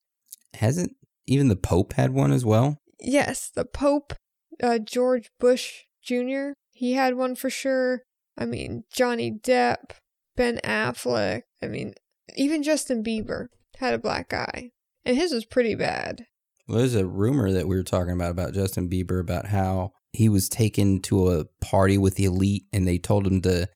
[0.53, 0.95] Hasn't
[1.25, 2.77] even the Pope had one as well?
[2.99, 4.13] Yes, the Pope,
[4.61, 8.03] uh, George Bush Jr., he had one for sure.
[8.37, 9.91] I mean, Johnny Depp,
[10.35, 11.43] Ben Affleck.
[11.61, 11.93] I mean,
[12.35, 14.71] even Justin Bieber had a black eye.
[15.05, 16.25] And his was pretty bad.
[16.67, 20.29] Well, there's a rumor that we were talking about about Justin Bieber about how he
[20.29, 23.67] was taken to a party with the elite and they told him to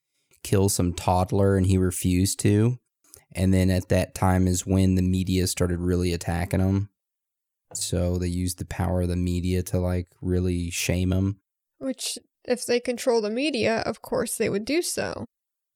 [0.43, 2.77] kill some toddler and he refused to.
[3.33, 6.89] And then at that time is when the media started really attacking him.
[7.73, 11.39] So they used the power of the media to like really shame him.
[11.79, 15.25] Which, if they control the media, of course they would do so.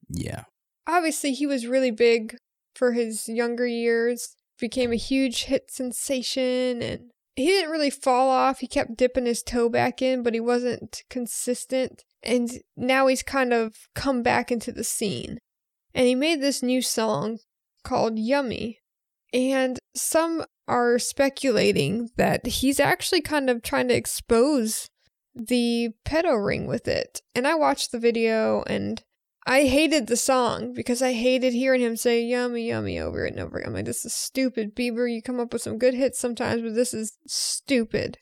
[0.07, 0.43] Yeah.
[0.87, 2.37] Obviously, he was really big
[2.75, 8.59] for his younger years, became a huge hit sensation, and he didn't really fall off.
[8.59, 12.03] He kept dipping his toe back in, but he wasn't consistent.
[12.21, 15.39] And now he's kind of come back into the scene.
[15.93, 17.39] And he made this new song
[17.83, 18.79] called Yummy.
[19.33, 24.89] And some are speculating that he's actually kind of trying to expose
[25.33, 27.21] the pedo ring with it.
[27.33, 29.01] And I watched the video and
[29.49, 33.59] I hated the song because I hated hearing him say yummy, yummy over and over.
[33.65, 34.75] I'm like, this is stupid.
[34.75, 38.19] Bieber, you come up with some good hits sometimes, but this is stupid.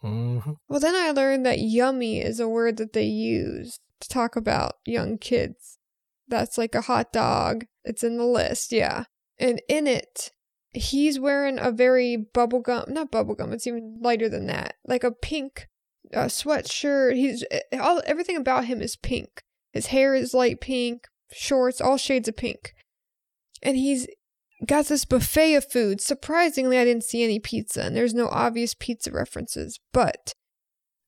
[0.00, 0.58] Mhm.
[0.68, 4.74] Well, then I learned that yummy is a word that they use to talk about
[4.86, 5.78] young kids.
[6.28, 7.66] That's like a hot dog.
[7.84, 9.06] It's in the list, yeah.
[9.40, 10.30] And in it,
[10.70, 15.66] he's wearing a very bubblegum, not bubblegum, it's even lighter than that, like a pink
[16.14, 17.16] uh, sweatshirt.
[17.16, 19.42] He's all everything about him is pink.
[19.72, 22.72] His hair is light pink, shorts, all shades of pink.
[23.62, 24.06] And he's
[24.66, 26.00] got this buffet of food.
[26.00, 30.32] Surprisingly, I didn't see any pizza, and there's no obvious pizza references, but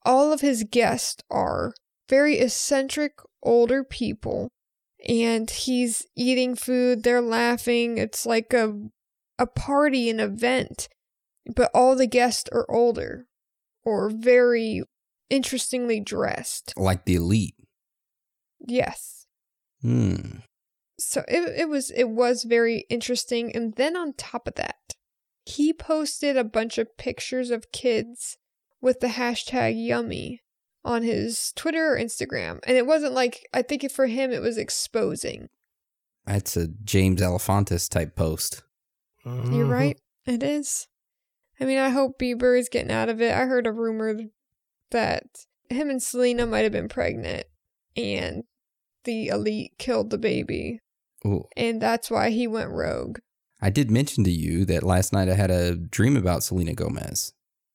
[0.05, 1.75] all of his guests are
[2.09, 4.49] very eccentric older people
[5.09, 8.73] and he's eating food they're laughing it's like a
[9.39, 10.89] a party an event
[11.57, 13.27] but all the guests are older
[13.85, 14.83] or very
[15.31, 17.55] interestingly dressed Like the elite.
[18.67, 19.27] Yes
[19.81, 20.39] Hmm.
[20.99, 24.77] so it, it was it was very interesting and then on top of that
[25.45, 28.37] he posted a bunch of pictures of kids
[28.81, 30.41] with the hashtag yummy
[30.85, 34.57] on his twitter or instagram and it wasn't like i think for him it was
[34.57, 35.49] exposing
[36.27, 38.63] That's a James Alefantis type post.
[39.25, 39.69] you're Mhm.
[39.69, 40.87] right it is
[41.59, 44.15] i mean i hope bieber is getting out of it i heard a rumor
[44.93, 45.25] that
[45.69, 47.47] him and selena might have been pregnant
[47.97, 48.45] and
[49.05, 50.80] the elite killed the baby
[51.26, 51.44] Ooh.
[51.57, 53.18] and that's why he went rogue
[53.64, 57.32] I did mention to you that last night I had a dream about Selena Gomez.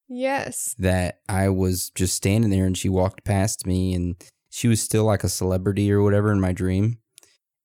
[0.09, 4.15] yes That I was just standing there and she walked past me and
[4.49, 6.97] she was still like a celebrity or whatever in my dream.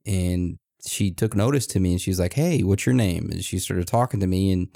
[0.07, 3.29] And she took notice to me and she's like, Hey, what's your name?
[3.33, 4.69] And she started talking to me and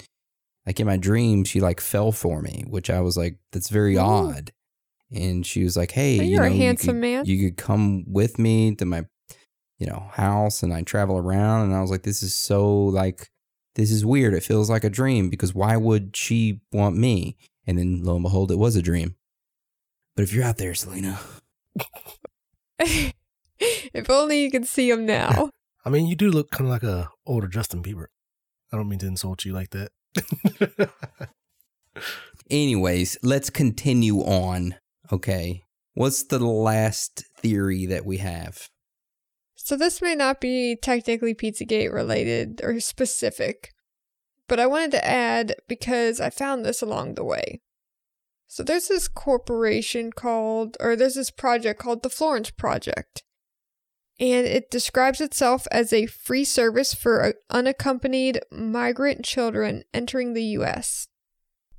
[0.65, 3.95] like in my dream, she like fell for me, which I was like, That's very
[3.95, 4.01] Ooh.
[4.01, 4.51] odd.
[5.11, 7.25] And she was like, Hey, Well, you you're a know, you handsome could- man.
[7.25, 9.05] You could come with me to my
[9.79, 13.29] you know, house and I travel around and I was like, This is so like
[13.75, 14.33] this is weird.
[14.33, 17.37] It feels like a dream because why would she want me?
[17.67, 19.15] And then lo and behold, it was a dream.
[20.15, 21.19] But if you're out there, Selena,
[22.79, 25.51] if only you could see him now.
[25.85, 28.07] I mean, you do look kind of like a older Justin Bieber.
[28.73, 29.91] I don't mean to insult you like that.
[32.49, 34.75] anyways, let's continue on.
[35.11, 35.63] Okay.
[35.93, 38.69] What's the last theory that we have?
[39.67, 43.73] so this may not be technically Pizzagate related or specific,
[44.47, 47.59] but I wanted to add because I found this along the way.
[48.47, 53.23] So there's this corporation called, or there's this project called the Florence Project.
[54.21, 60.45] And it describes itself as a free service for uh, unaccompanied migrant children entering the
[60.45, 61.09] U.S.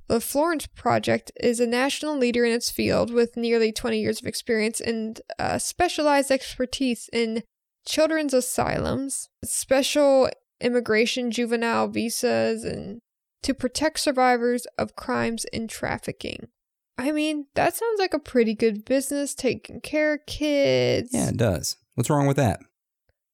[0.09, 4.25] The Florence Project is a national leader in its field with nearly 20 years of
[4.25, 7.43] experience and uh, specialized expertise in
[7.85, 10.27] children's asylums, special
[10.59, 13.01] immigration juvenile visas, and
[13.43, 16.47] to protect survivors of crimes and trafficking.
[16.97, 21.11] I mean, that sounds like a pretty good business taking care of kids.
[21.13, 21.77] Yeah, it does.
[21.93, 22.59] What's wrong with that?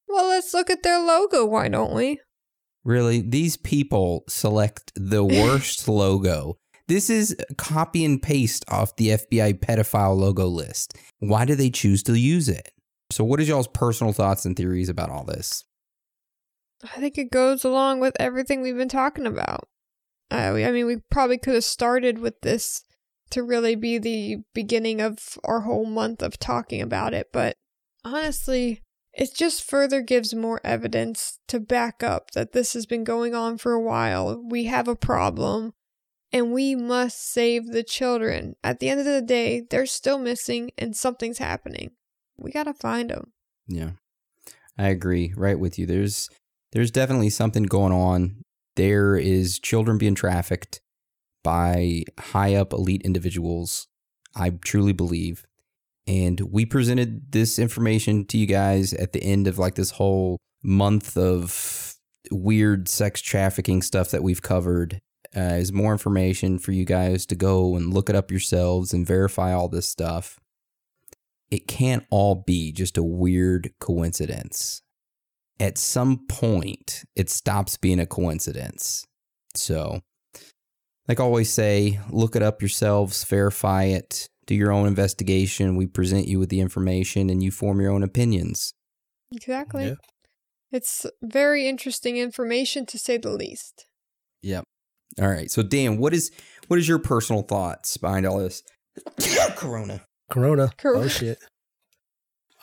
[0.06, 2.20] Well, let's look at their logo, why don't we?
[2.84, 3.22] Really?
[3.22, 6.58] These people select the worst logo.
[6.88, 10.96] This is copy and paste off the FBI pedophile logo list.
[11.18, 12.70] Why do they choose to use it?
[13.10, 15.64] So, what is y'all's personal thoughts and theories about all this?
[16.84, 19.68] I think it goes along with everything we've been talking about.
[20.30, 22.82] Uh, we, I mean, we probably could have started with this
[23.30, 27.56] to really be the beginning of our whole month of talking about it, but
[28.04, 28.82] honestly,
[29.12, 33.56] it just further gives more evidence to back up that this has been going on
[33.56, 34.40] for a while.
[34.46, 35.72] We have a problem,
[36.36, 38.56] and we must save the children.
[38.62, 41.92] At the end of the day, they're still missing, and something's happening.
[42.36, 43.32] We gotta find them.
[43.66, 43.92] Yeah.
[44.76, 45.86] I agree right with you.
[45.86, 46.28] There's
[46.72, 48.42] there's definitely something going on.
[48.76, 50.82] There is children being trafficked
[51.42, 53.86] by high up elite individuals.
[54.34, 55.46] I truly believe.
[56.06, 60.36] And we presented this information to you guys at the end of like this whole
[60.62, 61.94] month of
[62.30, 65.00] weird sex trafficking stuff that we've covered.
[65.34, 69.06] Uh, is more information for you guys to go and look it up yourselves and
[69.06, 70.38] verify all this stuff
[71.50, 74.82] it can't all be just a weird coincidence.
[75.58, 79.06] At some point, it stops being a coincidence.
[79.54, 80.00] So,
[81.08, 85.76] like I always say, look it up yourselves, verify it, do your own investigation.
[85.76, 88.74] We present you with the information and you form your own opinions.
[89.32, 89.86] Exactly.
[89.86, 89.94] Yeah.
[90.72, 93.86] It's very interesting information to say the least.
[95.16, 95.26] Yep.
[95.26, 95.50] All right.
[95.50, 96.30] So Dan, what is
[96.68, 98.62] what is your personal thoughts behind all this?
[99.56, 100.02] Corona.
[100.30, 100.72] Corona.
[100.78, 101.04] Corona.
[101.04, 101.38] Oh shit.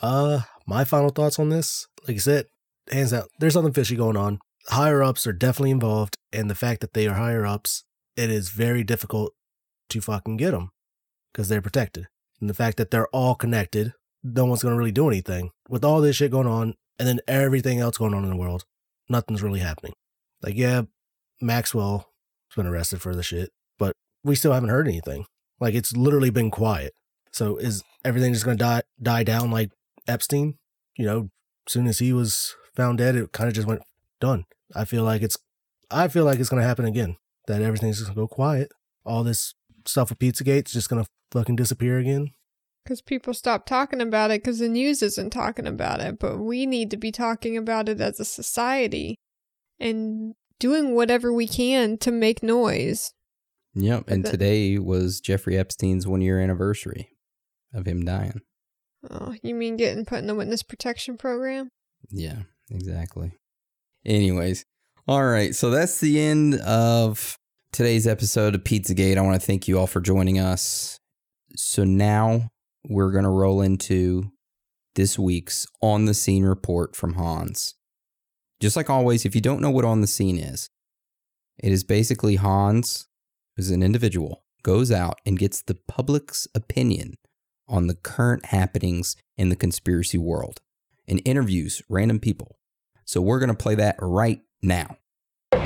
[0.02, 2.46] Uh, my final thoughts on this, like I said,
[2.90, 4.38] hands out, there's something fishy going on.
[4.68, 7.84] Higher ups are definitely involved, and the fact that they are higher ups,
[8.16, 9.32] it is very difficult
[9.90, 10.70] to fucking get them
[11.32, 12.06] because they're protected.
[12.40, 13.92] And the fact that they're all connected,
[14.22, 17.78] no one's gonna really do anything with all this shit going on, and then everything
[17.78, 18.64] else going on in the world.
[19.08, 19.92] Nothing's really happening.
[20.42, 20.82] Like, yeah,
[21.40, 22.04] Maxwell has
[22.54, 25.26] been arrested for the shit, but we still haven't heard anything.
[25.60, 26.92] Like it's literally been quiet.
[27.32, 29.70] So is everything just going to die die down like
[30.06, 30.58] Epstein?
[30.96, 31.28] You know,
[31.66, 33.82] as soon as he was found dead, it kind of just went
[34.20, 34.44] done.
[34.74, 35.38] I feel like it's
[35.90, 37.16] I feel like it's going to happen again.
[37.46, 38.72] That everything's just going to go quiet.
[39.04, 42.30] All this stuff with Pizzagate's just going to fucking disappear again.
[42.84, 46.18] Because people stop talking about it because the news isn't talking about it.
[46.18, 49.16] But we need to be talking about it as a society
[49.78, 50.34] and
[50.64, 53.12] doing whatever we can to make noise.
[53.74, 54.08] Yep.
[54.08, 57.10] And today was Jeffrey Epstein's one year anniversary
[57.74, 58.40] of him dying.
[59.10, 61.68] Oh, you mean getting put in the witness protection program?
[62.08, 63.32] Yeah, exactly.
[64.06, 64.64] Anyways,
[65.06, 65.54] all right.
[65.54, 67.36] So that's the end of
[67.70, 69.18] today's episode of Pizzagate.
[69.18, 70.98] I want to thank you all for joining us.
[71.56, 72.48] So now
[72.88, 74.30] we're going to roll into
[74.94, 77.74] this week's On the Scene report from Hans.
[78.64, 80.70] Just like always, if you don't know what On the Scene is,
[81.58, 83.08] it is basically Hans,
[83.56, 87.18] who's an individual, goes out and gets the public's opinion
[87.68, 90.62] on the current happenings in the conspiracy world
[91.06, 92.56] and interviews random people.
[93.04, 94.96] So we're going to play that right now.
[95.52, 95.60] You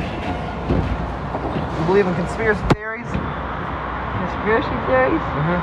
[1.86, 3.07] believe in conspiracy theories?
[3.07, 5.22] Conspiracy theories?
[5.22, 5.62] Mm-hmm.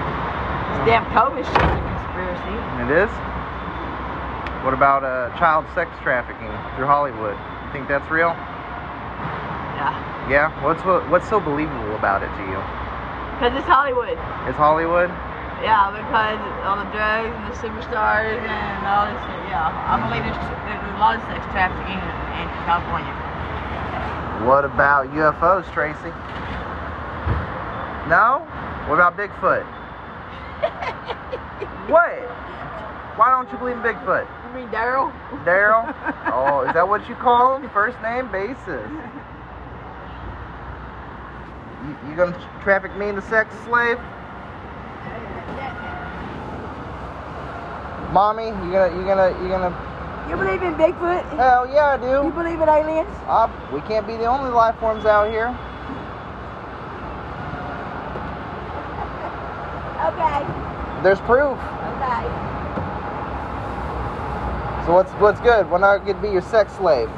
[0.72, 2.56] This damn COVID shit's a conspiracy.
[2.80, 3.35] It is?
[4.66, 7.38] What about uh, child sex trafficking through Hollywood?
[7.38, 8.34] You think that's real?
[9.78, 9.94] Yeah.
[10.26, 10.50] Yeah?
[10.66, 12.58] What's what, what's so believable about it to you?
[13.38, 14.18] Because it's Hollywood.
[14.50, 15.14] It's Hollywood?
[15.62, 19.54] Yeah, because all the drugs and the superstars and all this shit.
[19.54, 19.70] Yeah.
[19.70, 23.14] I believe there's, there's a lot of sex trafficking in, in California.
[24.50, 26.10] What about UFOs, Tracy?
[28.10, 28.42] No?
[28.90, 29.62] What about Bigfoot?
[31.86, 32.18] what?
[33.16, 34.28] Why don't you believe in Bigfoot?
[34.48, 35.12] You mean Daryl?
[35.46, 35.96] Daryl?
[36.28, 37.70] Oh, is that what you call him?
[37.70, 38.92] First name basis.
[41.86, 43.98] You, you gonna traffic me into sex slave?
[48.12, 49.72] Mommy, you gonna you gonna you gonna
[50.30, 51.24] You believe in Bigfoot?
[51.38, 52.26] Hell yeah I do.
[52.28, 53.16] You believe in aliens?
[53.28, 55.50] Uh, we can't be the only life forms out here.
[60.10, 61.04] Okay.
[61.04, 61.58] There's proof.
[61.58, 62.55] Okay.
[64.86, 65.70] So what's what's good?
[65.72, 67.10] When I could be your sex slave?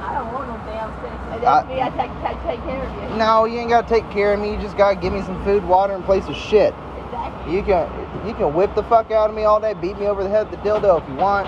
[0.00, 1.12] I don't want no damn sex.
[1.30, 1.82] And I- that's me.
[1.82, 3.18] I take, take, take care of you.
[3.18, 4.52] No, you ain't gotta take care of me.
[4.54, 6.74] You just gotta give me some food, water, and place of shit.
[7.04, 7.54] Exactly.
[7.54, 7.90] You can
[8.26, 10.50] you can whip the fuck out of me all day, beat me over the head
[10.50, 11.46] with the dildo if you want.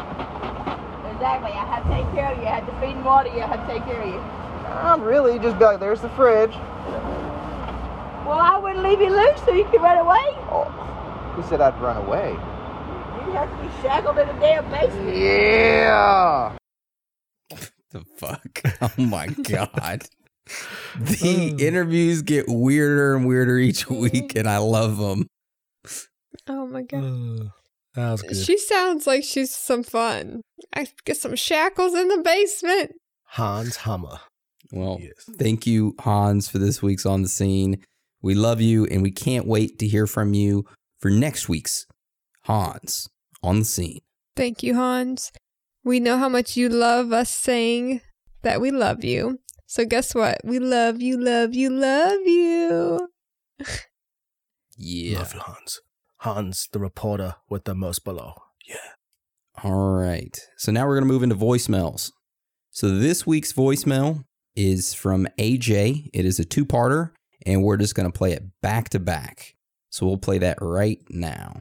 [1.15, 1.53] Exactly.
[1.53, 2.45] I have to take care of you.
[2.45, 3.41] I have to feed and water you.
[3.41, 4.21] I have to take care of you.
[4.69, 5.39] Not really.
[5.39, 6.53] Just be like, there's the fridge.
[8.27, 10.37] Well, I wouldn't leave you loose so you could run away.
[10.53, 10.65] Oh,
[11.35, 12.37] who said I'd run away?
[13.27, 15.17] You have to be shackled in a damn basement.
[15.17, 16.57] Yeah.
[17.91, 18.61] The fuck?
[18.99, 20.05] Oh my god.
[20.99, 21.59] The oh.
[21.59, 24.01] interviews get weirder and weirder each mm-hmm.
[24.03, 25.27] week, and I love them.
[26.47, 27.51] Oh my god.
[27.95, 28.37] That was good.
[28.37, 30.43] She sounds like she's some fun.
[30.75, 32.93] I get some shackles in the basement.
[33.25, 34.21] Hans Hammer.
[34.71, 35.25] Well, Yes.
[35.39, 37.83] thank you, Hans, for this week's On the Scene.
[38.21, 40.65] We love you, and we can't wait to hear from you
[40.99, 41.87] for next week's
[42.43, 43.09] Hans
[43.45, 44.01] on the Scene.
[44.37, 45.31] Thank you, Hans.
[45.85, 48.01] We know how much you love us saying
[48.43, 49.39] that we love you.
[49.67, 50.39] So guess what?
[50.45, 53.09] We love you, love you, love you.
[54.77, 55.19] Yeah.
[55.19, 55.81] Love you, Hans.
[56.19, 58.35] Hans, the reporter with the most below.
[58.67, 58.77] Yeah.
[59.63, 60.37] All right.
[60.57, 62.11] So now we're going to move into voicemails.
[62.71, 64.25] So this week's voicemail
[64.57, 66.11] is from AJ.
[66.13, 67.11] It is a two parter,
[67.47, 69.55] and we're just going to play it back to back.
[69.91, 71.59] So we'll play that right now.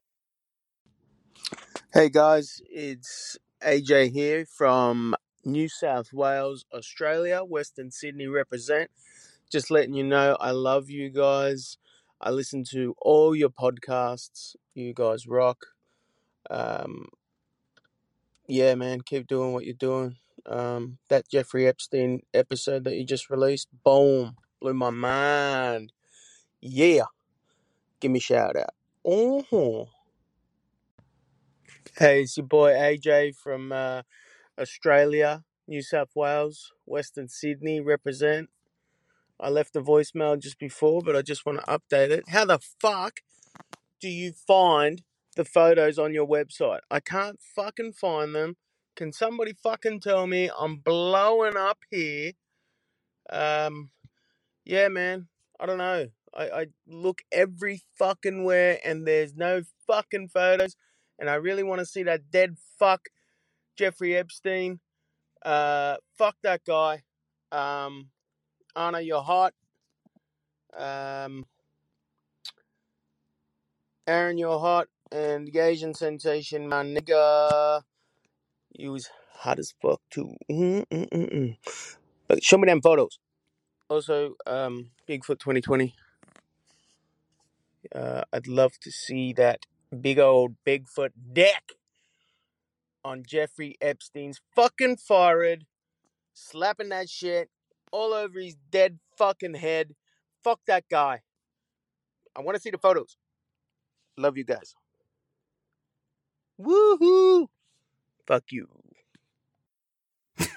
[1.94, 5.14] Hey guys, it's AJ here from
[5.46, 8.90] New South Wales, Australia, Western Sydney represent.
[9.52, 11.78] Just letting you know I love you guys.
[12.20, 14.56] I listen to all your podcasts.
[14.74, 15.68] You guys rock.
[16.50, 17.10] Um,
[18.48, 20.16] yeah, man, keep doing what you're doing.
[20.48, 25.94] Um, that Jeffrey Epstein episode that you just released, boom, blew my mind.
[26.60, 27.04] Yeah,
[28.00, 28.74] give me a shout out.
[29.06, 29.90] Oh.
[32.00, 34.02] Hey, it's your boy AJ from uh,
[34.60, 38.50] Australia, New South Wales, Western Sydney represent.
[39.40, 42.30] I left a voicemail just before, but I just want to update it.
[42.30, 43.20] How the fuck
[44.02, 45.04] do you find
[45.36, 46.80] the photos on your website?
[46.90, 48.58] I can't fucking find them.
[48.96, 50.50] Can somebody fucking tell me?
[50.60, 52.32] I'm blowing up here.
[53.30, 53.92] Um,
[54.66, 55.28] yeah, man.
[55.60, 56.08] I don't know.
[56.36, 60.76] I, I look every fucking where and there's no fucking photos.
[61.24, 63.08] And I really want to see that dead fuck
[63.78, 64.82] Jeffrey Epstein.
[65.42, 67.04] Uh, fuck that guy.
[67.50, 68.10] Um,
[68.76, 69.54] Anna, you're hot.
[70.76, 71.46] Um,
[74.06, 74.90] Aaron, you're hot.
[75.14, 77.84] And the Asian sensation, my nigga.
[78.74, 80.36] You was hot as fuck too.
[80.52, 81.56] Mm-mm-mm-mm.
[82.28, 83.18] But show me them photos.
[83.88, 85.96] Also, um, Bigfoot 2020.
[87.96, 91.64] Uh, I'd love to see that big old Bigfoot deck
[93.04, 95.66] on Jeffrey Epstein's fucking forehead,
[96.34, 97.50] slapping that shit
[97.92, 99.96] all over his dead fucking head.
[100.44, 101.22] Fuck that guy.
[102.36, 103.18] I want to see the photos.
[104.18, 104.74] Love you guys.
[106.60, 107.48] Woohoo!
[108.28, 108.68] Fuck you.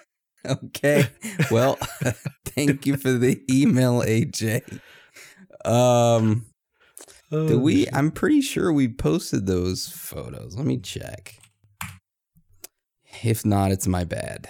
[0.47, 1.09] Okay.
[1.51, 1.75] Well,
[2.45, 4.81] thank you for the email, AJ.
[5.65, 6.47] Um,
[7.33, 7.87] Oh, do we?
[7.93, 10.57] I'm pretty sure we posted those photos.
[10.57, 11.39] Let me check.
[13.23, 14.49] If not, it's my bad.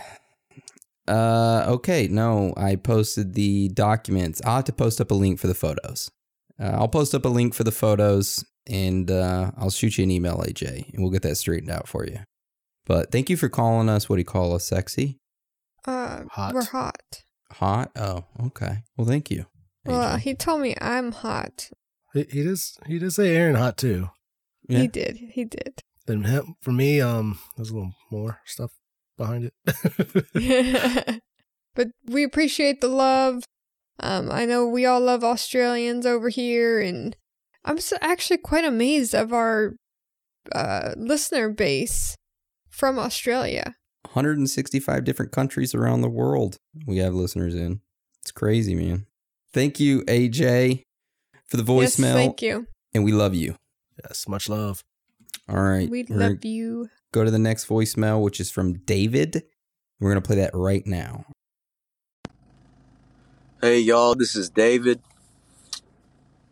[1.09, 2.09] Uh, okay.
[2.09, 4.43] No, I posted the documents.
[4.45, 6.11] I'll have to post up a link for the photos.
[6.61, 10.11] Uh, I'll post up a link for the photos and uh, I'll shoot you an
[10.11, 12.21] email, AJ, and we'll get that straightened out for you.
[12.85, 14.09] But thank you for calling us.
[14.09, 14.65] What do you call us?
[14.65, 15.19] Sexy?
[15.87, 16.55] Uh, Hot.
[16.55, 17.23] we're hot.
[17.53, 17.91] Hot?
[17.97, 18.79] Oh, okay.
[18.97, 19.47] Well, thank you.
[19.85, 21.71] Well, he told me I'm hot.
[22.17, 22.79] He, he does.
[22.87, 24.11] He does say Aaron hot too.
[24.69, 24.81] Yeah.
[24.81, 25.17] He did.
[25.17, 25.81] He did.
[26.07, 28.73] Then him, for me, um, there's a little more stuff
[29.17, 31.21] behind it.
[31.75, 33.43] but we appreciate the love.
[34.01, 37.17] Um, I know we all love Australians over here, and
[37.65, 39.75] I'm s actually quite amazed of our
[40.55, 42.17] uh, listener base
[42.69, 43.75] from Australia.
[44.13, 46.57] 165 different countries around the world
[46.87, 47.81] we have listeners in.
[48.23, 49.07] It's crazy, man.
[49.53, 50.83] Thank you, AJ,
[51.49, 52.13] for the Yes, voicemail.
[52.15, 52.67] thank you.
[52.95, 53.57] And we love you.
[54.05, 54.83] yes, much love.
[55.49, 55.89] All right.
[55.89, 56.89] We love you.
[57.13, 59.45] Go to the next voicemail, which is from David.
[60.01, 61.25] We're going to play that right now.
[63.63, 65.01] Hey y'all, this is David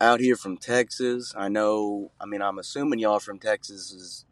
[0.00, 1.34] out here from Texas.
[1.36, 4.24] I know, I mean, I'm assuming y'all from Texas is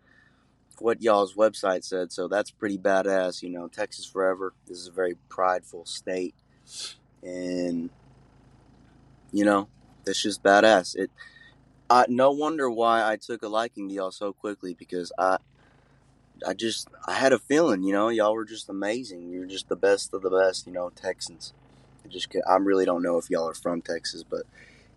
[0.79, 3.43] what y'all's website said, so that's pretty badass.
[3.43, 4.55] You know, Texas forever.
[4.67, 6.35] This is a very prideful state,
[7.23, 7.91] and
[9.33, 9.69] you know,
[10.07, 10.97] it's just badass.
[10.97, 11.11] It,
[11.91, 15.39] I no wonder why I took a liking to y'all so quickly because I,
[16.47, 19.31] I just I had a feeling, you know, y'all were just amazing.
[19.31, 21.53] You're just the best of the best, you know, Texans.
[22.05, 24.43] I just I really don't know if y'all are from Texas, but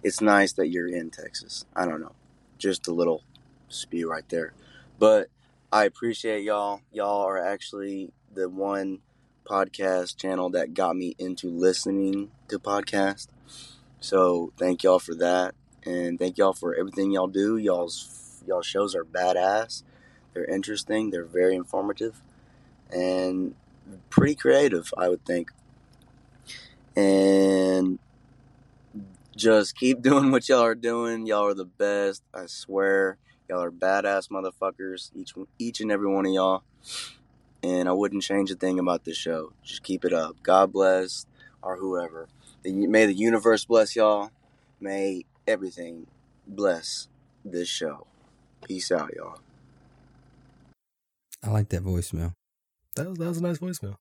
[0.03, 1.65] it's nice that you're in Texas.
[1.75, 2.13] I don't know,
[2.57, 3.23] just a little
[3.67, 4.53] spew right there,
[4.97, 5.27] but
[5.71, 6.81] I appreciate y'all.
[6.93, 8.99] Y'all are actually the one
[9.45, 13.27] podcast channel that got me into listening to podcasts.
[14.05, 17.57] So thank y'all for that, and thank y'all for everything y'all do.
[17.57, 19.81] Y'all's y'all shows are badass.
[20.31, 21.09] They're interesting.
[21.09, 22.21] They're very informative,
[22.91, 23.55] and
[24.11, 24.93] pretty creative.
[24.95, 25.49] I would think
[26.95, 27.97] and
[29.35, 31.25] just keep doing what y'all are doing.
[31.25, 32.21] Y'all are the best.
[32.31, 33.17] I swear,
[33.49, 35.09] y'all are badass motherfuckers.
[35.15, 36.63] Each each and every one of y'all.
[37.63, 39.53] And I wouldn't change a thing about this show.
[39.63, 40.35] Just keep it up.
[40.43, 41.25] God bless,
[41.63, 42.27] or whoever.
[42.65, 44.31] The- May the universe bless y'all.
[44.79, 46.07] May everything
[46.47, 47.07] bless
[47.43, 48.07] this show.
[48.65, 49.39] Peace out, y'all.
[51.43, 52.33] I like that voicemail.
[52.95, 53.97] That was that was a nice voicemail,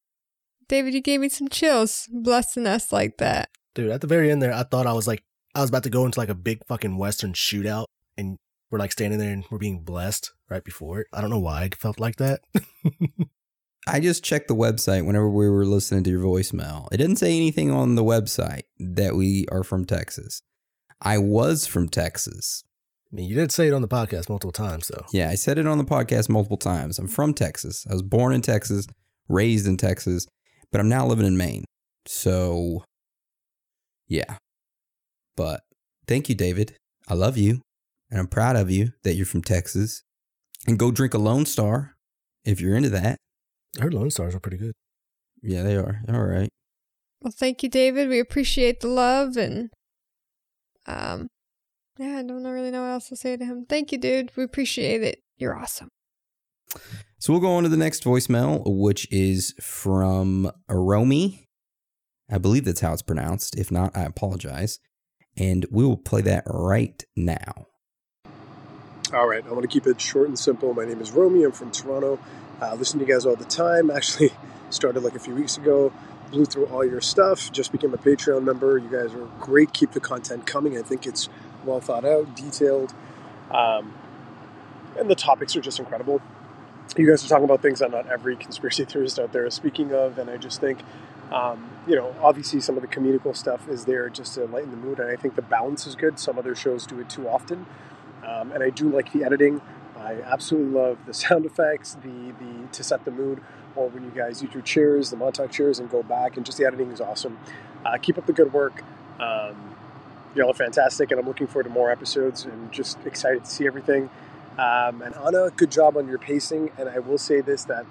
[0.66, 3.50] David, you gave me some chills blessing us like that.
[3.74, 3.90] dude.
[3.90, 5.22] At the very end there, I thought I was like
[5.54, 7.86] I was about to go into like a big fucking western shootout,
[8.16, 8.38] and
[8.70, 11.06] we're like standing there and we're being blessed right before it.
[11.12, 12.40] I don't know why I felt like that.
[13.86, 16.88] I just checked the website whenever we were listening to your voicemail.
[16.90, 20.40] It didn't say anything on the website that we are from Texas.
[21.02, 22.64] I was from Texas.
[23.12, 25.04] I mean, you did say it on the podcast multiple times, though.
[25.12, 26.98] Yeah, I said it on the podcast multiple times.
[26.98, 27.86] I'm from Texas.
[27.88, 28.86] I was born in Texas,
[29.28, 30.26] raised in Texas,
[30.72, 31.64] but I'm now living in Maine.
[32.06, 32.84] So,
[34.08, 34.38] yeah.
[35.36, 35.60] But
[36.08, 36.76] thank you, David.
[37.06, 37.60] I love you,
[38.10, 40.02] and I'm proud of you that you're from Texas.
[40.66, 41.96] And go drink a Lone Star
[42.44, 43.18] if you're into that.
[43.78, 44.74] I heard Lone Stars are pretty good.
[45.42, 46.00] Yeah, they are.
[46.08, 46.50] All right.
[47.20, 48.08] Well, thank you, David.
[48.08, 49.70] We appreciate the love and
[50.86, 51.28] um
[51.98, 53.66] yeah, I don't really know what else to say to him.
[53.68, 54.32] Thank you, dude.
[54.36, 55.20] We appreciate it.
[55.38, 55.88] You're awesome.
[57.18, 61.46] So we'll go on to the next voicemail, which is from Aromi.
[62.30, 63.56] I believe that's how it's pronounced.
[63.56, 64.80] If not, I apologize.
[65.36, 67.66] And we will play that right now.
[69.12, 70.74] All right, I want to keep it short and simple.
[70.74, 71.44] My name is Romy.
[71.44, 72.18] I'm from Toronto.
[72.62, 73.90] Uh, listen to you guys all the time.
[73.98, 74.32] Actually,
[74.70, 75.92] started like a few weeks ago.
[76.30, 77.52] Blew through all your stuff.
[77.52, 78.78] Just became a Patreon member.
[78.78, 79.72] You guys are great.
[79.72, 80.78] Keep the content coming.
[80.78, 81.28] I think it's
[81.64, 82.94] well thought out, detailed,
[83.50, 83.94] um,
[84.98, 86.22] and the topics are just incredible.
[86.96, 89.92] You guys are talking about things that not every conspiracy theorist out there is speaking
[89.92, 90.80] of, and I just think
[91.32, 94.78] Um, you know, obviously some of the comedical stuff is there just to lighten the
[94.78, 96.18] mood, and I think the balance is good.
[96.18, 97.66] Some other shows do it too often,
[98.26, 99.60] um, and I do like the editing.
[100.04, 103.40] I absolutely love the sound effects, the the to set the mood,
[103.74, 106.58] or when you guys use your chairs, the Montauk chairs, and go back, and just
[106.58, 107.38] the editing is awesome.
[107.84, 108.82] Uh, keep up the good work.
[109.18, 109.76] Um,
[110.34, 113.66] y'all are fantastic, and I'm looking forward to more episodes, and just excited to see
[113.66, 114.10] everything.
[114.58, 116.70] Um, and Anna, good job on your pacing.
[116.78, 117.86] And I will say this that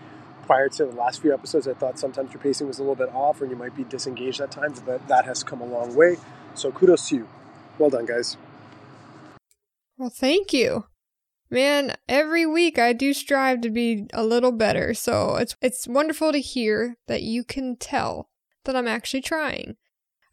[0.45, 3.14] prior to the last few episodes, I thought sometimes your pacing was a little bit
[3.14, 6.18] off, or you might be disengaged at times, but that has come a long way.
[6.53, 7.27] So kudos to you.
[7.77, 8.38] Well done, guys.
[9.98, 10.85] Well, thank you.
[11.53, 14.95] Man, every week I do strive to be a little better.
[14.95, 18.31] So it's it's wonderful to hear that you can tell
[18.65, 19.75] that I'm actually trying.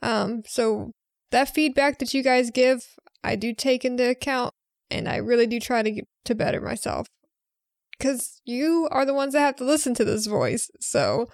[0.00, 0.92] Um so
[1.30, 4.54] that feedback that you guys give, I do take into account
[4.90, 7.06] and I really do try to get to better myself.
[8.00, 10.70] Cuz you are the ones that have to listen to this voice.
[10.80, 11.28] So,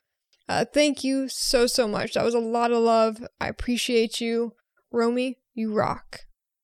[0.49, 2.15] uh thank you so so much.
[2.15, 3.25] That was a lot of love.
[3.41, 4.55] I appreciate you.
[4.91, 6.23] Romy, you rock.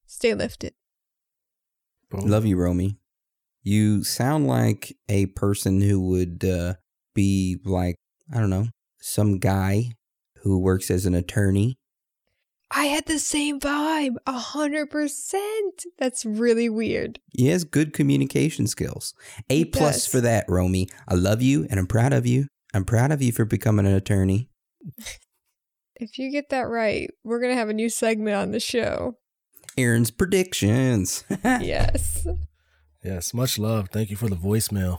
[0.08, 0.74] Stay lifted.
[2.12, 2.98] Love you, Romy.
[3.62, 6.74] You sound like a person who would uh,
[7.14, 7.97] be like,
[8.34, 8.66] I don't know,
[9.01, 9.93] some guy
[10.43, 11.76] who works as an attorney.
[12.74, 15.84] I had the same vibe, a hundred percent.
[15.98, 17.20] That's really weird.
[17.36, 19.14] He has good communication skills.
[19.51, 20.89] A plus for that, Romy.
[21.06, 22.47] I love you and I'm proud of you.
[22.72, 24.48] I'm proud of you for becoming an attorney.
[25.97, 29.18] If you get that right, we're gonna have a new segment on the show.
[29.78, 31.22] Aaron's predictions.
[31.44, 32.26] yes.
[33.04, 33.88] Yes, much love.
[33.90, 34.98] Thank you for the voicemail.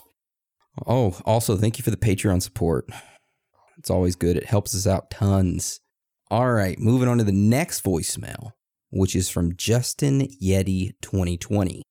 [0.85, 2.89] Oh, also, thank you for the Patreon support.
[3.77, 4.35] It's always good.
[4.35, 5.79] It helps us out tons.
[6.29, 8.51] All right, moving on to the next voicemail,
[8.91, 11.83] which is from Justin Yeti 2020.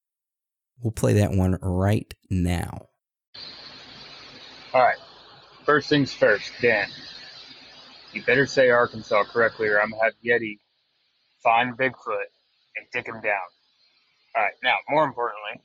[0.82, 2.86] We'll play that one right now.
[4.74, 4.98] All right.
[5.64, 6.89] First things first, Dan.
[8.12, 10.59] You better say Arkansas correctly, or I'm gonna have Yeti
[11.43, 12.28] find Bigfoot
[12.76, 13.40] and dick him down.
[14.34, 14.55] All right.
[14.62, 15.62] Now, more importantly,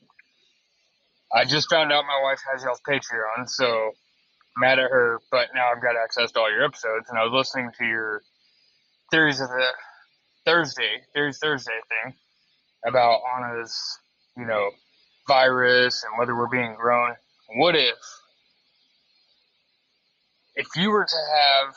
[1.32, 3.92] I just found out my wife has y'all's Patreon, so
[4.56, 7.32] mad at her, but now I've got access to all your episodes, and I was
[7.32, 8.22] listening to your
[9.10, 9.66] theories of the
[10.46, 12.14] Thursday, theories Thursday thing
[12.86, 13.98] about Anna's,
[14.36, 14.70] you know,
[15.26, 17.14] virus and whether we're being grown.
[17.56, 17.98] What if
[20.54, 21.74] if you were to have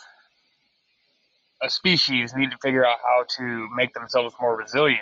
[1.62, 5.02] a species need to figure out how to make themselves more resilient,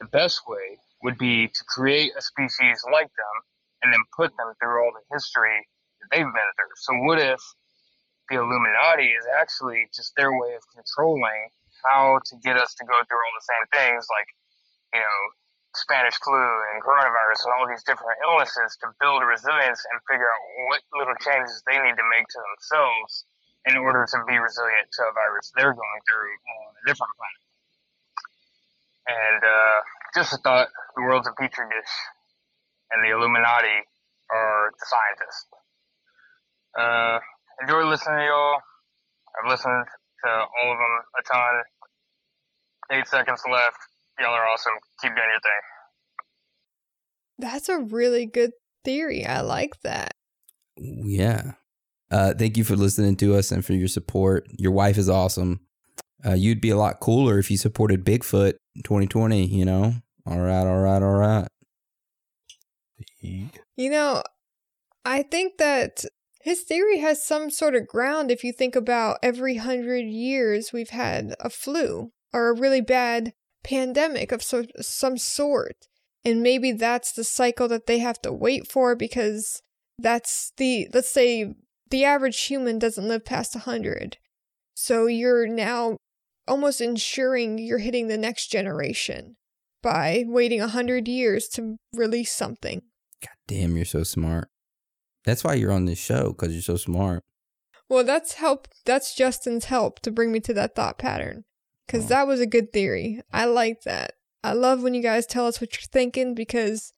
[0.00, 3.42] the best way would be to create a species like them
[3.86, 5.62] and then put them through all the history
[6.02, 6.74] that they've been through.
[6.82, 7.38] So what if
[8.26, 11.54] the Illuminati is actually just their way of controlling
[11.86, 14.26] how to get us to go through all the same things like,
[14.90, 15.18] you know,
[15.78, 16.42] Spanish flu
[16.74, 21.14] and coronavirus and all these different illnesses to build resilience and figure out what little
[21.22, 23.22] changes they need to make to themselves
[23.70, 27.42] in order to be resilient to a virus they're going through on a different planet.
[29.06, 29.78] And uh,
[30.18, 31.94] just a thought, the world's a petri dish,
[32.92, 33.82] and the Illuminati
[34.30, 35.46] are the scientists.
[36.78, 37.18] Uh,
[37.62, 38.60] enjoy listening to y'all.
[39.36, 39.86] I've listened
[40.24, 41.62] to all of them a ton.
[42.98, 43.76] Eight seconds left.
[44.20, 44.72] Y'all are awesome.
[45.02, 45.62] Keep doing your thing.
[47.38, 48.52] That's a really good
[48.84, 49.26] theory.
[49.26, 50.14] I like that.
[50.76, 51.52] Yeah.
[52.10, 54.46] Uh, thank you for listening to us and for your support.
[54.56, 55.60] Your wife is awesome.
[56.24, 58.54] Uh, you'd be a lot cooler if you supported Bigfoot
[58.84, 59.94] 2020, you know?
[60.24, 61.48] All right, all right, all right.
[63.76, 64.22] You know,
[65.04, 66.04] I think that
[66.40, 70.90] his theory has some sort of ground if you think about every hundred years we've
[70.90, 73.32] had a flu or a really bad
[73.64, 75.76] pandemic of so- some sort.
[76.24, 79.62] And maybe that's the cycle that they have to wait for because
[79.98, 81.54] that's the, let's say,
[81.90, 84.18] the average human doesn't live past 100.
[84.74, 85.96] So you're now
[86.48, 89.36] almost ensuring you're hitting the next generation
[89.82, 92.82] by waiting 100 years to release something.
[93.22, 94.48] God damn, you're so smart.
[95.24, 97.24] That's why you're on this show, because you're so smart.
[97.88, 98.68] Well, that's help.
[98.84, 101.44] That's Justin's help to bring me to that thought pattern.
[101.86, 103.20] Because that was a good theory.
[103.32, 104.14] I like that.
[104.42, 106.92] I love when you guys tell us what you're thinking because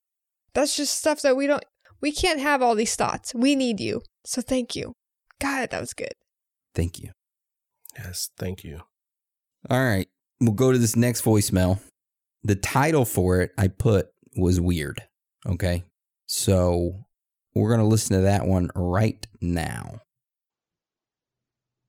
[0.55, 1.65] that's just stuff that we don't,
[2.01, 3.35] we can't have all these thoughts.
[3.35, 4.01] We need you.
[4.25, 4.95] So thank you.
[5.41, 6.15] God, that was good.
[6.75, 7.11] Thank you.
[7.99, 8.81] Yes, thank you.
[9.69, 10.09] All right.
[10.41, 11.81] We'll go to this next voicemail.
[12.43, 15.03] The title for it I put was weird.
[15.47, 15.85] Okay.
[16.31, 17.07] So
[17.55, 20.03] we're going to listen to that one right now.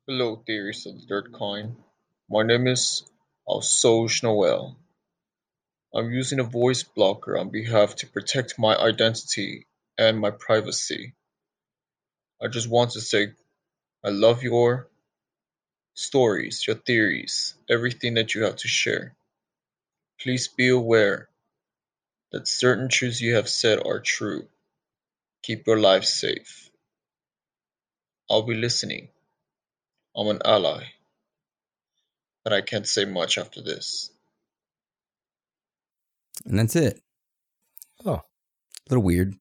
[0.08, 1.76] Hello, theories of the third kind.
[2.30, 3.04] My name is
[3.46, 4.78] Alsoj Noel.
[5.94, 9.68] I'm using a voice blocker on behalf to protect my identity
[9.98, 11.16] and my privacy.
[12.42, 13.34] I just want to say
[14.06, 14.88] I love your
[15.96, 19.18] stories, your theories, everything that you have to share.
[20.22, 21.28] Please be aware
[22.32, 24.48] that certain truths you have said are true.
[25.44, 26.70] Keep your life safe.
[28.30, 29.10] I'll be listening.
[30.16, 30.84] I'm an ally.
[32.44, 34.12] But I can't say much after this.
[36.46, 37.02] And that's it.
[38.06, 38.12] Oh.
[38.16, 38.24] A
[38.90, 39.36] little weird.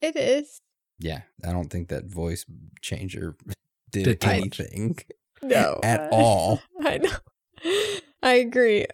[0.00, 0.60] It is.
[0.98, 2.44] Yeah, I don't think that voice
[2.82, 3.36] changer
[3.90, 4.60] did, Did too much.
[4.60, 4.98] anything
[5.42, 5.80] No.
[5.82, 6.60] at all.
[6.80, 7.16] I know.
[8.22, 8.86] I agree.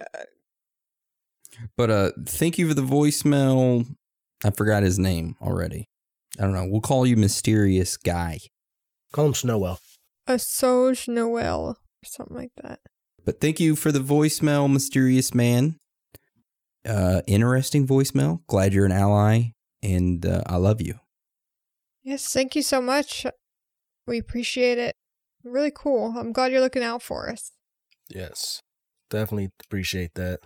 [1.77, 3.87] But uh thank you for the voicemail.
[4.45, 5.89] I forgot his name already.
[6.39, 6.67] I don't know.
[6.67, 8.39] We'll call you mysterious guy.
[9.13, 9.79] Call him Snowwell.
[10.27, 12.81] A Soj Noel or something like that.
[13.25, 15.77] But thank you for the voicemail, mysterious man.
[16.87, 18.41] Uh interesting voicemail.
[18.47, 19.53] Glad you're an ally
[19.83, 20.99] and uh, I love you.
[22.03, 23.27] Yes, thank you so much.
[24.07, 24.95] We appreciate it.
[25.43, 26.15] Really cool.
[26.17, 27.53] I'm glad you're looking out for us.
[28.09, 28.61] Yes.
[29.11, 30.41] Definitely appreciate that.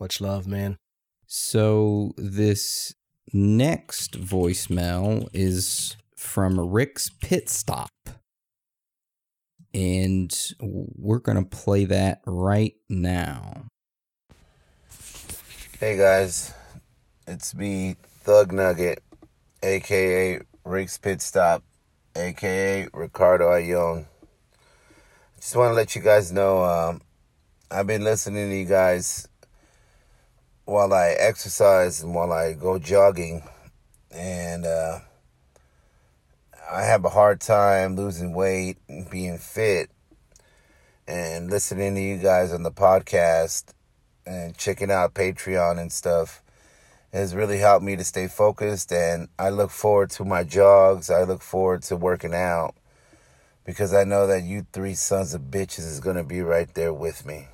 [0.00, 0.78] Much love, man.
[1.26, 2.94] So this
[3.34, 7.90] next voicemail is from Rick's Pit Stop.
[9.74, 13.66] And we're going to play that right now.
[15.78, 16.54] Hey guys,
[17.26, 19.02] it's me, Thug Nugget,
[19.62, 21.62] aka Rick's Pit Stop,
[22.16, 24.06] aka Ricardo Ayón.
[25.36, 27.02] Just want to let you guys know um,
[27.70, 29.28] I've been listening to you guys
[30.70, 33.42] while I exercise and while I go jogging,
[34.12, 35.00] and uh,
[36.70, 39.90] I have a hard time losing weight and being fit.
[41.08, 43.72] And listening to you guys on the podcast
[44.24, 46.40] and checking out Patreon and stuff
[47.12, 48.92] has really helped me to stay focused.
[48.92, 51.10] And I look forward to my jogs.
[51.10, 52.76] I look forward to working out
[53.64, 56.94] because I know that you three sons of bitches is going to be right there
[56.94, 57.48] with me.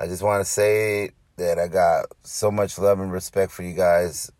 [0.00, 1.10] I just want to say
[1.40, 4.30] that I got so much love and respect for you guys.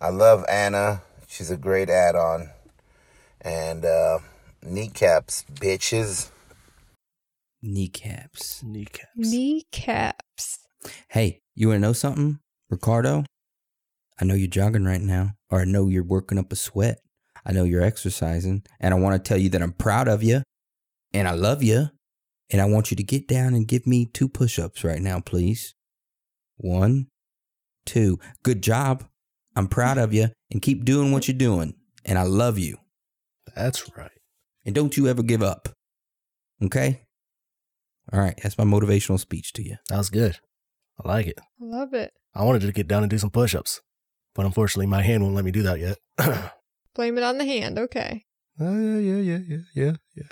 [0.00, 1.02] I love Anna.
[1.26, 2.50] She's a great add on.
[3.40, 4.20] And uh,
[4.62, 6.30] kneecaps, bitches.
[7.62, 8.62] Kneecaps.
[8.62, 9.08] Kneecaps.
[9.18, 10.58] Kneecaps.
[11.08, 12.38] Hey, you want to know something,
[12.70, 13.24] Ricardo?
[14.20, 17.00] I know you're jogging right now, or I know you're working up a sweat.
[17.44, 20.42] I know you're exercising, and I want to tell you that I'm proud of you,
[21.12, 21.90] and I love you,
[22.50, 25.20] and I want you to get down and give me two push ups right now,
[25.20, 25.74] please.
[26.56, 27.08] One,
[27.84, 28.18] two.
[28.42, 29.04] Good job.
[29.54, 31.74] I'm proud of you, and keep doing what you're doing,
[32.04, 32.76] and I love you.
[33.54, 34.10] That's right.
[34.66, 35.70] And don't you ever give up.
[36.62, 37.02] Okay?
[38.12, 39.76] All right, that's my motivational speech to you.
[39.88, 40.38] That was good.
[41.02, 41.38] I like it.
[41.38, 42.12] I love it.
[42.34, 43.80] I wanted to get down and do some push ups,
[44.34, 45.98] but unfortunately, my hand won't let me do that yet.
[46.94, 47.78] Blame it on the hand.
[47.78, 48.24] Okay.
[48.58, 50.28] yeah, yeah, yeah, yeah, yeah, yeah.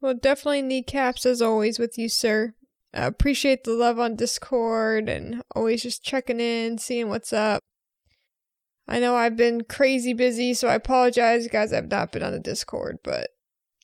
[0.00, 2.54] Well, definitely kneecaps as always with you, sir.
[2.94, 7.62] Appreciate the love on Discord and always just checking in, seeing what's up.
[8.88, 11.72] I know I've been crazy busy, so I apologize, guys.
[11.72, 13.28] I've not been on the Discord, but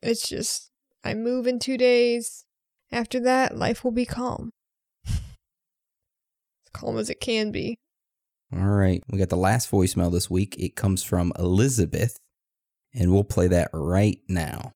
[0.02, 0.70] it's just
[1.04, 2.46] I move in two days.
[2.90, 4.50] After that, life will be calm.
[5.06, 5.20] as
[6.72, 7.76] calm as it can be.
[8.52, 9.02] All right.
[9.10, 10.56] We got the last voicemail this week.
[10.58, 12.18] It comes from Elizabeth,
[12.94, 14.72] and we'll play that right now.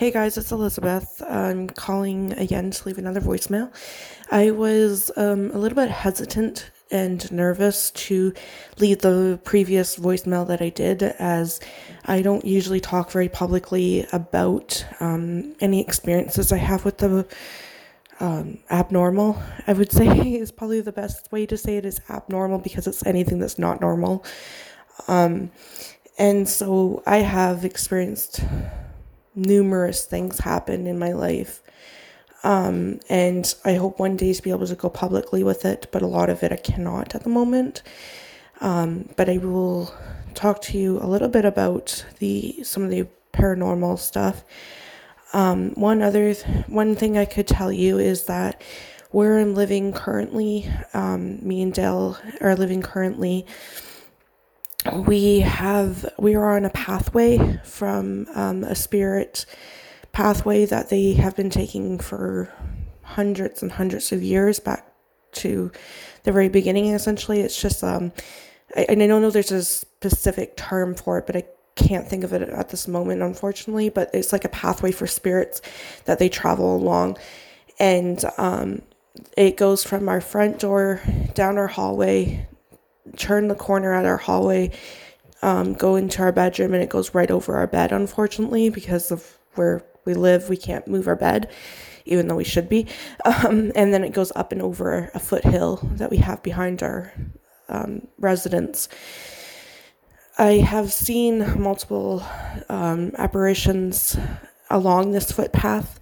[0.00, 1.22] Hey guys, it's Elizabeth.
[1.28, 3.70] I'm calling again to leave another voicemail.
[4.30, 8.32] I was um, a little bit hesitant and nervous to
[8.78, 11.60] leave the previous voicemail that I did, as
[12.06, 17.26] I don't usually talk very publicly about um, any experiences I have with the
[18.20, 19.38] um, abnormal.
[19.66, 20.06] I would say
[20.38, 23.82] is probably the best way to say it is abnormal because it's anything that's not
[23.82, 24.24] normal.
[25.08, 25.50] Um,
[26.18, 28.40] and so I have experienced
[29.34, 31.62] numerous things happen in my life.
[32.42, 36.02] Um, and I hope one day to be able to go publicly with it, but
[36.02, 37.82] a lot of it I cannot at the moment.
[38.60, 39.94] Um, but I will
[40.34, 44.44] talk to you a little bit about the some of the paranormal stuff.
[45.32, 48.62] Um, one other th- one thing I could tell you is that
[49.10, 53.46] where I'm living currently, um, me and Dell are living currently.
[54.86, 59.44] We have we are on a pathway from um, a spirit
[60.12, 62.52] pathway that they have been taking for
[63.02, 64.86] hundreds and hundreds of years back
[65.32, 65.70] to
[66.22, 66.86] the very beginning.
[66.86, 68.12] Essentially, it's just um,
[68.74, 71.44] I, and I don't know there's a specific term for it, but I
[71.76, 73.90] can't think of it at this moment, unfortunately.
[73.90, 75.60] But it's like a pathway for spirits
[76.06, 77.18] that they travel along,
[77.78, 78.82] and um,
[79.36, 81.02] it goes from our front door
[81.34, 82.46] down our hallway,
[83.16, 84.70] turn the corner at our hallway,
[85.42, 89.38] um, go into our bedroom, and it goes right over our bed, unfortunately, because of
[89.54, 90.48] where we live.
[90.48, 91.50] We can't move our bed,
[92.04, 92.86] even though we should be.
[93.24, 97.12] Um, and then it goes up and over a foothill that we have behind our
[97.68, 98.88] um, residence.
[100.38, 102.24] I have seen multiple
[102.68, 104.16] um, apparitions
[104.70, 106.00] along this footpath,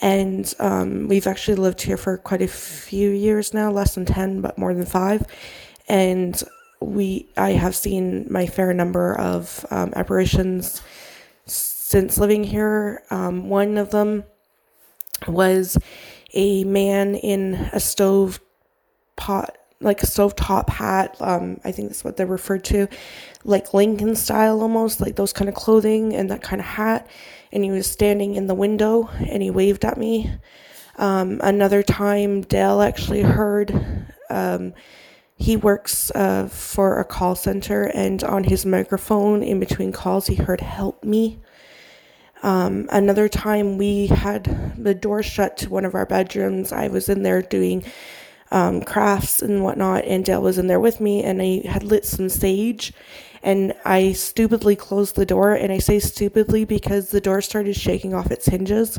[0.00, 4.40] and um, we've actually lived here for quite a few years now less than 10,
[4.40, 5.26] but more than five.
[5.88, 6.40] And
[6.80, 10.82] we, I have seen my fair number of um, apparitions
[11.46, 13.02] since living here.
[13.10, 14.24] Um, one of them
[15.26, 15.78] was
[16.34, 18.40] a man in a stove
[19.16, 21.16] pot like a stove top hat.
[21.20, 22.88] Um, I think that's what they're referred to,
[23.44, 27.08] like Lincoln style almost, like those kind of clothing and that kind of hat.
[27.52, 30.32] And he was standing in the window and he waved at me.
[30.96, 33.70] Um, another time, Dale actually heard.
[35.38, 40.34] He works uh, for a call center, and on his microphone in between calls, he
[40.34, 41.38] heard "Help me."
[42.42, 46.72] Um, another time, we had the door shut to one of our bedrooms.
[46.72, 47.84] I was in there doing
[48.50, 52.04] um, crafts and whatnot, and Dale was in there with me, and I had lit
[52.04, 52.92] some sage,
[53.42, 58.12] and I stupidly closed the door, and I say stupidly because the door started shaking
[58.12, 58.98] off its hinges.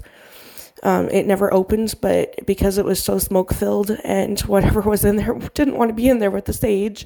[0.84, 5.18] Um, it never opened, but because it was so smoke filled and whatever was in
[5.18, 7.06] there didn't want to be in there with the sage,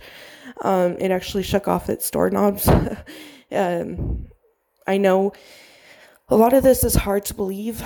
[0.61, 2.67] um, it actually shook off its doorknobs.
[3.51, 4.27] um,
[4.85, 5.33] I know
[6.29, 7.83] a lot of this is hard to believe.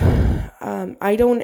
[0.61, 1.43] Um, I don't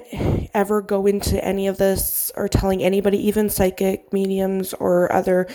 [0.54, 5.48] ever go into any of this or telling anybody, even psychic mediums or other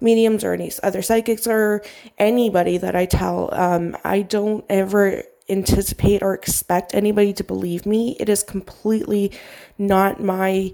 [0.00, 1.82] mediums or any other psychics or
[2.18, 3.52] anybody that I tell.
[3.52, 8.16] Um, I don't ever anticipate or expect anybody to believe me.
[8.18, 9.32] It is completely
[9.78, 10.72] not my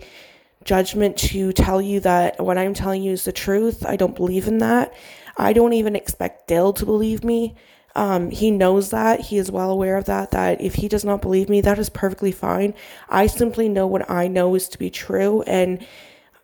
[0.64, 3.84] judgment to tell you that what I'm telling you is the truth.
[3.84, 4.94] I don't believe in that.
[5.36, 7.56] I don't even expect Dale to believe me.
[7.96, 9.20] Um, he knows that.
[9.20, 10.30] He is well aware of that.
[10.30, 12.74] That if he does not believe me, that is perfectly fine.
[13.08, 15.84] I simply know what I know is to be true, and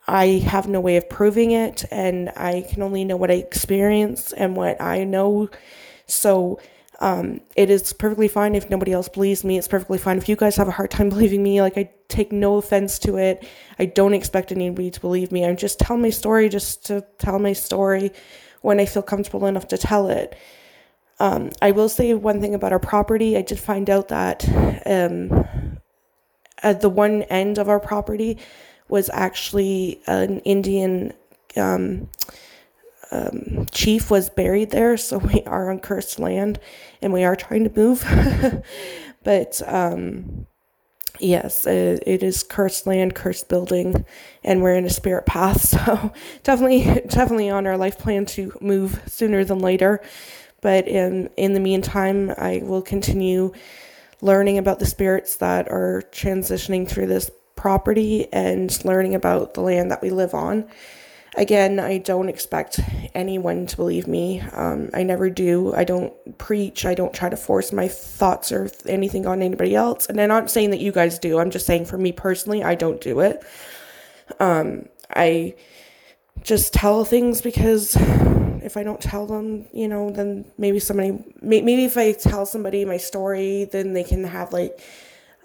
[0.09, 1.85] I have no way of proving it.
[1.90, 5.51] And I can only know what I experience and what I know.
[6.07, 6.59] So
[7.01, 9.59] um, it is perfectly fine if nobody else believes me.
[9.59, 11.60] It's perfectly fine if you guys have a hard time believing me.
[11.60, 13.47] Like I take no offense to it.
[13.78, 15.44] I don't expect anybody to believe me.
[15.44, 18.12] I'm just telling my story just to tell my story
[18.62, 20.36] when I feel comfortable enough to tell it.
[21.18, 23.36] Um, I will say one thing about our property.
[23.36, 24.47] I did find out that
[24.86, 25.78] um,
[26.62, 28.39] at the one end of our property
[28.89, 31.12] was actually an Indian
[31.56, 32.09] um,
[33.10, 36.58] um, chief was buried there, so we are on cursed land,
[37.02, 38.04] and we are trying to move.
[39.24, 40.46] but um,
[41.20, 44.04] yes, it, it is cursed land, cursed building,
[44.44, 45.74] and we're in a spirit path.
[45.86, 46.12] So
[46.42, 50.00] definitely, definitely on our life plan to move sooner than later.
[50.62, 53.52] But in in the meantime, I will continue
[54.20, 59.90] learning about the spirits that are transitioning through this property and learning about the land
[59.90, 60.68] that we live on.
[61.36, 62.80] Again, I don't expect
[63.14, 64.40] anyone to believe me.
[64.52, 65.74] Um, I never do.
[65.74, 66.86] I don't preach.
[66.86, 70.06] I don't try to force my thoughts or anything on anybody else.
[70.06, 71.38] And I'm not saying that you guys do.
[71.38, 73.44] I'm just saying for me personally, I don't do it.
[74.40, 75.56] Um, I
[76.42, 81.84] just tell things because if I don't tell them, you know, then maybe somebody, maybe
[81.84, 84.80] if I tell somebody my story, then they can have like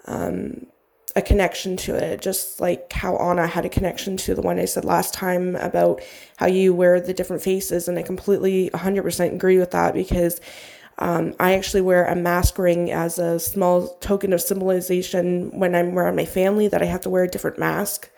[0.06, 0.66] um,
[1.14, 4.64] a connection to it, just like how Anna had a connection to the one I
[4.64, 6.00] said last time about
[6.36, 7.88] how you wear the different faces.
[7.88, 10.40] And I completely 100% agree with that because
[10.98, 15.98] um, I actually wear a mask ring as a small token of symbolization when I'm
[15.98, 18.10] around my family that I have to wear a different mask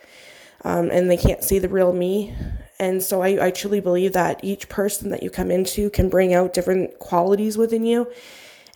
[0.64, 2.34] um, and they can't see the real me.
[2.78, 6.34] And so I, I truly believe that each person that you come into can bring
[6.34, 8.10] out different qualities within you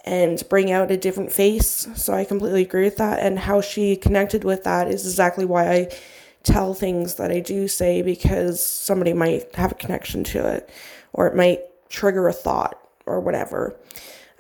[0.05, 1.89] and bring out a different face.
[1.95, 3.21] So I completely agree with that.
[3.21, 5.97] And how she connected with that is exactly why I
[6.43, 10.71] tell things that I do say because somebody might have a connection to it
[11.13, 13.79] or it might trigger a thought or whatever.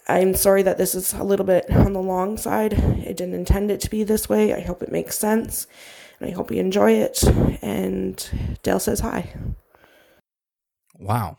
[0.06, 2.74] I'm sorry that this is a little bit on the long side.
[2.74, 4.54] I didn't intend it to be this way.
[4.54, 5.66] I hope it makes sense
[6.18, 7.22] and I hope you enjoy it.
[7.62, 9.34] And Dale says hi.
[10.98, 11.38] Wow.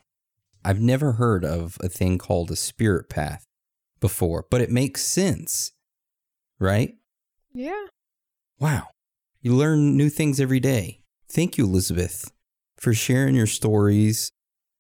[0.64, 3.46] I've never heard of a thing called a spirit path
[4.00, 5.72] before, but it makes sense,
[6.60, 6.96] right?
[7.54, 7.86] Yeah.
[8.60, 8.88] Wow.
[9.42, 11.02] You learn new things every day.
[11.32, 12.32] Thank you, Elizabeth,
[12.78, 14.32] for sharing your stories,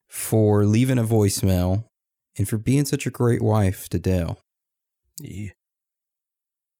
[0.07, 1.85] for leaving a voicemail,
[2.37, 4.39] and for being such a great wife to Dale.
[5.19, 5.51] Yeah.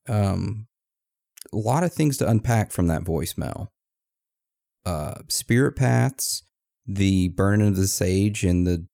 [0.08, 0.68] Um,
[1.54, 3.68] a lot of things to unpack from that voicemail.
[4.86, 6.44] Uh, spirit paths,
[6.86, 8.88] the burning of the sage, and the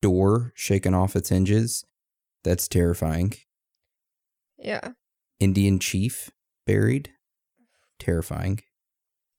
[0.00, 1.84] door shaking off its hinges.
[2.48, 3.34] That's terrifying.
[4.56, 4.92] Yeah.
[5.38, 6.30] Indian chief
[6.66, 7.10] buried.
[7.98, 8.60] Terrifying.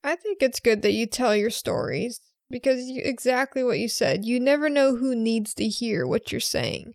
[0.04, 2.20] I think it's good that you tell your stories
[2.50, 4.24] because you, exactly what you said.
[4.24, 6.92] You never know who needs to hear what you're saying.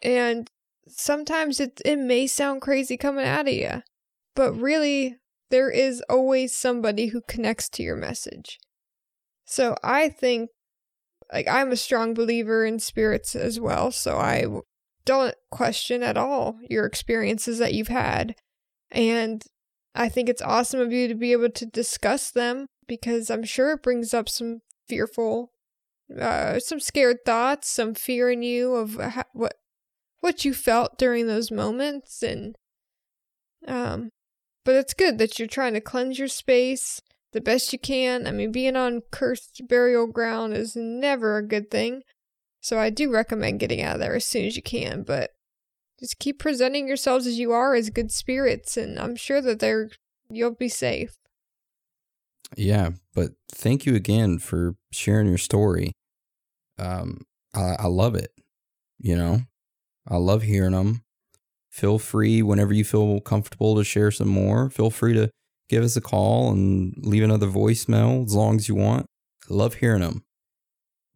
[0.00, 0.48] And
[0.86, 3.82] sometimes it it may sound crazy coming out of you,
[4.36, 5.16] but really
[5.50, 8.60] there is always somebody who connects to your message.
[9.44, 10.50] So I think
[11.32, 14.46] like I'm a strong believer in spirits as well, so I
[15.06, 18.34] don't question at all your experiences that you've had.
[18.90, 19.42] And
[19.94, 23.72] I think it's awesome of you to be able to discuss them because I'm sure
[23.72, 25.52] it brings up some fearful
[26.20, 29.54] uh some scared thoughts, some fear in you of ha- what
[30.20, 32.56] what you felt during those moments and
[33.66, 34.10] um
[34.64, 37.00] but it's good that you're trying to cleanse your space
[37.32, 38.26] the best you can.
[38.26, 42.02] I mean, being on cursed burial ground is never a good thing.
[42.66, 45.30] So I do recommend getting out of there as soon as you can, but
[46.00, 49.90] just keep presenting yourselves as you are as good spirits and I'm sure that they're
[50.28, 51.16] you'll be safe.
[52.56, 55.92] Yeah, but thank you again for sharing your story.
[56.76, 57.20] Um,
[57.54, 58.32] I, I love it.
[58.98, 59.42] You know,
[60.08, 61.04] I love hearing them.
[61.70, 64.70] Feel free whenever you feel comfortable to share some more.
[64.70, 65.30] Feel free to
[65.68, 69.06] give us a call and leave another voicemail as long as you want.
[69.48, 70.24] I love hearing them,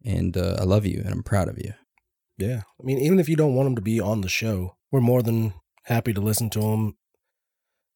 [0.03, 1.73] and uh, I love you, and I'm proud of you.
[2.37, 2.61] Yeah.
[2.79, 5.21] I mean, even if you don't want them to be on the show, we're more
[5.21, 5.53] than
[5.85, 6.97] happy to listen to them.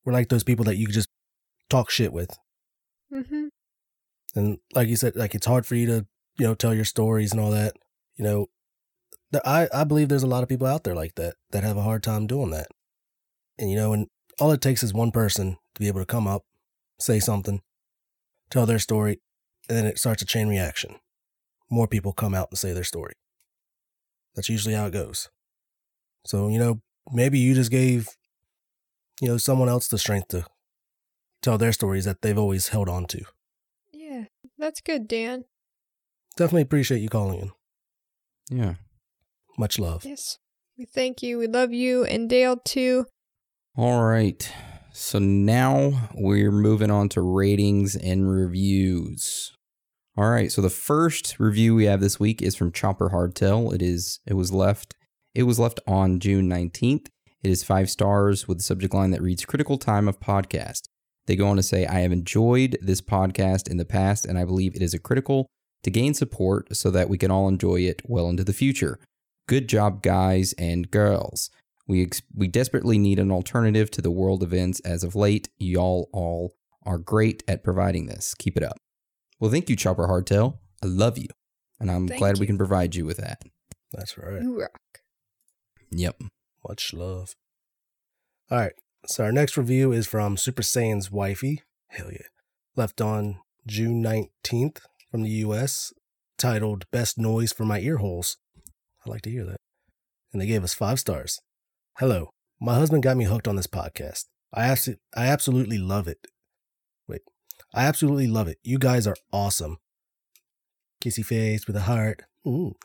[0.03, 1.09] We're like those people that you just
[1.69, 2.37] talk shit with.
[3.11, 3.47] Mm-hmm.
[4.35, 6.05] And like you said, like it's hard for you to,
[6.37, 7.73] you know, tell your stories and all that.
[8.17, 8.47] You know,
[9.43, 11.81] I, I believe there's a lot of people out there like that that have a
[11.81, 12.67] hard time doing that.
[13.57, 14.07] And, you know, and
[14.39, 16.43] all it takes is one person to be able to come up,
[16.99, 17.61] say something,
[18.49, 19.21] tell their story,
[19.67, 20.97] and then it starts a chain reaction.
[21.69, 23.13] More people come out and say their story.
[24.35, 25.29] That's usually how it goes.
[26.25, 26.81] So, you know,
[27.11, 28.09] maybe you just gave,
[29.21, 30.45] you know, someone else the strength to
[31.41, 33.23] tell their stories that they've always held on to.
[33.91, 34.25] Yeah,
[34.57, 35.45] that's good, Dan.
[36.35, 38.57] Definitely appreciate you calling in.
[38.57, 38.75] Yeah.
[39.57, 40.03] Much love.
[40.05, 40.37] Yes.
[40.77, 41.37] We thank you.
[41.37, 43.05] We love you and Dale too.
[43.77, 44.51] All right.
[44.91, 49.54] So now we're moving on to ratings and reviews.
[50.17, 50.49] All right.
[50.51, 53.73] So the first review we have this week is from Chopper Hardtail.
[53.73, 54.95] It is it was left
[55.33, 57.07] it was left on June 19th.
[57.43, 60.83] It is 5 stars with a subject line that reads critical time of podcast.
[61.27, 64.45] They go on to say I have enjoyed this podcast in the past and I
[64.45, 65.47] believe it is a critical
[65.83, 68.99] to gain support so that we can all enjoy it well into the future.
[69.49, 71.49] Good job guys and girls.
[71.87, 75.49] We ex- we desperately need an alternative to the world events as of late.
[75.57, 76.53] Y'all all
[76.85, 78.33] are great at providing this.
[78.33, 78.77] Keep it up.
[79.39, 80.57] Well, thank you, Chopper Hardtail.
[80.83, 81.27] I love you,
[81.79, 83.41] and I'm Thank glad we can provide you with that.
[83.91, 84.41] That's right.
[84.41, 84.79] You rock.
[85.91, 86.21] Yep.
[86.67, 87.35] Much love.
[88.49, 88.73] All right.
[89.07, 91.61] So our next review is from Super Saiyan's Wifey.
[91.89, 92.27] Hell yeah.
[92.75, 94.79] Left on June 19th
[95.11, 95.93] from the US,
[96.37, 98.37] titled Best Noise for My Ear Holes.
[99.05, 99.57] I like to hear that.
[100.33, 101.39] And they gave us five stars.
[101.99, 102.29] Hello.
[102.59, 104.25] My husband got me hooked on this podcast.
[104.53, 106.27] I, abso- I absolutely love it.
[107.75, 108.57] I absolutely love it.
[108.63, 109.79] You guys are awesome.
[111.03, 112.23] Kissy face with a heart.
[112.47, 112.75] Ooh.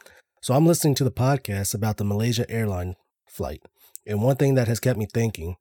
[0.42, 2.96] So I'm listening to the podcast about the Malaysia airline
[3.28, 3.62] flight.
[4.04, 5.54] And one thing that has kept me thinking,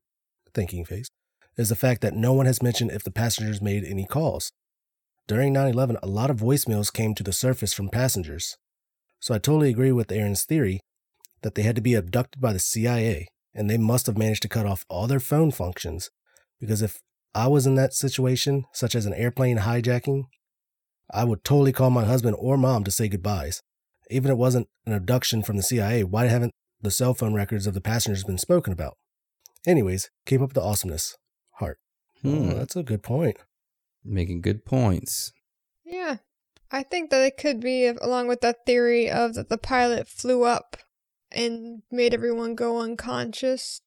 [0.56, 1.10] thinking face,
[1.58, 4.52] is the fact that no one has mentioned if the passengers made any calls.
[5.28, 8.58] During 9 11, a lot of voicemails came to the surface from passengers.
[9.20, 10.80] So I totally agree with Aaron's theory
[11.44, 14.50] that they had to be abducted by the CIA and they must have managed to
[14.50, 16.10] cut off all their phone functions.
[16.60, 17.00] Because if
[17.36, 20.24] I was in that situation, such as an airplane hijacking,
[21.12, 23.62] I would totally call my husband or mom to say goodbyes.
[24.10, 26.52] Even if it wasn't an abduction from the CIA, why haven't
[26.82, 28.96] the cell phone records of the passengers been spoken about?
[29.68, 31.16] Anyways, keep up the awesomeness.
[31.54, 31.78] Heart.
[32.22, 32.50] Hmm.
[32.52, 33.38] Oh, that's a good point.
[34.04, 35.32] Making good points.
[35.86, 36.18] Yeah.
[36.72, 40.08] I think that it could be if- along with that theory of that the pilot
[40.08, 40.78] flew up
[41.32, 43.82] and made everyone go unconscious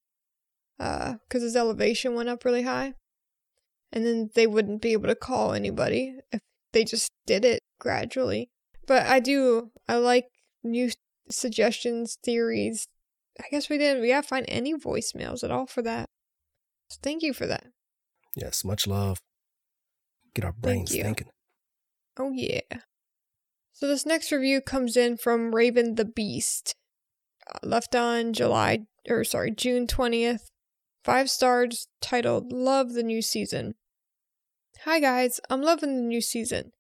[0.78, 2.94] uh cuz his elevation went up really high.
[3.92, 6.40] And then they wouldn't be able to call anybody if
[6.72, 8.50] they just did it gradually.
[8.86, 10.26] But I do I like
[10.64, 10.90] new
[11.30, 12.88] suggestions, theories.
[13.38, 16.08] I guess we didn't we gotta find any voicemails at all for that.
[16.88, 17.66] So thank you for that.
[18.34, 19.20] Yes, much love.
[20.34, 21.28] Get our brains thinking.
[22.18, 22.60] Oh yeah.
[23.72, 26.74] So this next review comes in from Raven the Beast.
[27.52, 30.48] Uh, left on July or sorry, June 20th.
[31.04, 33.74] 5 stars titled Love the New Season.
[34.84, 36.72] Hi guys, I'm loving the new season.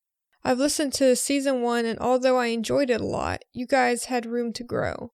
[0.42, 4.26] I've listened to season 1 and although I enjoyed it a lot, you guys had
[4.26, 5.12] room to grow.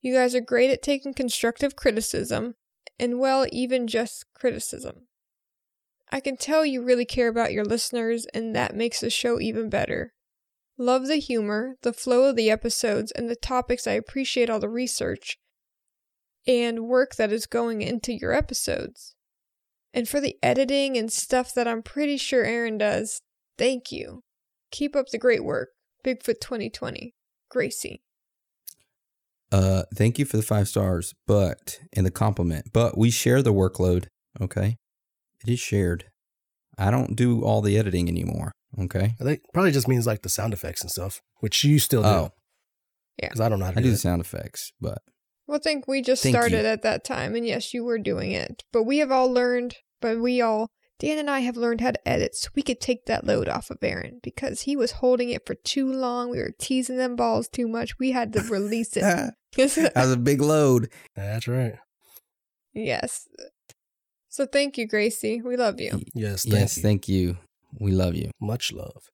[0.00, 2.54] You guys are great at taking constructive criticism,
[2.96, 5.08] and well, even just criticism.
[6.12, 9.68] I can tell you really care about your listeners, and that makes the show even
[9.68, 10.12] better.
[10.78, 13.88] Love the humor, the flow of the episodes, and the topics.
[13.88, 15.38] I appreciate all the research
[16.46, 19.16] and work that is going into your episodes.
[19.94, 23.20] And for the editing and stuff that I'm pretty sure Aaron does,
[23.58, 24.22] thank you.
[24.70, 25.70] Keep up the great work.
[26.04, 27.14] Bigfoot 2020.
[27.50, 28.02] Gracie.
[29.50, 32.70] Uh, thank you for the five stars, but and the compliment.
[32.72, 34.06] But we share the workload.
[34.40, 34.78] Okay,
[35.44, 36.06] it is shared.
[36.78, 38.52] I don't do all the editing anymore.
[38.80, 39.14] Okay.
[39.20, 42.08] I think probably just means like the sound effects and stuff, which you still do.
[42.08, 42.30] Oh.
[43.18, 43.28] Yeah.
[43.28, 44.98] Because I don't know how to I do, do the sound effects, but
[45.52, 46.66] Well, I think we just Thank started you.
[46.66, 48.62] at that time, and yes, you were doing it.
[48.72, 52.08] But we have all learned, but we all, Dan and I have learned how to
[52.08, 55.44] edit so we could take that load off of Aaron because he was holding it
[55.44, 56.30] for too long.
[56.30, 57.98] We were teasing them balls too much.
[57.98, 59.02] We had to release it.
[59.54, 60.90] that was a big load.
[61.14, 61.74] That's right.
[62.72, 63.28] yes.
[64.30, 65.42] So thank you, Gracie.
[65.42, 66.00] We love you.
[66.14, 66.44] Yes.
[66.44, 66.82] Thank yes, you.
[66.82, 67.36] thank you.
[67.78, 68.30] We love you.
[68.40, 69.10] Much love.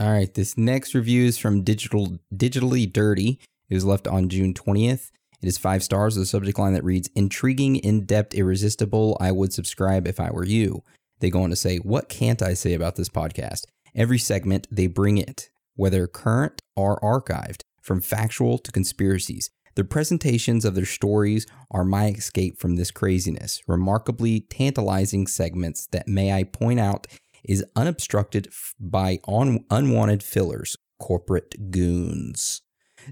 [0.00, 3.38] All right, this next review is from Digital Digitally Dirty.
[3.68, 5.10] It was left on June 20th.
[5.44, 9.14] It is five stars with a subject line that reads Intriguing, in depth, irresistible.
[9.20, 10.82] I would subscribe if I were you.
[11.20, 13.66] They go on to say, What can't I say about this podcast?
[13.94, 19.50] Every segment, they bring it, whether current or archived, from factual to conspiracies.
[19.74, 23.60] The presentations of their stories are my escape from this craziness.
[23.68, 27.06] Remarkably tantalizing segments that, may I point out,
[27.44, 28.48] is unobstructed
[28.80, 32.62] by un- unwanted fillers, corporate goons.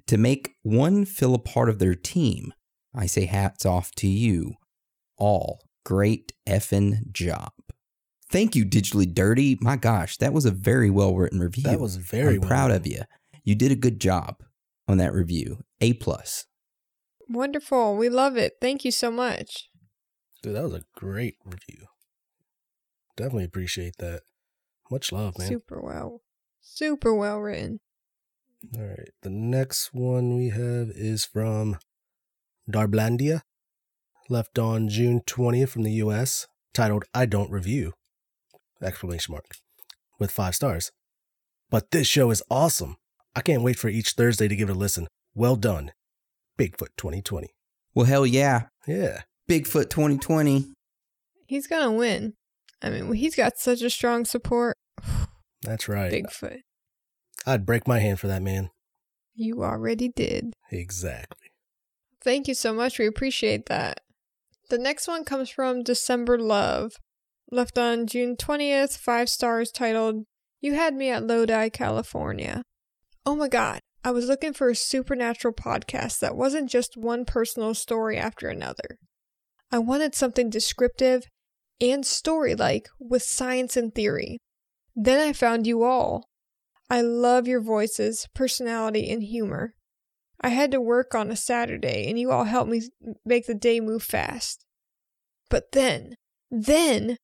[0.06, 2.52] To make one feel a part of their team,
[2.94, 4.55] I say hats off to you.
[5.16, 7.52] All great effing job.
[8.31, 9.59] Thank you, Digitally Dirty.
[9.60, 11.64] My gosh, that was a very well written review.
[11.64, 13.02] That was very I'm proud of you.
[13.44, 14.43] You did a good job
[14.89, 15.59] on that review.
[15.81, 16.47] A plus.
[17.28, 17.97] Wonderful.
[17.97, 18.55] We love it.
[18.60, 19.69] Thank you so much.
[20.43, 21.86] Dude, that was a great review.
[23.16, 24.23] Definitely appreciate that.
[24.90, 25.48] Much love, man.
[25.48, 26.23] Super well.
[26.60, 27.81] Super well written.
[28.76, 29.10] All right.
[29.22, 31.78] The next one we have is from
[32.70, 33.43] Darblandia,
[34.28, 37.93] left on June 20th from the US, titled I Don't Review.
[38.80, 39.44] Exclamation mark.
[40.18, 40.93] With five stars.
[41.70, 42.97] But this show is awesome.
[43.34, 45.09] I can't wait for each Thursday to give it a listen.
[45.34, 45.93] Well done.
[46.59, 47.48] Bigfoot 2020.
[47.94, 48.64] Well, hell yeah.
[48.86, 49.22] Yeah.
[49.48, 50.66] Bigfoot 2020.
[51.47, 52.34] He's going to win.
[52.82, 54.76] I mean, he's got such a strong support.
[55.62, 56.12] That's right.
[56.12, 56.60] Bigfoot.
[57.47, 58.70] I'd break my hand for that man.
[59.35, 60.52] You already did.
[60.70, 61.48] Exactly.
[62.23, 62.98] Thank you so much.
[62.98, 64.01] We appreciate that.
[64.70, 66.93] The next one comes from December Love,
[67.51, 70.24] left on June 20th, five stars, titled,
[70.60, 72.62] You Had Me at Lodi, California.
[73.27, 77.74] Oh my god, I was looking for a supernatural podcast that wasn't just one personal
[77.74, 78.98] story after another.
[79.70, 81.24] I wanted something descriptive
[81.81, 84.39] and story like with science and theory.
[84.94, 86.24] Then I found you all.
[86.93, 89.73] I love your voices, personality, and humor.
[90.43, 92.82] I had to work on a Saturday, and you all helped me
[93.24, 94.66] make the day move fast.
[95.48, 96.16] But then,
[96.51, 97.16] then,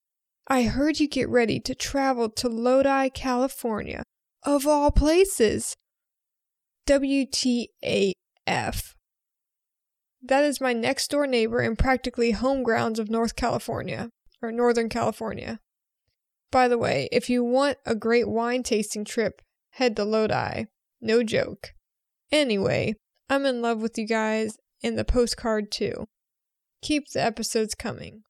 [0.49, 4.05] I heard you get ready to travel to Lodi, California,
[4.43, 5.77] of all places.
[6.87, 7.75] WTAF.
[10.23, 14.09] That is my next door neighbor and practically home grounds of North California,
[14.41, 15.61] or Northern California.
[16.51, 19.43] By the way, if you want a great wine tasting trip,
[19.79, 20.65] head to Lodi.
[21.01, 21.71] No joke.
[22.33, 22.95] Anyway,
[23.31, 26.07] I'm in love with you guys and the postcard too.
[26.83, 28.23] Keep the episodes coming.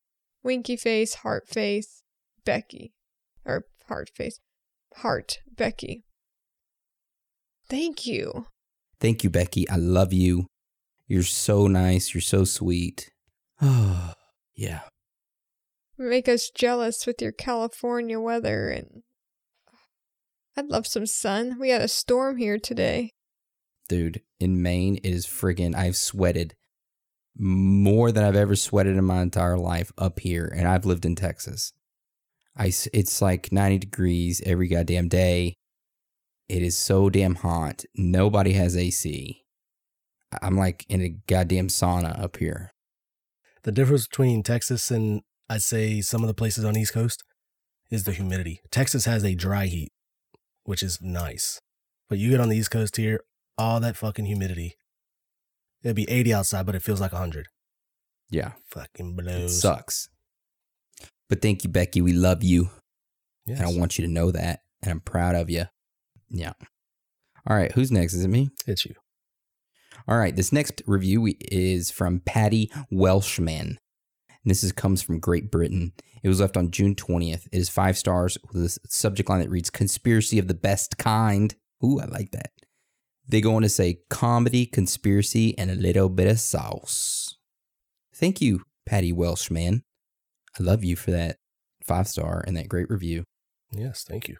[0.42, 2.02] Winky face, heart face,
[2.44, 2.92] Becky.
[3.44, 4.40] Or heart face.
[4.96, 6.04] Heart, Becky.
[7.68, 8.46] Thank you.
[9.00, 9.68] Thank you, Becky.
[9.68, 10.46] I love you.
[11.06, 12.14] You're so nice.
[12.14, 13.10] You're so sweet.
[13.60, 14.12] Oh,
[14.54, 14.80] yeah.
[15.96, 19.02] Make us jealous with your California weather and
[20.58, 21.56] I'd love some sun.
[21.60, 23.12] We had a storm here today.
[23.88, 26.56] Dude, in Maine, it is friggin' I've sweated
[27.36, 31.14] more than I've ever sweated in my entire life up here, and I've lived in
[31.14, 31.72] Texas.
[32.56, 35.54] I, it's like 90 degrees every goddamn day.
[36.48, 37.84] It is so damn hot.
[37.94, 39.44] Nobody has AC.
[40.32, 42.72] I- I'm like in a goddamn sauna up here.
[43.62, 47.22] The difference between Texas and I'd say some of the places on the East Coast
[47.92, 48.60] is the humidity.
[48.72, 49.92] Texas has a dry heat,
[50.68, 51.62] which is nice.
[52.10, 53.20] But you get on the East Coast here,
[53.56, 54.76] all that fucking humidity.
[55.82, 57.46] It'd be 80 outside, but it feels like 100.
[58.28, 58.52] Yeah.
[58.66, 59.62] Fucking It blows.
[59.62, 60.10] sucks.
[61.30, 62.02] But thank you, Becky.
[62.02, 62.68] We love you.
[63.46, 64.60] And I want you to know that.
[64.82, 65.64] And I'm proud of you.
[66.28, 66.52] Yeah.
[67.46, 67.72] All right.
[67.72, 68.12] Who's next?
[68.12, 68.50] Is it me?
[68.66, 68.94] It's you.
[70.06, 70.36] All right.
[70.36, 73.78] This next review is from Patty Welshman.
[74.44, 75.92] And this is, comes from Great Britain.
[76.22, 77.46] It was left on June 20th.
[77.52, 81.54] It is five stars with a subject line that reads Conspiracy of the Best Kind.
[81.84, 82.50] Ooh, I like that.
[83.28, 87.36] They go on to say comedy, conspiracy, and a little bit of sauce.
[88.14, 89.82] Thank you, Patty Welshman.
[90.58, 91.36] I love you for that
[91.84, 93.24] five star and that great review.
[93.70, 94.36] Yes, thank you.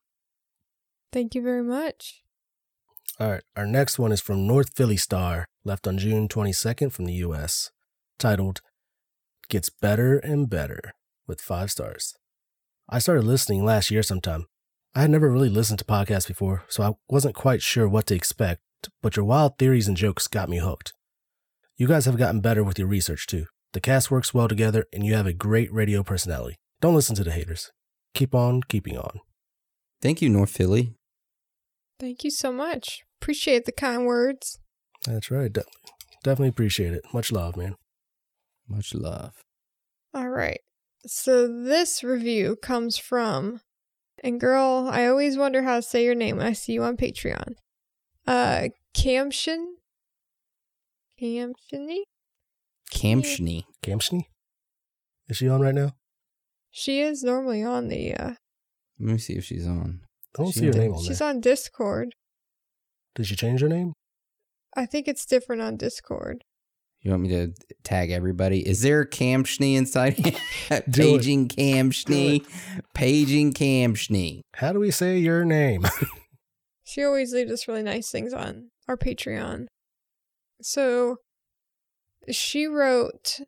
[1.13, 2.23] Thank you very much.
[3.21, 7.05] All right, our next one is from North Philly Star, left on June 22nd from
[7.05, 7.71] the US,
[8.19, 8.61] titled
[9.49, 10.93] Gets Better and Better
[11.27, 12.15] with five stars.
[12.89, 14.47] I started listening last year sometime.
[14.95, 18.15] I had never really listened to podcasts before, so I wasn't quite sure what to
[18.15, 18.61] expect,
[19.03, 20.93] but your wild theories and jokes got me hooked.
[21.77, 23.47] You guys have gotten better with your research too.
[23.73, 26.57] The cast works well together, and you have a great radio personality.
[26.81, 27.71] Don't listen to the haters.
[28.15, 29.21] Keep on keeping on.
[30.03, 30.95] Thank you, North Philly.
[31.99, 33.03] Thank you so much.
[33.21, 34.59] Appreciate the kind words.
[35.07, 35.53] That's right.
[35.53, 35.65] De-
[36.23, 37.03] definitely appreciate it.
[37.13, 37.77] Much love, man.
[38.69, 39.43] Much love.
[40.15, 40.61] All right.
[41.07, 43.61] So this review comes from,
[44.23, 46.97] and girl, I always wonder how to say your name when I see you on
[46.97, 47.55] Patreon.
[48.27, 49.65] Uh, Camshin?
[51.21, 52.01] Camshini?
[52.93, 53.63] Camshni.
[53.83, 54.23] Camshni?
[55.29, 55.93] Is she on right now?
[56.71, 58.35] She is normally on the, uh,
[58.99, 60.01] Let me see if she's on.
[60.37, 61.29] I don't She see her did- name on she's there.
[61.29, 62.15] on Discord.
[63.15, 63.95] Did she change her name?
[64.77, 66.45] I think it's different on Discord.
[67.03, 67.53] You want me to
[67.85, 68.69] tag everybody?
[68.69, 70.17] Is there a Camshni inside?
[70.17, 70.33] Do
[70.71, 70.93] it.
[70.93, 72.45] Paging Camshni.
[72.95, 74.41] Paging Camshni.
[74.55, 75.85] How do we say your name?
[76.89, 79.67] She always leaves us really nice things on our Patreon.
[80.63, 81.19] So
[82.31, 83.41] she wrote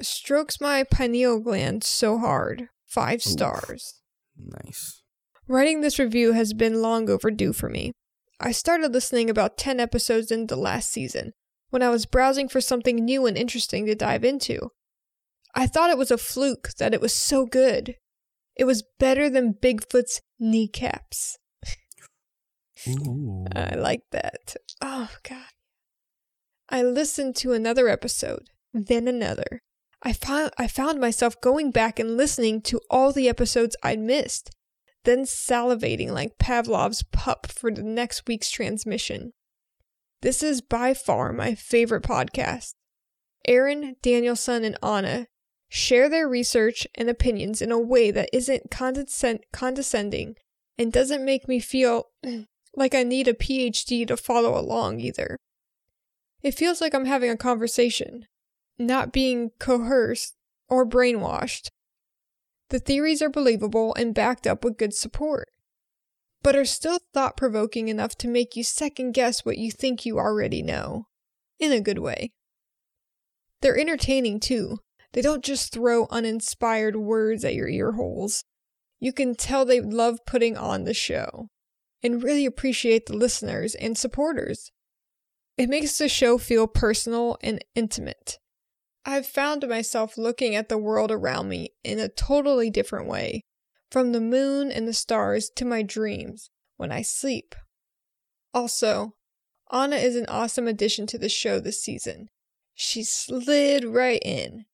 [0.00, 2.68] strokes my pineal gland so hard.
[2.86, 3.24] Five Oof.
[3.24, 4.00] stars.
[4.38, 5.02] Nice.
[5.46, 7.92] Writing this review has been long overdue for me.
[8.40, 11.32] I started listening about 10 episodes into last season
[11.70, 14.70] when I was browsing for something new and interesting to dive into.
[15.54, 17.96] I thought it was a fluke that it was so good.
[18.56, 21.38] It was better than Bigfoot's kneecaps.
[22.88, 23.46] Ooh.
[23.54, 24.56] I like that.
[24.80, 25.50] Oh, God.
[26.68, 29.60] I listened to another episode, then another.
[30.02, 34.50] I found, I found myself going back and listening to all the episodes I'd missed,
[35.04, 39.32] then salivating like Pavlov's pup for the next week's transmission.
[40.22, 42.74] This is by far my favorite podcast.
[43.46, 45.26] Aaron, Danielson, and Anna
[45.68, 50.34] share their research and opinions in a way that isn't condescend- condescending
[50.76, 52.08] and doesn't make me feel
[52.76, 55.38] like I need a PhD to follow along either.
[56.42, 58.26] It feels like I'm having a conversation,
[58.78, 60.34] not being coerced
[60.68, 61.68] or brainwashed.
[62.68, 65.48] The theories are believable and backed up with good support,
[66.42, 70.18] but are still thought provoking enough to make you second guess what you think you
[70.18, 71.06] already know,
[71.58, 72.32] in a good way.
[73.60, 74.78] They're entertaining too.
[75.12, 78.44] They don't just throw uninspired words at your ear holes.
[79.00, 81.48] You can tell they love putting on the show
[82.02, 84.70] and really appreciate the listeners and supporters.
[85.58, 88.38] It makes the show feel personal and intimate.
[89.04, 93.42] I've found myself looking at the world around me in a totally different way,
[93.90, 97.54] from the moon and the stars to my dreams when I sleep.
[98.54, 99.14] Also,
[99.72, 102.28] Anna is an awesome addition to the show this season.
[102.74, 104.64] She slid right in,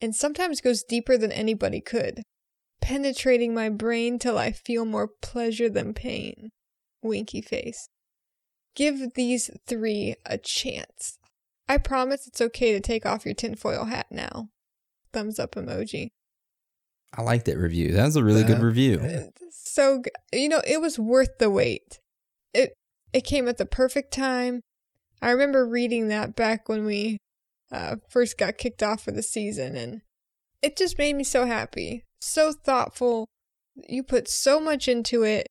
[0.00, 2.22] and sometimes goes deeper than anybody could,
[2.80, 6.50] penetrating my brain till I feel more pleasure than pain.
[7.02, 7.88] Winky face.
[8.74, 11.18] Give these three a chance.
[11.68, 14.48] I promise it's okay to take off your tinfoil hat now.
[15.12, 16.10] Thumbs up emoji.
[17.16, 17.92] I like that review.
[17.92, 19.30] That was a really good review.
[19.50, 20.02] So
[20.32, 22.00] you know, it was worth the wait.
[22.54, 22.74] It
[23.12, 24.62] it came at the perfect time.
[25.20, 27.18] I remember reading that back when we
[27.70, 30.02] uh, first got kicked off for the season, and
[30.62, 33.26] it just made me so happy, so thoughtful.
[33.88, 35.46] You put so much into it.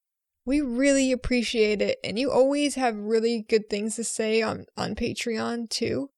[0.45, 4.95] We really appreciate it, and you always have really good things to say on on
[4.95, 6.09] Patreon too.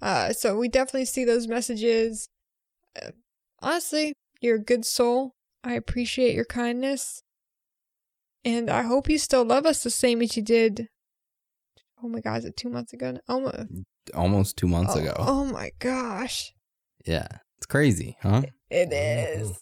[0.00, 2.28] Uh, so we definitely see those messages.
[3.00, 3.10] Uh,
[3.60, 5.34] honestly, you're a good soul.
[5.64, 7.22] I appreciate your kindness.
[8.44, 10.88] And I hope you still love us the same as you did.
[12.02, 13.18] Oh my god, is it two months ago?
[13.28, 13.52] Oh
[14.14, 15.14] Almost two months oh, ago.
[15.18, 16.52] Oh my gosh.
[17.04, 17.26] Yeah.
[17.56, 18.42] It's crazy, huh?
[18.70, 19.60] It is.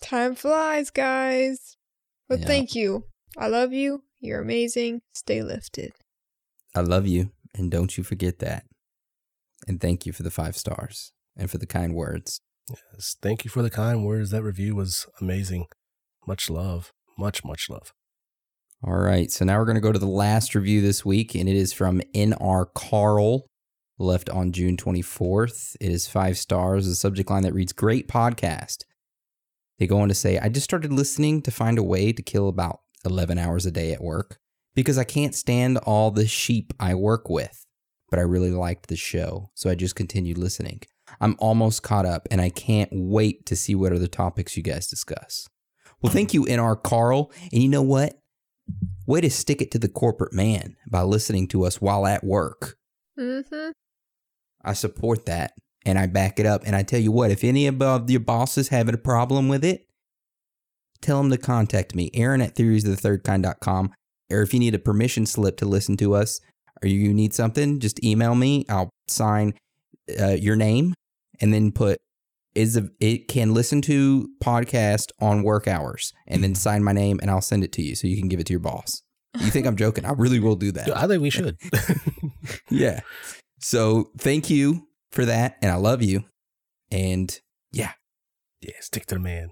[0.00, 1.76] Time flies, guys.
[2.28, 2.46] But Yeah.
[2.46, 3.04] thank you.
[3.36, 4.04] I love you.
[4.20, 5.02] You're amazing.
[5.12, 5.92] Stay lifted.
[6.74, 8.64] I love you, and don't you forget that.
[9.66, 12.40] And thank you for the five stars and for the kind words.
[12.68, 14.30] Yes, thank you for the kind words.
[14.30, 15.66] That review was amazing.
[16.26, 16.92] Much love.
[17.18, 17.92] Much, much love.
[18.82, 21.48] All right, so now we're going to go to the last review this week, and
[21.48, 23.46] it is from NR Carl.
[23.98, 25.76] left on June 24th.
[25.80, 28.84] It is five stars, a subject line that reads Great podcast.
[29.78, 32.48] They go on to say, I just started listening to find a way to kill
[32.48, 34.38] about 11 hours a day at work
[34.74, 37.64] because I can't stand all the sheep I work with.
[38.10, 40.82] But I really liked the show, so I just continued listening.
[41.20, 44.86] I'm almost caught up and I can't wait to see what other topics you guys
[44.86, 45.48] discuss.
[46.02, 47.32] Well, thank you, NR Carl.
[47.52, 48.18] And you know what?
[49.06, 52.76] Way to stick it to the corporate man by listening to us while at work.
[53.18, 53.70] Mm-hmm.
[54.62, 55.52] I support that
[55.84, 56.62] and I back it up.
[56.66, 59.86] And I tell you what, if any of your bosses having a problem with it,
[61.00, 63.92] tell them to contact me, Aaron at theoriesofthethirdkind.com.
[64.30, 66.40] Or if you need a permission slip to listen to us
[66.82, 68.64] or you need something, just email me.
[68.68, 69.54] I'll sign
[70.20, 70.94] uh, your name
[71.40, 72.00] and then put
[72.54, 77.18] is a, it can listen to podcast on work hours and then sign my name
[77.20, 79.02] and I'll send it to you so you can give it to your boss.
[79.40, 80.04] You think I'm joking?
[80.04, 80.96] I really will do that.
[80.96, 81.56] I think we should.
[82.70, 83.00] yeah.
[83.58, 86.24] So thank you for that, and I love you.
[86.92, 87.36] And
[87.72, 87.92] yeah,
[88.60, 89.48] yeah, stick to the man.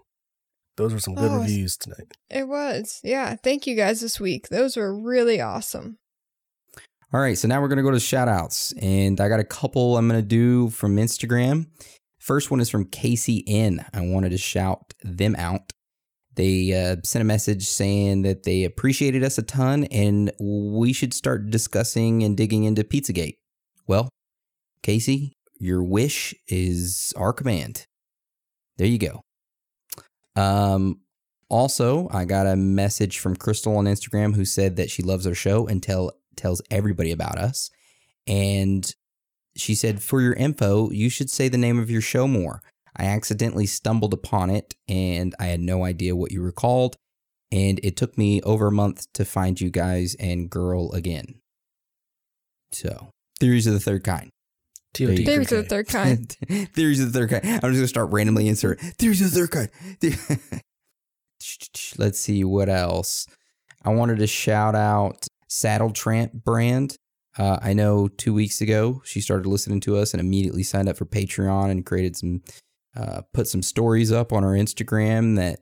[0.76, 2.12] Those were some good Oh, reviews tonight.
[2.30, 3.00] It was.
[3.02, 3.34] Yeah.
[3.36, 4.48] Thank you guys this week.
[4.48, 5.98] Those were really awesome.
[7.14, 9.98] All right, so now we're gonna go to shout outs, and I got a couple
[9.98, 11.66] I'm gonna do from Instagram.
[12.18, 13.84] First one is from Casey N.
[13.92, 15.72] I wanted to shout them out.
[16.34, 21.12] They uh, sent a message saying that they appreciated us a ton and we should
[21.12, 23.34] start discussing and digging into Pizzagate.
[23.86, 24.08] Well,
[24.82, 27.84] Casey, your wish is our command.
[28.78, 29.20] There you go.
[30.34, 31.00] Um,
[31.50, 35.34] also, I got a message from Crystal on Instagram who said that she loves our
[35.34, 37.70] show and tell tells everybody about us.
[38.26, 38.92] And
[39.56, 42.62] she said, for your info, you should say the name of your show more.
[42.96, 46.96] I accidentally stumbled upon it and I had no idea what you were called.
[47.50, 51.40] And it took me over a month to find you guys and girl again.
[52.72, 54.30] So, theories of the third kind.
[54.94, 55.16] There.
[55.16, 56.30] Theories of the third kind.
[56.74, 57.44] theories of the third kind.
[57.44, 60.62] I'm just gonna start randomly insert theories of the third kind.
[61.98, 63.26] Let's see what else.
[63.84, 66.96] I wanted to shout out Saddle Tramp brand.
[67.36, 70.96] Uh, I know two weeks ago she started listening to us and immediately signed up
[70.96, 72.42] for Patreon and created some,
[72.96, 75.60] uh, put some stories up on our Instagram that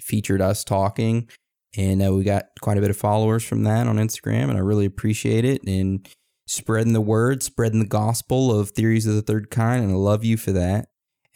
[0.00, 1.28] featured us talking,
[1.76, 4.60] and uh, we got quite a bit of followers from that on Instagram, and I
[4.60, 6.08] really appreciate it and
[6.46, 10.24] spreading the word, spreading the gospel of theories of the third kind, and I love
[10.24, 10.88] you for that,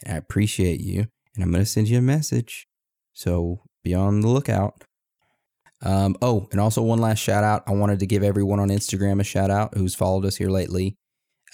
[0.03, 2.67] and I appreciate you, and I'm gonna send you a message,
[3.13, 4.83] so be on the lookout.
[5.83, 7.63] Um, oh, and also one last shout out.
[7.67, 10.97] I wanted to give everyone on Instagram a shout out who's followed us here lately.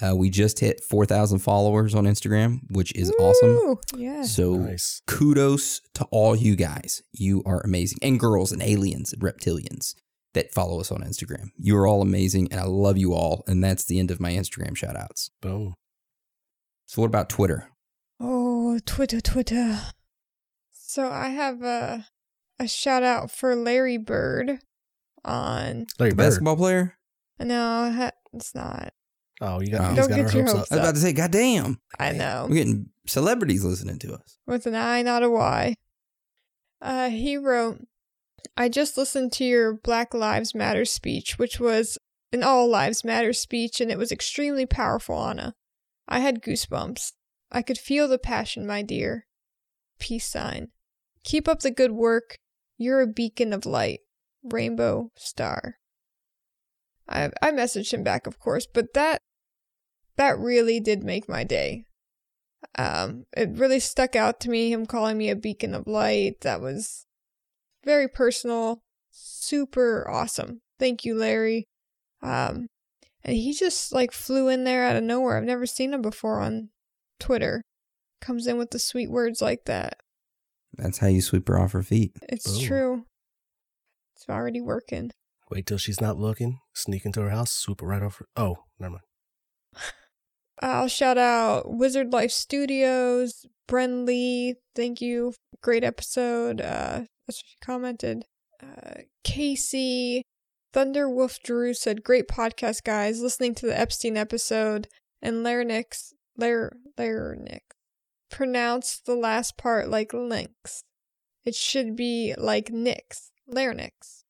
[0.01, 3.49] Uh, we just hit 4,000 followers on Instagram, which is awesome.
[3.49, 3.79] Woo!
[3.95, 4.23] Yeah.
[4.23, 4.75] So
[5.05, 7.03] kudos to all you guys.
[7.11, 7.99] You are amazing.
[8.01, 9.93] And girls and aliens and reptilians
[10.33, 11.49] that follow us on Instagram.
[11.57, 13.43] You are all amazing and I love you all.
[13.45, 15.29] And that's the end of my Instagram shout outs.
[15.41, 15.75] Boom.
[16.87, 17.69] So what about Twitter?
[18.19, 19.79] Oh, Twitter, Twitter.
[20.71, 22.07] So I have a
[22.59, 24.59] a shout out for Larry Bird
[25.25, 25.85] on.
[25.99, 26.17] Larry The Bird.
[26.17, 26.97] basketball player?
[27.39, 28.93] No, it's not.
[29.41, 29.95] Oh, you got, Oh.
[29.95, 30.71] Don't got get our your hopes hopes up.
[30.71, 31.79] I was about to say, God damn.
[31.99, 32.45] I know.
[32.47, 34.37] We're getting celebrities listening to us.
[34.47, 35.75] with an I, not a Y.
[36.81, 37.79] Uh, he wrote,
[38.55, 41.97] I just listened to your Black Lives Matter speech, which was
[42.31, 45.55] an All Lives Matter speech, and it was extremely powerful, Anna.
[46.07, 47.13] I had goosebumps.
[47.51, 49.25] I could feel the passion, my dear.
[49.99, 50.69] Peace sign.
[51.23, 52.37] Keep up the good work.
[52.83, 54.01] You're a beacon of light.
[54.43, 55.75] Rainbow star.
[57.07, 59.19] I I messaged him back, of course, but that
[60.17, 61.85] that really did make my day.
[62.77, 66.41] Um, it really stuck out to me, him calling me a beacon of light.
[66.41, 67.05] That was
[67.85, 68.81] very personal,
[69.11, 70.61] super awesome.
[70.79, 71.65] Thank you, Larry.
[72.21, 72.67] Um,
[73.23, 75.37] and he just like flew in there out of nowhere.
[75.37, 76.69] I've never seen him before on
[77.19, 77.61] Twitter.
[78.21, 79.97] Comes in with the sweet words like that.
[80.77, 82.15] That's how you sweep her off her feet.
[82.29, 82.67] It's Boom.
[82.67, 83.05] true.
[84.15, 85.11] It's already working.
[85.51, 86.59] Wait till she's not looking.
[86.73, 87.51] Sneak into her house.
[87.51, 88.25] Swoop it right off her.
[88.35, 89.03] Oh, never mind.
[90.61, 94.55] I'll shout out Wizard Life Studios, Bren Lee.
[94.75, 95.33] Thank you.
[95.61, 96.61] Great episode.
[96.61, 98.25] Uh, that's what she commented.
[98.61, 100.23] Uh, Casey,
[100.71, 103.21] Thunder Wolf Drew said, Great podcast, guys.
[103.21, 104.87] Listening to the Epstein episode.
[105.21, 107.59] And Larynx, Lar- Larynx
[108.33, 110.83] pronounced the last part like lynx.
[111.45, 114.23] It should be like Nix, Larynx.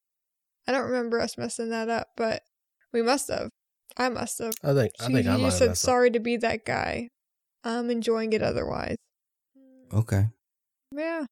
[0.68, 2.44] I don't remember us messing that up, but
[2.92, 3.50] we must have.
[3.98, 4.54] I must have.
[4.64, 5.90] I think I She- think I you might just have said messed up.
[5.90, 7.10] sorry to be that guy.
[7.64, 8.98] I'm enjoying it otherwise.
[9.92, 10.28] Okay.
[10.92, 11.26] Yeah.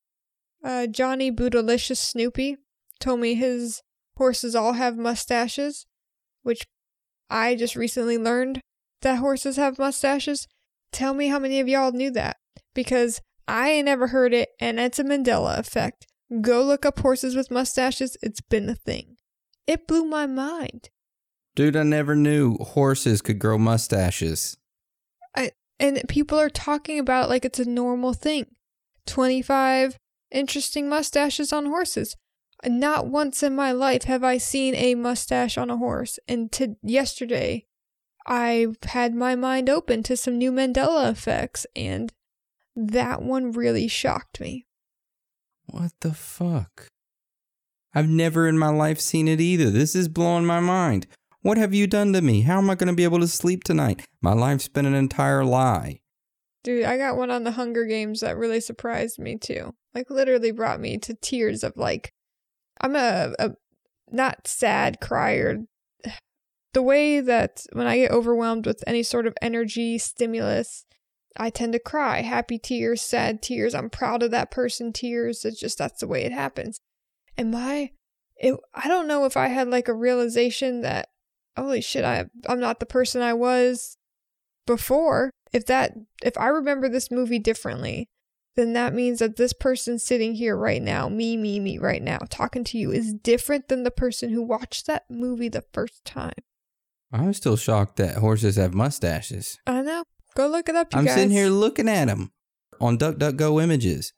[0.64, 2.58] Uh, Johnny Bootylicious Snoopy
[3.00, 3.82] told me his
[4.18, 5.86] horses all have mustaches,
[6.44, 6.64] which
[7.30, 8.62] I just recently learned
[9.02, 10.48] that horses have mustaches?
[10.92, 12.38] Tell me how many of y'all knew that.
[12.74, 16.08] Because I ain't never heard it, and it's a Mandela effect.
[16.42, 19.18] Go look up horses with mustaches, it's been a thing.
[19.68, 20.90] It blew my mind.
[21.56, 24.58] Dude, I never knew horses could grow mustaches.
[25.36, 28.46] I, and people are talking about it like it's a normal thing.
[29.08, 29.98] 25
[30.32, 32.16] interesting mustaches on horses.
[32.66, 36.20] Not once in my life have I seen a mustache on a horse.
[36.28, 37.66] And to yesterday,
[38.26, 42.14] I had my mind open to some new Mandela effects, and
[42.76, 44.66] that one really shocked me.
[45.66, 46.88] What the fuck?
[47.94, 49.70] I've never in my life seen it either.
[49.70, 51.08] This is blowing my mind.
[51.42, 52.42] What have you done to me?
[52.42, 54.06] How am I going to be able to sleep tonight?
[54.22, 56.02] My life's been an entire lie.
[56.64, 59.74] Dude, I got one on the Hunger Games that really surprised me too.
[59.96, 62.12] Like literally brought me to tears of like
[62.80, 63.52] I'm a, a
[64.12, 65.60] not sad crier.
[66.74, 70.86] The way that when I get overwhelmed with any sort of energy stimulus,
[71.38, 72.22] I tend to cry.
[72.22, 75.46] Happy tears, sad tears, I'm proud of that person tears.
[75.46, 76.80] It's just that's the way it happens.
[77.38, 77.92] And my
[78.38, 81.10] it I don't know if I had like a realization that
[81.58, 83.98] holy shit, I I'm not the person I was
[84.66, 85.32] before.
[85.54, 85.94] If that
[86.24, 88.10] if I remember this movie differently,
[88.56, 92.20] then that means that this person sitting here right now, me, me, me right now,
[92.30, 96.34] talking to you, is different than the person who watched that movie the first time.
[97.14, 99.60] I'm still shocked that horses have mustaches.
[99.66, 100.04] I know.
[100.36, 101.00] Go look it up, you guys.
[101.00, 101.16] I'm guys.
[101.16, 102.32] sitting here looking at them
[102.80, 104.14] on DuckDuckGo images.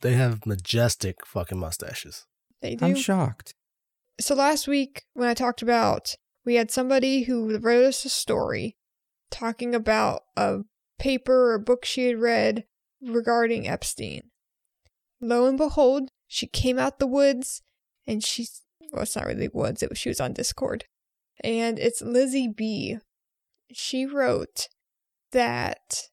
[0.00, 2.26] They have majestic fucking mustaches.
[2.60, 2.86] They do.
[2.86, 3.54] I'm shocked.
[4.20, 8.76] So last week when I talked about, we had somebody who wrote us a story
[9.30, 10.60] talking about a
[10.98, 12.64] paper or book she had read
[13.00, 14.30] regarding Epstein.
[15.20, 17.62] Lo and behold, she came out the woods
[18.06, 18.62] and she's,
[18.92, 20.84] well, it's not really woods, it was, she was on Discord.
[21.42, 22.98] And it's Lizzie B.
[23.72, 24.68] She wrote
[25.32, 26.08] that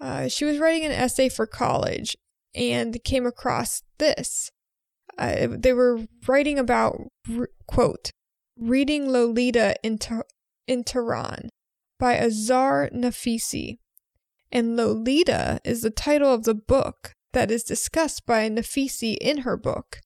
[0.00, 2.16] uh, she was writing an essay for college
[2.54, 4.50] and came across this.
[5.18, 6.96] Uh, they were writing about,
[7.66, 8.10] quote,
[8.58, 9.98] reading Lolita in,
[10.66, 11.50] in Tehran
[11.98, 13.78] by Azar Nafisi.
[14.50, 19.56] And Lolita is the title of the book that is discussed by Nafisi in her
[19.56, 20.00] book.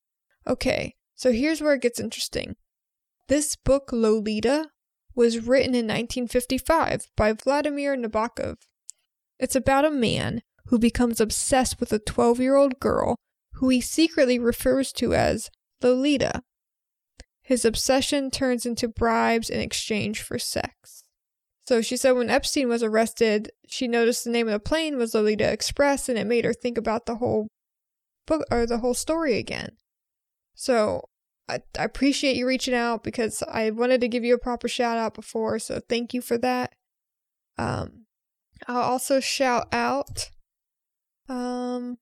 [0.46, 2.56] Okay, so here's where it gets interesting.
[3.28, 4.68] This book, Lolita,
[5.16, 8.58] was written in 1955 by Vladimir Nabokov.
[9.38, 13.16] It's about a man who becomes obsessed with a 12 year old girl
[13.54, 15.50] who he secretly refers to as
[15.82, 16.42] Lolita.
[17.42, 21.04] His obsession turns into bribes in exchange for sex.
[21.66, 25.14] So she said when Epstein was arrested, she noticed the name of the plane was
[25.14, 27.48] Lolita Express and it made her think about the whole
[28.26, 29.76] book or the whole story again.
[30.54, 31.08] So
[31.48, 34.98] I, I appreciate you reaching out because I wanted to give you a proper shout
[34.98, 36.74] out before, so thank you for that.
[37.58, 38.06] Um
[38.66, 40.30] I'll also shout out
[41.28, 41.98] um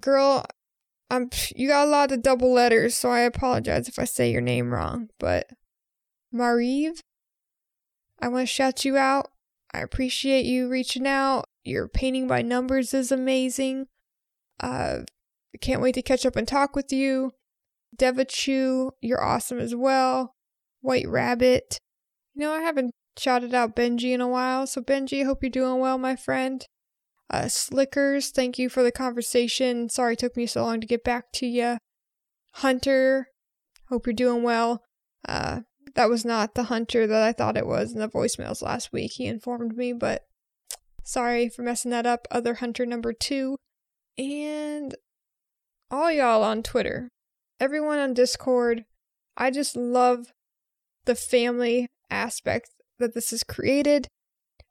[0.00, 0.44] girl
[1.10, 4.40] I'm you got a lot of double letters, so I apologize if I say your
[4.40, 5.48] name wrong, but
[6.32, 7.02] Marive
[8.20, 9.30] I want to shout you out.
[9.72, 11.46] I appreciate you reaching out.
[11.64, 13.86] Your painting by numbers is amazing.
[14.60, 15.00] Uh,
[15.60, 17.32] can't wait to catch up and talk with you.
[17.98, 20.34] Devachu, you're awesome as well.
[20.80, 21.78] White Rabbit.
[22.34, 25.80] You know, I haven't shouted out Benji in a while, so Benji, hope you're doing
[25.80, 26.64] well, my friend.
[27.30, 29.88] Uh, Slickers, thank you for the conversation.
[29.88, 31.78] Sorry it took me so long to get back to you.
[32.54, 33.28] Hunter,
[33.88, 34.82] hope you're doing well.
[35.28, 35.60] Uh,
[35.94, 39.12] that was not the hunter that I thought it was in the voicemails last week.
[39.12, 40.22] He informed me, but
[41.02, 42.26] sorry for messing that up.
[42.30, 43.56] Other hunter number two.
[44.16, 44.94] And
[45.90, 47.10] all y'all on Twitter,
[47.60, 48.84] everyone on Discord.
[49.36, 50.32] I just love
[51.04, 54.08] the family aspect that this has created.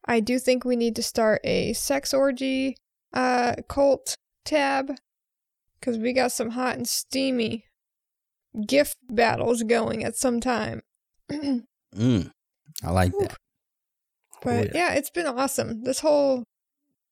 [0.06, 2.78] I do think we need to start a sex orgy
[3.14, 4.16] uh, cult
[4.46, 4.92] tab
[5.80, 7.66] because we got some hot and steamy
[8.66, 10.82] gift battles going at some time.
[11.96, 12.30] Mm,
[12.84, 13.38] I like that.
[14.44, 14.94] But yeah.
[14.94, 15.84] it's been awesome.
[15.84, 16.44] This whole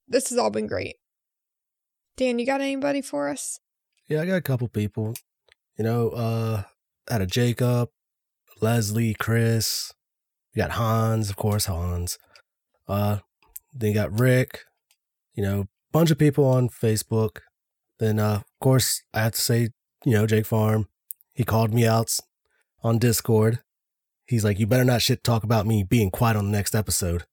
[0.07, 0.97] this has all been great.
[2.17, 3.57] Dan, you got anybody for us?
[4.07, 5.15] Yeah, I got a couple people.
[5.77, 6.63] You know, uh
[7.09, 7.89] out of Jacob,
[8.61, 9.93] Leslie, Chris,
[10.53, 12.17] you got Hans, of course, Hans.
[12.87, 13.19] Uh
[13.73, 14.61] then you got Rick,
[15.33, 17.39] you know, bunch of people on Facebook.
[17.99, 19.69] Then uh of course I have to say,
[20.05, 20.87] you know, Jake Farm.
[21.33, 22.17] He called me out
[22.83, 23.59] on Discord.
[24.25, 27.25] He's like, you better not shit talk about me being quiet on the next episode.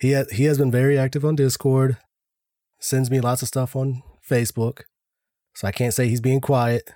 [0.00, 1.98] He ha- he has been very active on Discord,
[2.78, 4.82] sends me lots of stuff on Facebook,
[5.54, 6.90] so I can't say he's being quiet.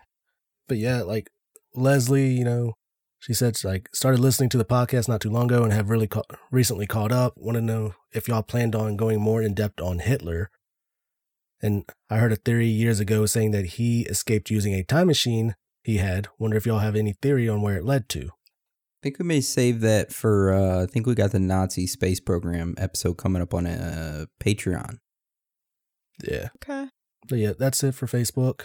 [0.69, 1.31] But yeah, like
[1.74, 2.74] Leslie, you know,
[3.19, 5.89] She said she, like started listening to the podcast not too long ago and have
[5.89, 7.35] really ca- recently caught up.
[7.36, 10.51] Want to know if y'all planned on going more in depth on Hitler.
[11.62, 15.55] And I heard a theory years ago saying that he escaped using a time machine
[15.82, 16.28] he had.
[16.39, 18.27] Wonder if y'all have any theory on where it led to.
[18.27, 20.53] I think we may save that for.
[20.53, 24.99] Uh, I think we got the Nazi space program episode coming up on uh, Patreon.
[26.23, 26.49] Yeah.
[26.57, 26.89] Okay.
[27.27, 28.62] But yeah, that's it for Facebook.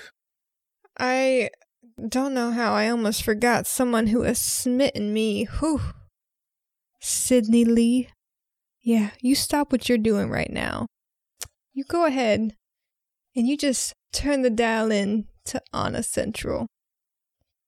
[1.00, 1.50] I
[2.08, 5.46] don't know how I almost forgot someone who has smitten me.
[5.60, 5.82] Whew.
[7.02, 8.10] Sydney Lee.
[8.82, 10.88] Yeah, you stop what you're doing right now.
[11.74, 12.56] You go ahead
[13.36, 16.68] and you just turn the dial in to Anna Central.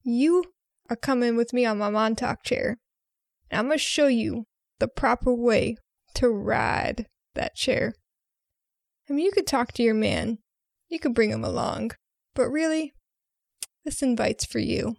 [0.04, 0.46] You
[0.90, 2.78] are coming with me on my Montauk chair.
[3.50, 4.46] And I'm going to show you
[4.80, 5.76] the proper way
[6.16, 7.94] to ride that chair.
[9.10, 10.38] I mean, you could talk to your man,
[10.90, 11.92] you could bring him along,
[12.34, 12.94] but really,
[13.86, 14.96] this invite's for you.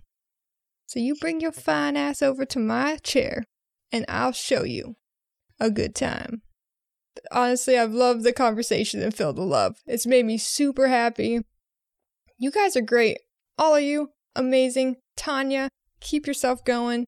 [0.87, 3.45] So you bring your fine ass over to my chair,
[3.91, 4.97] and I'll show you
[5.59, 6.43] a good time.
[7.31, 9.77] Honestly, I've loved the conversation and filled the love.
[9.87, 11.41] It's made me super happy.
[12.39, 13.19] You guys are great.
[13.59, 14.97] All of you, amazing.
[15.17, 15.69] Tanya,
[16.01, 17.07] keep yourself going.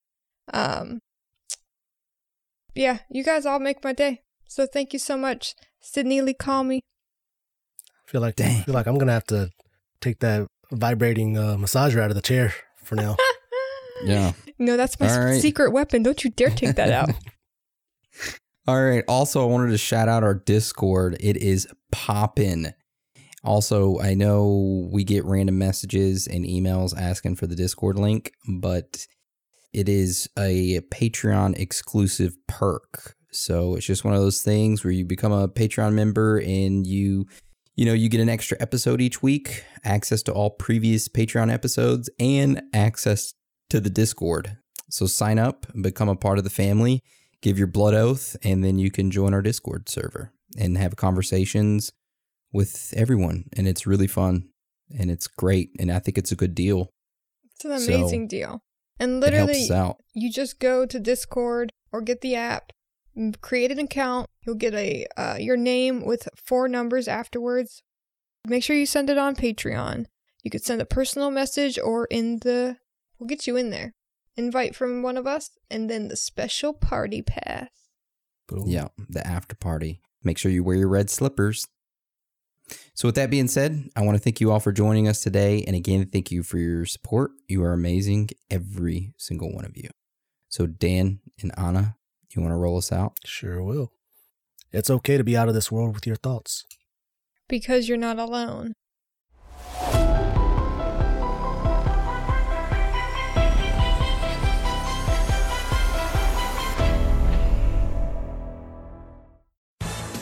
[0.53, 1.01] Um,
[2.75, 4.23] yeah, you guys all make my day.
[4.49, 5.55] So thank you so much.
[5.81, 6.81] Sydney Lee, call me.
[8.07, 9.51] I feel like I feel like I'm gonna have to
[10.01, 13.17] take that vibrating uh, massager out of the chair for now.
[14.05, 14.33] Yeah.
[14.59, 15.41] No, that's my All right.
[15.41, 16.03] secret weapon.
[16.03, 17.11] Don't you dare take that out.
[18.67, 19.05] All right.
[19.09, 21.17] Also, I wanted to shout out our Discord.
[21.21, 22.75] It is poppin'.
[23.45, 29.07] Also, I know we get random messages and emails asking for the Discord link, but
[29.73, 33.15] it is a Patreon exclusive perk.
[33.31, 37.27] So it's just one of those things where you become a Patreon member and you
[37.75, 42.09] you know, you get an extra episode each week, access to all previous Patreon episodes,
[42.19, 43.35] and access
[43.71, 44.59] to the Discord.
[44.91, 47.03] So sign up, become a part of the family,
[47.43, 51.91] give your blood oath, and then you can join our Discord server and have conversations
[52.53, 53.45] with everyone.
[53.57, 54.49] And it's really fun
[54.97, 55.71] and it's great.
[55.79, 56.91] And I think it's a good deal.
[57.57, 58.63] It's an So, amazing deal.
[59.01, 59.69] And literally,
[60.15, 62.73] you just go to Discord or get the app,
[63.41, 64.29] create an account.
[64.45, 67.83] You'll get a uh, your name with four numbers afterwards.
[68.47, 70.07] Make sure you send it on Patreon.
[70.43, 72.77] You could send a personal message or in the.
[73.19, 73.95] We'll get you in there.
[74.37, 77.69] Invite from one of us, and then the special party pass.
[78.67, 80.01] Yeah, the after party.
[80.23, 81.67] Make sure you wear your red slippers.
[82.95, 85.63] So, with that being said, I want to thank you all for joining us today.
[85.67, 87.33] And again, thank you for your support.
[87.49, 89.91] You are amazing, every single one of you.
[90.49, 91.97] So, Dan and Anna,
[92.35, 93.15] you want to roll us out?
[93.25, 93.93] Sure will.
[94.73, 96.65] It's okay to be out of this world with your thoughts.
[97.49, 98.75] Because you're not alone.